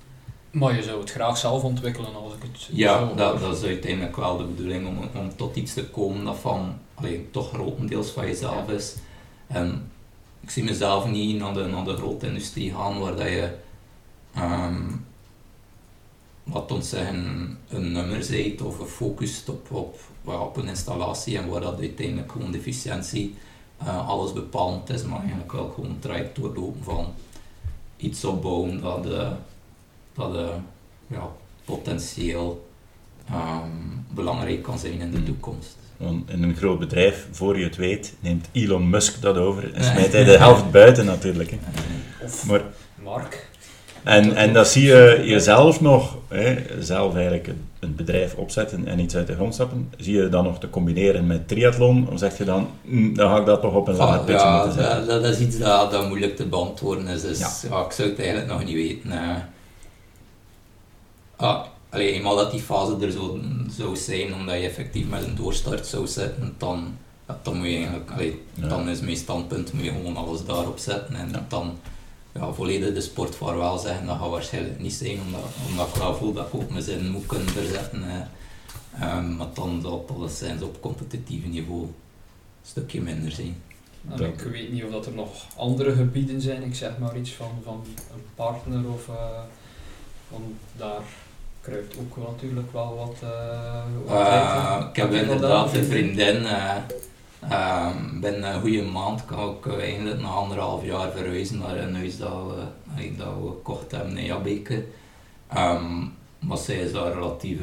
Maar 0.50 0.74
je 0.74 0.82
zou 0.82 1.00
het 1.00 1.10
graag 1.10 1.38
zelf 1.38 1.62
ontwikkelen 1.62 2.14
als 2.14 2.34
ik 2.34 2.42
het 2.42 2.68
Ja, 2.72 2.98
zo 2.98 3.14
dat, 3.14 3.40
dat 3.40 3.56
is 3.56 3.62
uiteindelijk 3.62 4.16
wel 4.16 4.36
de 4.36 4.44
bedoeling 4.44 4.86
om, 4.86 5.20
om 5.20 5.36
tot 5.36 5.56
iets 5.56 5.74
te 5.74 5.84
komen 5.84 6.24
dat 6.24 6.38
van 6.38 6.74
alleen, 6.94 7.28
toch 7.30 7.48
grotendeels 7.48 8.10
van 8.10 8.26
jezelf 8.26 8.68
is. 8.68 8.94
En 9.46 9.91
ik 10.42 10.50
zie 10.50 10.64
mezelf 10.64 11.06
niet 11.06 11.38
naar 11.38 11.54
de, 11.54 11.64
naar 11.64 11.84
de 11.84 11.96
grote 11.96 12.26
industrie 12.26 12.72
gaan 12.74 12.98
waar 12.98 13.16
dat 13.16 13.28
je 13.28 13.56
um, 14.38 15.04
wat 16.42 16.72
ons 16.72 16.88
zeggen, 16.88 17.58
een 17.68 17.92
nummer 17.92 18.22
zit 18.22 18.62
of 18.62 18.76
gefocust 18.76 19.48
op, 19.48 19.70
op, 19.70 20.00
op 20.24 20.56
een 20.56 20.68
installatie 20.68 21.38
en 21.38 21.48
waar 21.48 21.60
dat 21.60 21.78
uiteindelijk 21.78 22.32
gewoon 22.32 22.50
de 22.50 22.58
efficiëntie 22.58 23.34
uh, 23.82 24.08
alles 24.08 24.32
bepalend 24.32 24.90
is, 24.90 25.02
maar 25.02 25.20
eigenlijk 25.20 25.52
wel 25.52 25.68
gewoon 25.68 25.96
traject 25.98 26.36
doorlopen 26.36 26.84
van 26.84 27.06
iets 27.96 28.24
opbouwen 28.24 28.80
dat, 28.80 29.06
uh, 29.06 29.30
dat 30.14 30.34
uh, 30.34 30.54
ja, 31.06 31.30
potentieel 31.64 32.68
um, 33.30 34.06
belangrijk 34.10 34.62
kan 34.62 34.78
zijn 34.78 35.00
in 35.00 35.10
de 35.10 35.22
toekomst. 35.22 35.76
In 36.26 36.42
een 36.42 36.56
groot 36.56 36.78
bedrijf, 36.78 37.26
voor 37.30 37.58
je 37.58 37.64
het 37.64 37.76
weet, 37.76 38.14
neemt 38.20 38.48
Elon 38.52 38.90
Musk 38.90 39.22
dat 39.22 39.36
over 39.36 39.74
en 39.74 39.84
smijt 39.84 40.12
hij 40.12 40.24
de 40.24 40.38
helft 40.38 40.70
buiten 40.70 41.04
natuurlijk. 41.04 41.50
Hè. 41.50 41.58
Of 42.24 42.46
maar, 42.46 42.62
Mark. 43.02 43.50
En, 44.02 44.36
en 44.36 44.52
dat 44.52 44.68
zie 44.68 44.84
je 44.84 45.22
jezelf 45.24 45.80
nog, 45.80 46.16
hè, 46.28 46.56
zelf 46.78 47.14
eigenlijk 47.14 47.48
een, 47.80 47.94
bedrijf 47.96 48.34
opzetten 48.34 48.86
en 48.86 48.98
iets 48.98 49.16
uit 49.16 49.26
de 49.26 49.34
grond 49.34 49.54
stappen, 49.54 49.92
zie 49.96 50.16
je 50.16 50.28
dan 50.28 50.44
nog 50.44 50.58
te 50.58 50.70
combineren 50.70 51.26
met 51.26 51.48
triathlon? 51.48 52.08
Of 52.12 52.18
zeg 52.18 52.38
je 52.38 52.44
dan, 52.44 52.68
mm, 52.82 53.14
dan 53.14 53.30
ga 53.30 53.38
ik 53.38 53.46
dat 53.46 53.60
toch 53.60 53.74
op 53.74 53.88
een 53.88 53.96
lager 53.96 54.18
ah, 54.18 54.24
pitje 54.24 54.46
ja, 54.46 54.56
moeten 54.56 54.82
zetten? 54.82 55.06
Dat, 55.06 55.22
dat, 55.22 55.32
is 55.32 55.40
iets 55.40 55.58
dat, 55.58 55.90
dat 55.90 56.08
moeilijk 56.08 56.36
te 56.36 56.46
beantwoorden 56.46 57.06
is. 57.06 57.22
Dus, 57.22 57.38
ja. 57.38 57.84
ik 57.84 57.92
zou 57.92 58.08
het 58.08 58.18
eigenlijk 58.18 58.48
nog 58.48 58.64
niet 58.64 58.74
weten. 58.74 59.12
Ah, 61.36 61.64
alleen 61.92 62.14
eenmaal 62.14 62.36
dat 62.36 62.50
die 62.50 62.60
fase 62.60 62.96
er 63.00 63.10
zo 63.10 63.40
zou 63.70 63.96
zijn, 63.96 64.34
omdat 64.34 64.54
je 64.54 64.66
effectief 64.66 65.08
met 65.08 65.24
een 65.24 65.36
doorstart 65.36 65.86
zou 65.86 66.06
zetten, 66.06 66.54
dan, 66.58 66.96
dan 67.42 67.56
moet 67.56 67.66
je 67.66 67.76
eigenlijk, 67.76 68.10
allee, 68.10 68.42
dan 68.54 68.88
is 68.88 69.00
mijn 69.00 69.16
standpunt, 69.16 69.72
moet 69.72 69.84
je 69.84 69.90
gewoon 69.90 70.16
alles 70.16 70.44
daarop 70.44 70.78
zetten 70.78 71.14
en 71.14 71.46
dan 71.48 71.78
ja, 72.34 72.52
volledig 72.52 72.94
de 72.94 73.00
sport 73.00 73.34
vaarwel 73.34 73.78
zeggen, 73.78 74.06
dat 74.06 74.18
gaat 74.18 74.30
waarschijnlijk 74.30 74.80
niet 74.80 74.92
zijn, 74.92 75.20
omdat, 75.26 75.40
omdat 75.68 75.88
ik 75.88 75.94
wel 75.94 76.14
voel 76.14 76.32
dat 76.32 76.46
ik 76.46 76.54
ook 76.54 76.70
mijn 76.70 76.82
zin 76.82 77.10
moet 77.10 77.26
kunnen 77.26 77.48
verzetten. 77.48 78.02
Um, 79.02 79.36
maar 79.36 79.46
dan 79.54 79.80
zal 79.82 79.98
het 79.98 80.16
alleszins 80.16 80.62
op 80.62 80.80
competitief 80.80 81.46
niveau 81.46 81.82
een 81.82 81.94
stukje 82.62 83.00
minder 83.00 83.32
zijn. 83.32 83.56
En 84.10 84.24
ik 84.24 84.40
weet 84.40 84.72
niet 84.72 84.84
of 84.84 84.90
dat 84.90 85.06
er 85.06 85.12
nog 85.12 85.46
andere 85.56 85.94
gebieden 85.94 86.40
zijn, 86.40 86.62
ik 86.62 86.74
zeg 86.74 86.98
maar 86.98 87.16
iets 87.16 87.30
van, 87.30 87.50
van 87.64 87.84
een 87.86 88.24
partner 88.34 88.90
of 88.90 89.08
uh, 89.08 89.14
van 90.28 90.42
daar 90.76 91.02
kruipt 91.62 91.96
ook 91.98 92.28
natuurlijk 92.28 92.72
wel 92.72 92.96
wat. 92.96 93.30
Uh, 93.30 94.14
uh, 94.14 94.86
ik 94.90 94.96
heb 94.96 95.12
inderdaad 95.12 95.74
een 95.74 95.84
vriendin 95.84 96.46
Um, 97.52 98.20
binnen 98.20 98.54
een 98.54 98.60
goede 98.60 98.82
maand 98.82 99.24
kan 99.24 99.50
ik 99.50 99.78
eigenlijk 99.78 100.20
na 100.20 100.28
anderhalf 100.28 100.84
jaar 100.84 101.10
verhuizen 101.10 101.58
naar 101.58 101.76
een 101.76 101.94
huis 101.94 102.18
dat 102.18 102.30
we, 102.30 103.16
dat 103.16 103.26
we 103.26 103.48
gekocht 103.48 103.90
hebben 103.90 104.16
in 104.16 104.24
Jabeke. 104.24 104.84
Um, 105.56 106.14
maar 106.38 106.56
zij 106.56 106.76
is 106.76 106.92
daar 106.92 107.12
relatief 107.12 107.58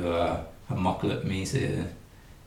gemakkelijk 0.67 1.23
mee. 1.23 1.45
Ze, 1.45 1.83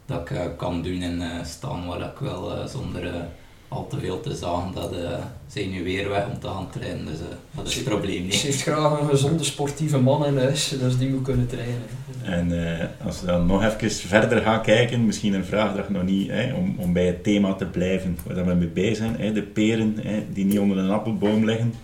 dat 0.07 0.31
ik 0.31 0.57
kan 0.57 0.83
doen 0.83 1.03
en 1.03 1.47
staan 1.47 1.87
waar 1.87 2.01
ik 2.01 2.19
wil 2.19 2.69
zonder 2.69 3.29
al 3.73 3.87
te 3.87 3.99
veel 3.99 4.21
te 4.21 4.35
zagen 4.35 4.73
dat 4.75 4.93
uh, 4.93 4.99
zijn 5.47 5.71
nu 5.71 5.85
weer 5.85 6.09
weg 6.09 6.27
om 6.27 6.39
te 6.39 6.47
gaan 6.47 6.71
trainen, 6.71 7.07
dus 7.07 7.19
uh, 7.19 7.27
dat 7.51 7.67
is 7.67 7.75
het 7.75 7.85
probleem 7.85 8.23
niet. 8.23 8.35
Ze 8.35 8.47
heeft 8.47 8.63
graag 8.63 9.01
een 9.01 9.09
gezonde 9.09 9.45
sportieve 9.45 9.99
man 9.99 10.27
in 10.27 10.39
huis, 10.39 10.69
dus 10.69 10.99
die 10.99 11.11
moet 11.11 11.23
kunnen 11.23 11.47
trainen. 11.47 11.83
En 12.23 12.53
uh, 12.53 13.07
als 13.07 13.21
we 13.21 13.27
dan 13.27 13.47
nog 13.47 13.65
even 13.65 13.91
verder 13.91 14.43
gaan 14.43 14.63
kijken, 14.63 15.07
misschien 15.07 15.35
een 15.35 15.45
vraag 15.45 15.77
dat 15.77 15.91
nog 15.91 16.03
niet, 16.03 16.31
hè, 16.31 16.55
om, 16.55 16.75
om 16.79 16.93
bij 16.93 17.07
het 17.07 17.25
thema 17.25 17.55
te 17.55 17.65
blijven 17.65 18.19
waar 18.27 18.47
we 18.47 18.55
mee 18.55 18.69
bezig 18.69 18.97
zijn, 18.97 19.17
hè, 19.19 19.33
de 19.33 19.43
peren 19.43 19.97
hè, 20.03 20.25
die 20.33 20.45
niet 20.45 20.59
onder 20.59 20.79
een 20.79 20.91
appelboom 20.91 21.45
liggen. 21.45 21.75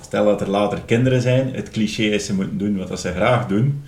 Stel 0.00 0.24
dat 0.24 0.40
er 0.40 0.50
later 0.50 0.80
kinderen 0.80 1.20
zijn, 1.20 1.54
het 1.54 1.70
cliché 1.70 2.02
is 2.02 2.26
ze 2.26 2.34
moeten 2.34 2.58
doen 2.58 2.76
wat 2.76 3.00
ze 3.00 3.12
graag 3.12 3.46
doen, 3.46 3.84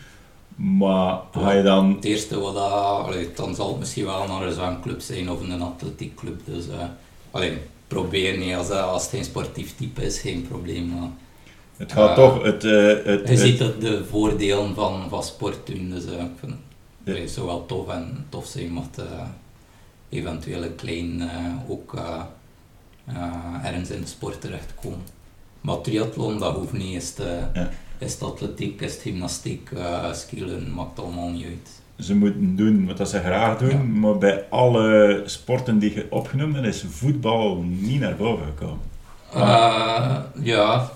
maar 0.55 1.19
ga 1.33 1.53
je 1.53 1.63
dan... 1.63 1.95
Het 1.95 2.05
eerste 2.05 2.39
wat 2.39 2.55
dat, 2.55 3.37
dan 3.37 3.55
zal 3.55 3.69
het 3.69 3.79
misschien 3.79 4.05
wel 4.05 4.27
naar 4.27 4.47
een 4.47 4.53
zwemclub 4.53 5.01
zijn 5.01 5.31
of 5.31 5.41
een 5.41 5.63
atletiekclub. 5.63 6.41
Dus 6.45 6.67
uh, 6.67 6.75
allee, 7.35 7.59
probeer 7.87 8.39
niet, 8.39 8.55
als, 8.55 8.71
als 8.71 9.03
het 9.03 9.11
geen 9.11 9.25
sportief 9.25 9.75
type 9.77 10.05
is, 10.05 10.19
geen 10.19 10.47
probleem. 10.49 10.89
Maar, 10.89 11.11
het 11.77 11.93
gaat 11.93 12.19
uh, 12.19 12.25
toch... 12.25 12.43
Het, 12.43 12.65
uh, 12.65 13.05
het, 13.05 13.29
je 13.29 13.37
ziet 13.37 13.59
het, 13.59 13.81
de 13.81 14.05
voordelen 14.05 14.75
van, 14.75 15.09
van 15.09 15.23
sport 15.23 15.67
doen, 15.67 15.91
dus 15.91 16.05
ik 16.05 16.31
vind 16.41 16.53
het 17.05 17.31
zou 17.31 17.47
wel 17.47 17.67
tof 17.67 17.89
en 17.89 18.27
tof 18.29 18.47
zijn 18.47 18.73
mocht 18.73 19.03
eventueel 20.09 20.63
een 20.63 20.75
klein 20.75 21.31
ook 21.69 21.95
ergens 23.63 23.91
in 23.91 24.01
de 24.01 24.07
sport 24.07 24.41
terechtkomen. 24.41 25.03
Maar 25.61 25.81
triathlon, 25.81 26.39
dat 26.39 26.55
hoeft 26.55 26.73
niet 26.73 27.15
te... 27.15 27.39
Ja 27.55 27.71
is 27.99 28.13
het 28.13 28.23
atletiek, 28.23 28.81
is 28.81 28.93
het 28.93 29.03
gymnastiek, 29.03 29.71
uh, 29.71 30.13
skillen, 30.13 30.75
maakt 30.75 30.99
allemaal 30.99 31.29
niet 31.29 31.45
uit. 31.45 31.83
Ze 31.99 32.15
moeten 32.17 32.57
doen 32.57 32.87
wat 32.87 32.97
dat 32.97 33.09
ze 33.09 33.19
graag 33.19 33.59
doen, 33.59 33.69
Ja. 33.71 33.77
maar 33.83 34.19
bij 34.19 34.45
alle 34.51 35.23
sporten 35.27 35.79
die 35.79 35.95
je 35.95 36.07
opgenomen 36.11 36.65
is 36.65 36.85
voetbal 36.89 37.63
niet 37.63 38.01
naar 38.01 38.17
boven 38.17 38.47
gekomen. 38.47 38.81
Eh, 39.33 40.17
ja, 40.43 40.91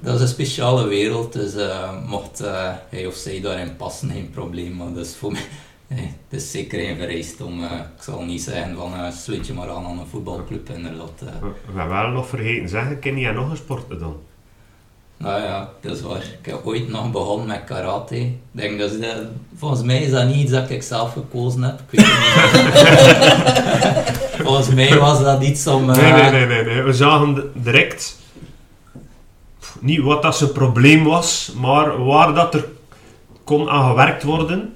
dat 0.00 0.14
is 0.14 0.20
een 0.20 0.28
speciale 0.28 0.86
wereld, 0.86 1.32
dus 1.32 1.54
eh, 1.54 2.06
mocht 2.06 2.40
eh, 2.40 2.72
hij 2.88 3.06
of 3.06 3.14
zij 3.14 3.40
daarin 3.40 3.76
passen, 3.76 4.10
geen 4.10 4.30
probleem. 4.30 4.76
Maar 4.76 4.92
dat 4.92 5.06
is 5.06 5.16
voor 5.16 5.32
mij 5.32 5.40
eh, 5.88 5.98
het 5.98 6.40
is 6.40 6.50
zeker 6.50 6.80
geen 6.80 6.96
vereist 6.96 7.40
om, 7.40 7.64
eh, 7.64 7.72
ik 7.96 8.02
zal 8.02 8.22
niet 8.24 8.42
zeggen 8.42 8.76
van 8.76 8.94
eh 8.94 9.10
sluit 9.12 9.46
je 9.46 9.52
maar 9.52 9.70
aan 9.70 9.84
aan 9.86 9.98
een 9.98 10.06
voetbalclub 10.06 10.68
inderdaad. 10.70 11.20
We 11.20 11.26
we 11.72 11.78
hebben 11.78 11.96
wel 11.96 12.08
nog 12.10 12.28
vergeten 12.28 12.68
zeggen, 12.68 12.98
ken 12.98 13.18
jij 13.18 13.32
nog 13.32 13.50
een 13.50 13.56
sport 13.56 14.00
dan? 14.00 14.16
Nou 15.18 15.42
ja, 15.42 15.68
dat 15.80 15.96
is 15.96 16.02
waar. 16.02 16.16
Ik 16.42 16.46
heb 16.50 16.60
ooit 16.64 16.88
nog 16.88 17.10
begonnen 17.10 17.46
met 17.46 17.64
karate. 17.64 18.16
Ik 18.16 18.32
denk 18.50 18.78
dat 18.78 18.90
volgens 19.58 19.82
mij 19.82 20.02
is 20.02 20.10
dat 20.10 20.26
niet 20.26 20.36
iets 20.36 20.50
dat 20.52 20.70
ik 20.70 20.82
zelf 20.82 21.12
gekozen 21.12 21.62
heb. 21.62 21.80
Ik 21.90 21.98
weet 22.00 22.06
het 22.08 22.62
niet. 24.34 24.42
volgens 24.46 24.68
mij 24.68 24.98
was 24.98 25.22
dat 25.22 25.42
iets 25.42 25.66
om... 25.66 25.90
eh, 25.90 25.96
Nee, 25.96 26.12
nee, 26.12 26.30
nee, 26.30 26.46
nee, 26.46 26.64
nee. 26.74 26.82
We 26.82 26.92
zagen 26.92 27.50
direct 27.54 28.16
niet 29.80 30.00
wat 30.00 30.22
dat 30.22 30.36
zijn 30.36 30.52
probleem 30.52 31.04
was, 31.04 31.52
maar 31.56 32.04
waar 32.04 32.34
dat 32.34 32.54
er 32.54 32.64
kon 33.44 33.68
aan 33.70 33.88
gewerkt 33.88 34.22
worden. 34.22 34.72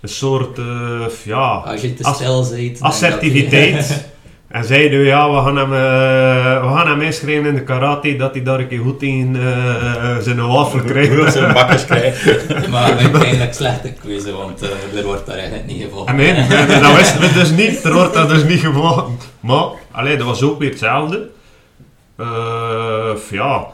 Een 0.00 0.08
soort, 0.08 0.58
eh, 0.58 1.04
ja, 1.24 1.46
Als 1.66 1.80
je 1.80 1.94
te 1.94 2.10
stil 2.14 2.48
bent... 2.50 2.80
assertiviteit. 2.80 4.04
En 4.50 4.64
zeiden 4.64 4.98
we, 4.98 5.04
ja, 5.04 5.30
we 5.30 5.36
gaan 5.36 5.56
hem, 5.56 5.72
eh, 5.72 6.62
we 6.62 6.76
gaan 6.76 6.86
hem 6.88 7.00
inschrijven 7.00 7.46
in 7.46 7.54
de 7.54 7.62
karate, 7.62 8.16
dat 8.16 8.34
hij 8.34 8.42
daar 8.42 8.58
een 8.58 8.68
keer 8.68 8.80
goed 8.80 9.02
in 9.02 9.36
eh, 9.36 10.16
zijn 10.18 10.46
wafel 10.46 10.80
krijgt. 10.80 11.34
een 11.34 11.52
bakkers 11.52 11.84
krijgen. 11.84 12.38
Maar 12.70 12.96
uiteindelijk 12.98 13.54
slechte 13.54 13.92
keuze, 13.92 14.32
want 14.32 14.62
eh, 14.62 14.98
er 14.98 15.04
wordt 15.04 15.26
daar 15.26 15.36
eigenlijk 15.36 15.66
niet 15.66 15.82
gevolgd. 15.82 16.08
Ah, 16.08 16.14
nee, 16.14 16.32
nee, 16.66 16.80
dat 16.80 16.96
wisten 16.96 17.20
we 17.20 17.32
dus 17.32 17.50
niet. 17.50 17.84
Er 17.84 17.92
wordt 17.92 18.14
dat 18.14 18.28
dus 18.28 18.44
niet 18.44 18.60
gevolgd. 18.60 19.32
Maar, 19.40 19.64
allee, 19.90 20.16
dat 20.16 20.26
was 20.26 20.42
ook 20.42 20.58
weer 20.58 20.70
hetzelfde. 20.70 21.28
Eh, 22.16 23.10
ja, 23.30 23.66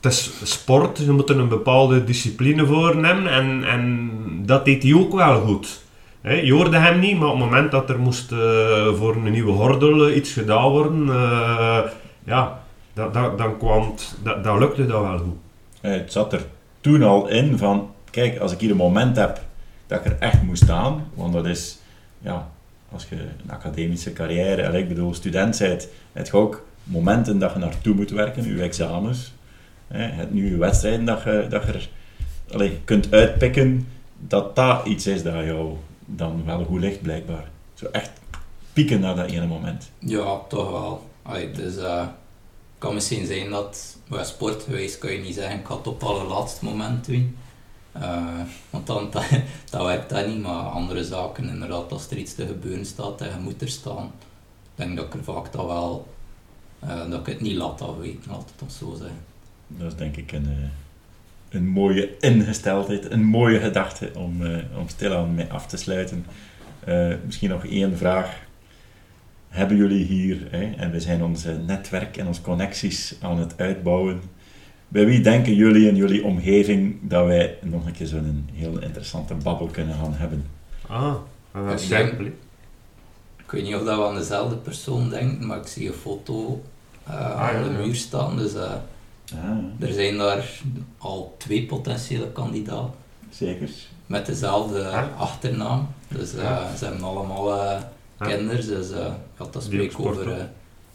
het 0.00 0.12
is 0.12 0.30
sport. 0.42 0.98
Je 0.98 1.10
moet 1.10 1.30
er 1.30 1.38
een 1.38 1.48
bepaalde 1.48 2.04
discipline 2.04 2.66
voor 2.66 2.96
nemen. 2.96 3.32
En, 3.32 3.64
en 3.64 4.10
dat 4.46 4.64
deed 4.64 4.82
hij 4.82 4.94
ook 4.94 5.14
wel 5.14 5.40
goed. 5.40 5.80
Je 6.22 6.52
hoorde 6.52 6.78
hem 6.78 6.98
niet, 6.98 7.18
maar 7.18 7.28
op 7.28 7.38
het 7.38 7.44
moment 7.44 7.70
dat 7.70 7.90
er 7.90 7.98
moest 7.98 8.32
eh, 8.32 8.94
voor 8.94 9.16
een 9.16 9.30
nieuwe 9.30 9.52
hordel 9.52 10.08
eh, 10.08 10.16
iets 10.16 10.32
gedaan 10.32 10.70
worden, 10.70 11.08
eh, 11.08 11.80
ja, 12.24 12.60
dat, 12.92 13.14
dat, 13.14 13.38
dan 13.38 13.58
kwam 13.58 13.90
het, 13.90 14.14
dat, 14.22 14.44
dat 14.44 14.58
lukte 14.58 14.86
dat 14.86 15.00
wel 15.00 15.18
goed. 15.18 15.36
Het 15.80 16.12
zat 16.12 16.32
er 16.32 16.46
toen 16.80 17.02
al 17.02 17.28
in 17.28 17.58
van, 17.58 17.90
kijk, 18.10 18.38
als 18.38 18.52
ik 18.52 18.60
hier 18.60 18.70
een 18.70 18.76
moment 18.76 19.16
heb 19.16 19.40
dat 19.86 19.98
ik 19.98 20.04
er 20.04 20.16
echt 20.18 20.42
moet 20.42 20.58
staan, 20.58 21.06
want 21.14 21.32
dat 21.32 21.46
is, 21.46 21.78
ja, 22.18 22.48
als 22.92 23.06
je 23.08 23.16
een 23.16 23.50
academische 23.50 24.12
carrière, 24.12 24.62
en 24.62 24.74
ik 24.74 24.88
bedoel 24.88 25.14
student 25.14 25.58
bent, 25.58 25.88
heb 26.12 26.26
je 26.26 26.32
ook 26.32 26.66
momenten 26.82 27.38
dat 27.38 27.52
je 27.52 27.58
naartoe 27.58 27.94
moet 27.94 28.10
werken, 28.10 28.54
je 28.56 28.62
examens, 28.62 29.34
hebt 29.88 30.32
nu 30.32 30.50
je 30.50 30.56
wedstrijden 30.56 31.04
dat 31.04 31.22
je, 31.22 31.46
dat 31.48 31.62
je 31.62 31.88
er 32.58 32.70
kunt 32.84 33.12
uitpikken, 33.12 33.88
dat 34.26 34.56
dat 34.56 34.86
iets 34.86 35.06
is 35.06 35.22
dat 35.22 35.44
jou 35.44 35.76
dan 36.16 36.44
wel 36.44 36.64
goed 36.64 36.80
ligt, 36.80 37.02
blijkbaar. 37.02 37.50
Zo 37.74 37.86
echt 37.86 38.10
pieken 38.72 39.00
naar 39.00 39.16
dat 39.16 39.30
ene 39.30 39.46
moment. 39.46 39.90
Ja, 39.98 40.38
toch 40.48 40.70
wel. 40.70 41.10
Allee, 41.22 41.50
dus 41.50 41.76
eh, 41.76 42.00
het 42.00 42.08
kan 42.78 42.94
misschien 42.94 43.26
zijn 43.26 43.50
dat, 43.50 43.96
bij 44.08 44.24
sportgewijs 44.24 44.98
kan 44.98 45.12
je 45.12 45.18
niet 45.18 45.34
zeggen, 45.34 45.58
ik 45.58 45.66
ga 45.66 45.76
het 45.76 45.86
op 45.86 46.00
het 46.00 46.08
allerlaatste 46.08 46.64
moment 46.64 47.04
doen. 47.06 47.36
Eh, 47.92 48.40
want 48.70 48.86
dan, 48.86 49.08
dat, 49.10 49.24
dat 49.70 49.82
werkt 49.82 50.10
dat 50.10 50.26
niet, 50.26 50.42
maar 50.42 50.62
andere 50.62 51.04
zaken, 51.04 51.48
inderdaad, 51.48 51.92
als 51.92 52.10
er 52.10 52.16
iets 52.16 52.34
te 52.34 52.46
gebeuren 52.46 52.86
staat 52.86 53.20
en 53.20 53.28
je 53.28 53.40
moet 53.40 53.62
er 53.62 53.68
staan, 53.68 54.10
denk 54.74 54.96
dat 54.96 55.06
ik 55.06 55.14
er 55.14 55.24
vaak 55.24 55.52
dat 55.52 55.66
wel, 55.66 56.08
eh, 56.78 57.10
dat 57.10 57.20
ik 57.20 57.26
het 57.26 57.40
niet 57.40 57.56
laat 57.56 57.80
afweten, 57.80 58.30
laat 58.30 58.50
het 58.52 58.62
ons 58.62 58.78
zo 58.78 58.94
zeggen. 58.98 59.24
Dat 59.66 59.92
is 59.92 59.98
denk 59.98 60.16
ik 60.16 60.32
een, 60.32 60.46
eh, 60.46 60.68
een 61.48 61.68
mooie 61.68 62.16
ingesteldheid, 62.20 63.10
een 63.10 63.24
mooie 63.24 63.60
gedachte 63.60 64.10
om, 64.14 64.46
eh, 64.46 64.78
om 64.78 64.88
stilaan 64.88 65.34
mee 65.34 65.46
af 65.52 65.66
te 65.66 65.76
sluiten. 65.76 66.26
Eh, 66.84 67.14
misschien 67.24 67.48
nog 67.48 67.66
één 67.66 67.96
vraag. 67.96 68.46
Hebben 69.48 69.76
jullie 69.76 70.04
hier, 70.04 70.46
hè, 70.50 70.72
en 70.76 70.90
we 70.90 71.00
zijn 71.00 71.24
ons 71.24 71.44
netwerk 71.66 72.16
en 72.16 72.26
onze 72.26 72.40
connecties 72.40 73.14
aan 73.20 73.38
het 73.38 73.54
uitbouwen, 73.56 74.20
bij 74.88 75.06
wie 75.06 75.20
denken 75.20 75.54
jullie 75.54 75.88
in 75.88 75.96
jullie 75.96 76.24
omgeving 76.24 76.96
dat 77.02 77.26
wij 77.26 77.58
nog 77.62 77.86
een 77.86 77.92
keer 77.92 78.06
zo'n 78.06 78.48
heel 78.52 78.78
interessante 78.78 79.34
babbel 79.34 79.66
kunnen 79.66 79.94
gaan 79.94 80.14
hebben? 80.14 80.44
Ah, 80.86 81.14
dat 81.52 81.80
is 81.80 81.86
simpel. 81.86 82.26
Ik 83.36 83.54
weet 83.54 83.62
niet 83.62 83.74
of 83.74 83.84
dat 83.84 83.98
we 83.98 84.04
aan 84.04 84.14
dezelfde 84.14 84.56
persoon 84.56 85.08
denken, 85.08 85.46
maar 85.46 85.58
ik 85.58 85.66
zie 85.66 85.88
een 85.88 85.94
foto 85.94 86.62
eh, 87.04 87.14
Ah, 87.14 87.40
aan 87.40 87.54
ja, 87.54 87.62
de 87.62 87.70
muur 87.70 87.94
staan, 87.94 88.36
dus 88.36 88.54
eh, 88.54 88.72
Ah, 89.34 89.86
er 89.88 89.92
zijn 89.92 90.16
daar 90.18 90.44
al 90.98 91.34
twee 91.38 91.66
potentiële 91.66 92.32
kandidaten. 92.32 92.90
zeker. 93.30 93.68
met 94.06 94.26
dezelfde 94.26 94.88
Ah. 94.88 95.04
achternaam. 95.18 95.88
Dus 96.08 96.34
eh, 96.34 96.42
Ja. 96.42 96.76
ze 96.78 96.84
hebben 96.84 97.02
allemaal 97.04 97.52
Ah. 97.52 97.80
kinders. 98.18 98.66
Dus 98.66 98.90
eh 98.90 98.98
ja, 98.98 99.16
dat 99.36 99.52
Die 99.52 99.62
spreekt 99.62 99.96
over 99.98 100.30
eh 100.32 100.36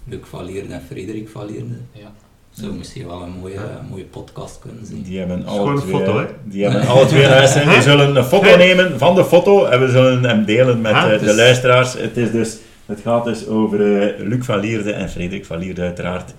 Luc 0.08 0.20
Valierde 0.24 0.74
en 0.74 0.82
Frederik 0.88 1.30
Valierde. 1.30 1.76
Ja. 1.92 2.12
Zou 2.52 2.74
misschien 2.74 3.08
wel 3.08 3.22
een 3.22 3.32
mooie, 3.40 3.54
Ja. 3.54 3.86
mooie 3.90 4.04
podcast 4.04 4.60
kunnen 4.60 4.86
zijn. 4.86 5.02
Die 5.04 5.20
hebben 5.20 5.46
alle 5.46 5.72
een 5.72 5.78
twee, 5.80 5.92
foto, 5.92 6.18
hè? 6.20 6.26
die 6.44 6.64
hebben 6.64 6.88
alle 6.88 7.06
twee 7.14 7.28
luisteren. 7.28 7.68
We 7.76 7.82
zullen 7.82 8.16
een 8.16 8.24
foto 8.24 8.58
nemen 8.58 9.00
van 9.00 9.16
de 9.16 9.26
foto 9.26 9.66
en 9.66 9.80
we 9.80 9.90
zullen 9.90 10.24
hem 10.24 10.46
delen 10.46 10.82
met 10.82 10.94
Ah, 10.94 11.08
de 11.20 11.26
is- 11.26 11.36
luisteraars. 11.36 11.94
Het, 11.94 12.18
is 12.18 12.32
dus, 12.32 12.58
het 12.86 13.00
gaat 13.02 13.24
dus 13.26 13.48
over 13.48 14.02
eh, 14.02 14.28
Luc 14.28 14.46
van 14.46 14.60
Lierde 14.60 14.92
en 14.92 15.10
Frederik 15.10 15.46
van 15.46 15.58
Lierde 15.58 15.82
uiteraard, 15.82 16.34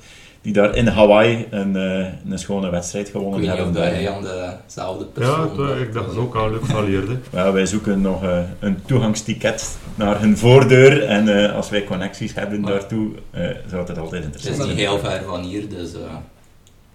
die 0.44 0.52
daar 0.52 0.74
in 0.76 0.86
Hawaii 0.86 1.46
een, 1.50 1.76
eh, 1.76 2.06
een 2.30 2.38
schone 2.38 2.70
wedstrijd 2.70 3.06
Ik 3.06 3.12
gewonnen 3.12 3.40
of 3.40 3.46
hebben. 3.46 3.64
dat 3.72 3.82
Daar. 3.82 3.92
hij 3.92 4.10
aan 4.10 4.22
dezelfde 4.66 5.04
Ja, 5.04 5.10
persoon 5.12 5.40
het, 5.40 5.50
eh, 5.50 5.56
dacht. 5.66 5.80
ik 5.80 5.92
dacht 5.92 6.08
Dus, 6.08 6.16
ook 6.16 6.36
aan 6.36 6.50
Luc 6.50 6.60
van 6.62 6.84
Lierde. 6.84 7.16
Ja, 7.32 7.52
wij 7.52 7.66
zoeken 7.66 8.00
nog 8.00 8.22
eh, 8.24 8.38
een 8.60 8.78
toegangsticket 8.86 9.76
naar 9.94 10.20
hun 10.20 10.38
voordeur 10.38 11.02
en 11.04 11.44
eh, 11.48 11.54
als 11.56 11.70
wij 11.70 11.84
connecties 11.84 12.34
hebben 12.34 12.60
Ja. 12.60 12.66
daartoe, 12.66 13.10
eh, 13.30 13.42
zou 13.68 13.86
het 13.86 13.98
altijd 13.98 14.10
Het 14.24 14.24
interessant 14.24 14.54
is 14.56 14.62
zijn. 14.64 14.68
niet 14.76 14.86
heel 14.86 14.98
ver 14.98 15.22
van 15.26 15.40
hier, 15.42 15.68
dus 15.68 15.94
eh, 15.94 16.00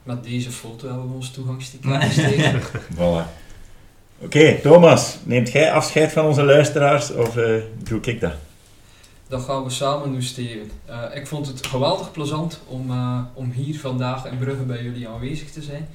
Met 0.04 0.24
deze 0.24 0.52
foto 0.52 0.88
hebben 0.88 1.08
we 1.08 1.14
ons 1.14 1.32
toegangsticket 1.32 2.04
gekregen. 2.04 2.60
Voilà. 3.00 3.26
Oké, 4.22 4.56
Thomas, 4.62 5.18
neemt 5.24 5.52
jij 5.52 5.72
afscheid 5.72 6.12
van 6.12 6.26
onze 6.26 6.44
luisteraars 6.44 7.14
of 7.14 7.38
eh, 7.38 7.52
doe 7.84 8.00
ik 8.02 8.22
dat? 8.22 8.32
Dat 9.30 9.42
gaan 9.42 9.64
we 9.64 9.70
samen 9.70 10.12
doen, 10.12 10.22
Steven. 10.22 10.72
Eh, 10.86 11.04
ik 11.14 11.28
vond 11.28 11.48
het 11.48 11.68
geweldig 11.68 12.12
plezant 12.12 12.60
om, 12.68 12.92
eh, 12.92 13.20
om 13.34 13.52
hier 13.52 13.80
vandaag 13.80 14.26
in 14.26 14.38
Brugge 14.38 14.64
bij 14.64 14.84
jullie 14.84 15.08
aanwezig 15.08 15.52
te 15.52 15.62
zijn. 15.62 15.88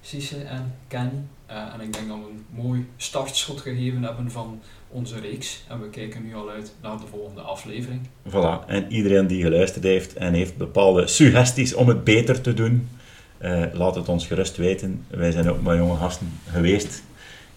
Sisse 0.00 0.36
en 0.36 0.74
Kenny. 0.88 1.22
Eh, 1.46 1.56
en 1.56 1.80
ik 1.80 1.92
denk 1.92 2.08
dat 2.08 2.16
we 2.16 2.24
een 2.30 2.62
mooi 2.62 2.86
startschot 2.96 3.60
gegeven 3.60 4.02
hebben 4.02 4.30
van 4.30 4.60
onze 4.88 5.20
reeks. 5.20 5.64
En 5.68 5.80
we 5.80 5.88
kijken 5.88 6.22
nu 6.22 6.34
al 6.34 6.50
uit 6.50 6.74
naar 6.80 6.96
de 6.98 7.06
volgende 7.10 7.40
aflevering. 7.40 8.00
Voilà, 8.28 8.66
en 8.66 8.92
iedereen 8.92 9.26
die 9.26 9.42
geluisterd 9.42 9.84
heeft 9.84 10.14
en 10.14 10.34
heeft 10.34 10.56
bepaalde 10.56 11.06
suggesties 11.06 11.74
om 11.74 11.88
het 11.88 12.04
beter 12.04 12.40
te 12.40 12.54
doen, 12.54 12.88
laat 13.72 13.94
het 13.94 14.08
ons 14.08 14.26
gerust 14.26 14.56
weten. 14.56 15.04
Wij 15.08 15.30
zijn 15.30 15.50
ook 15.50 15.62
maar 15.62 15.76
jonge 15.76 15.96
gasten 15.96 16.32
geweest 16.50 17.02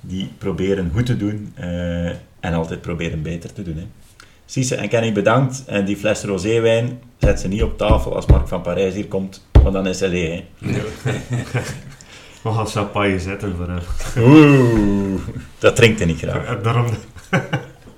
die 0.01 0.31
proberen 0.37 0.91
goed 0.93 1.05
te 1.05 1.17
doen 1.17 1.53
en 2.39 2.53
altijd 2.53 2.81
proberen 2.81 3.21
beter 3.21 3.53
te 3.53 3.63
doen. 3.63 3.77
Hè. 3.77 3.85
Cisse 4.45 4.75
en 4.75 4.89
Kenny 4.89 5.11
bedankt 5.11 5.63
en 5.65 5.85
die 5.85 5.97
fles 5.97 6.23
rozeewijn 6.23 6.99
zet 7.17 7.39
ze 7.39 7.47
niet 7.47 7.63
op 7.63 7.77
tafel 7.77 8.15
als 8.15 8.25
Mark 8.25 8.47
van 8.47 8.61
Parijs 8.61 8.93
hier 8.93 9.07
komt, 9.07 9.47
want 9.51 9.73
dan 9.73 9.87
is 9.87 9.99
hij 9.99 10.09
leeg. 10.09 10.41
Hè. 10.59 10.73
We 12.43 12.51
gaan 12.51 12.67
champagne 12.67 13.19
zetten 13.19 13.55
voor 13.55 13.67
hem. 13.67 13.81
Oeh, 14.17 15.21
dat 15.59 15.75
drinkt 15.75 15.97
hij 15.99 16.07
niet 16.07 16.19
graag. 16.19 16.61
Daarom 16.61 16.85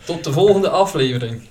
Tot 0.04 0.24
de 0.24 0.32
volgende 0.32 0.70
aflevering. 0.70 1.42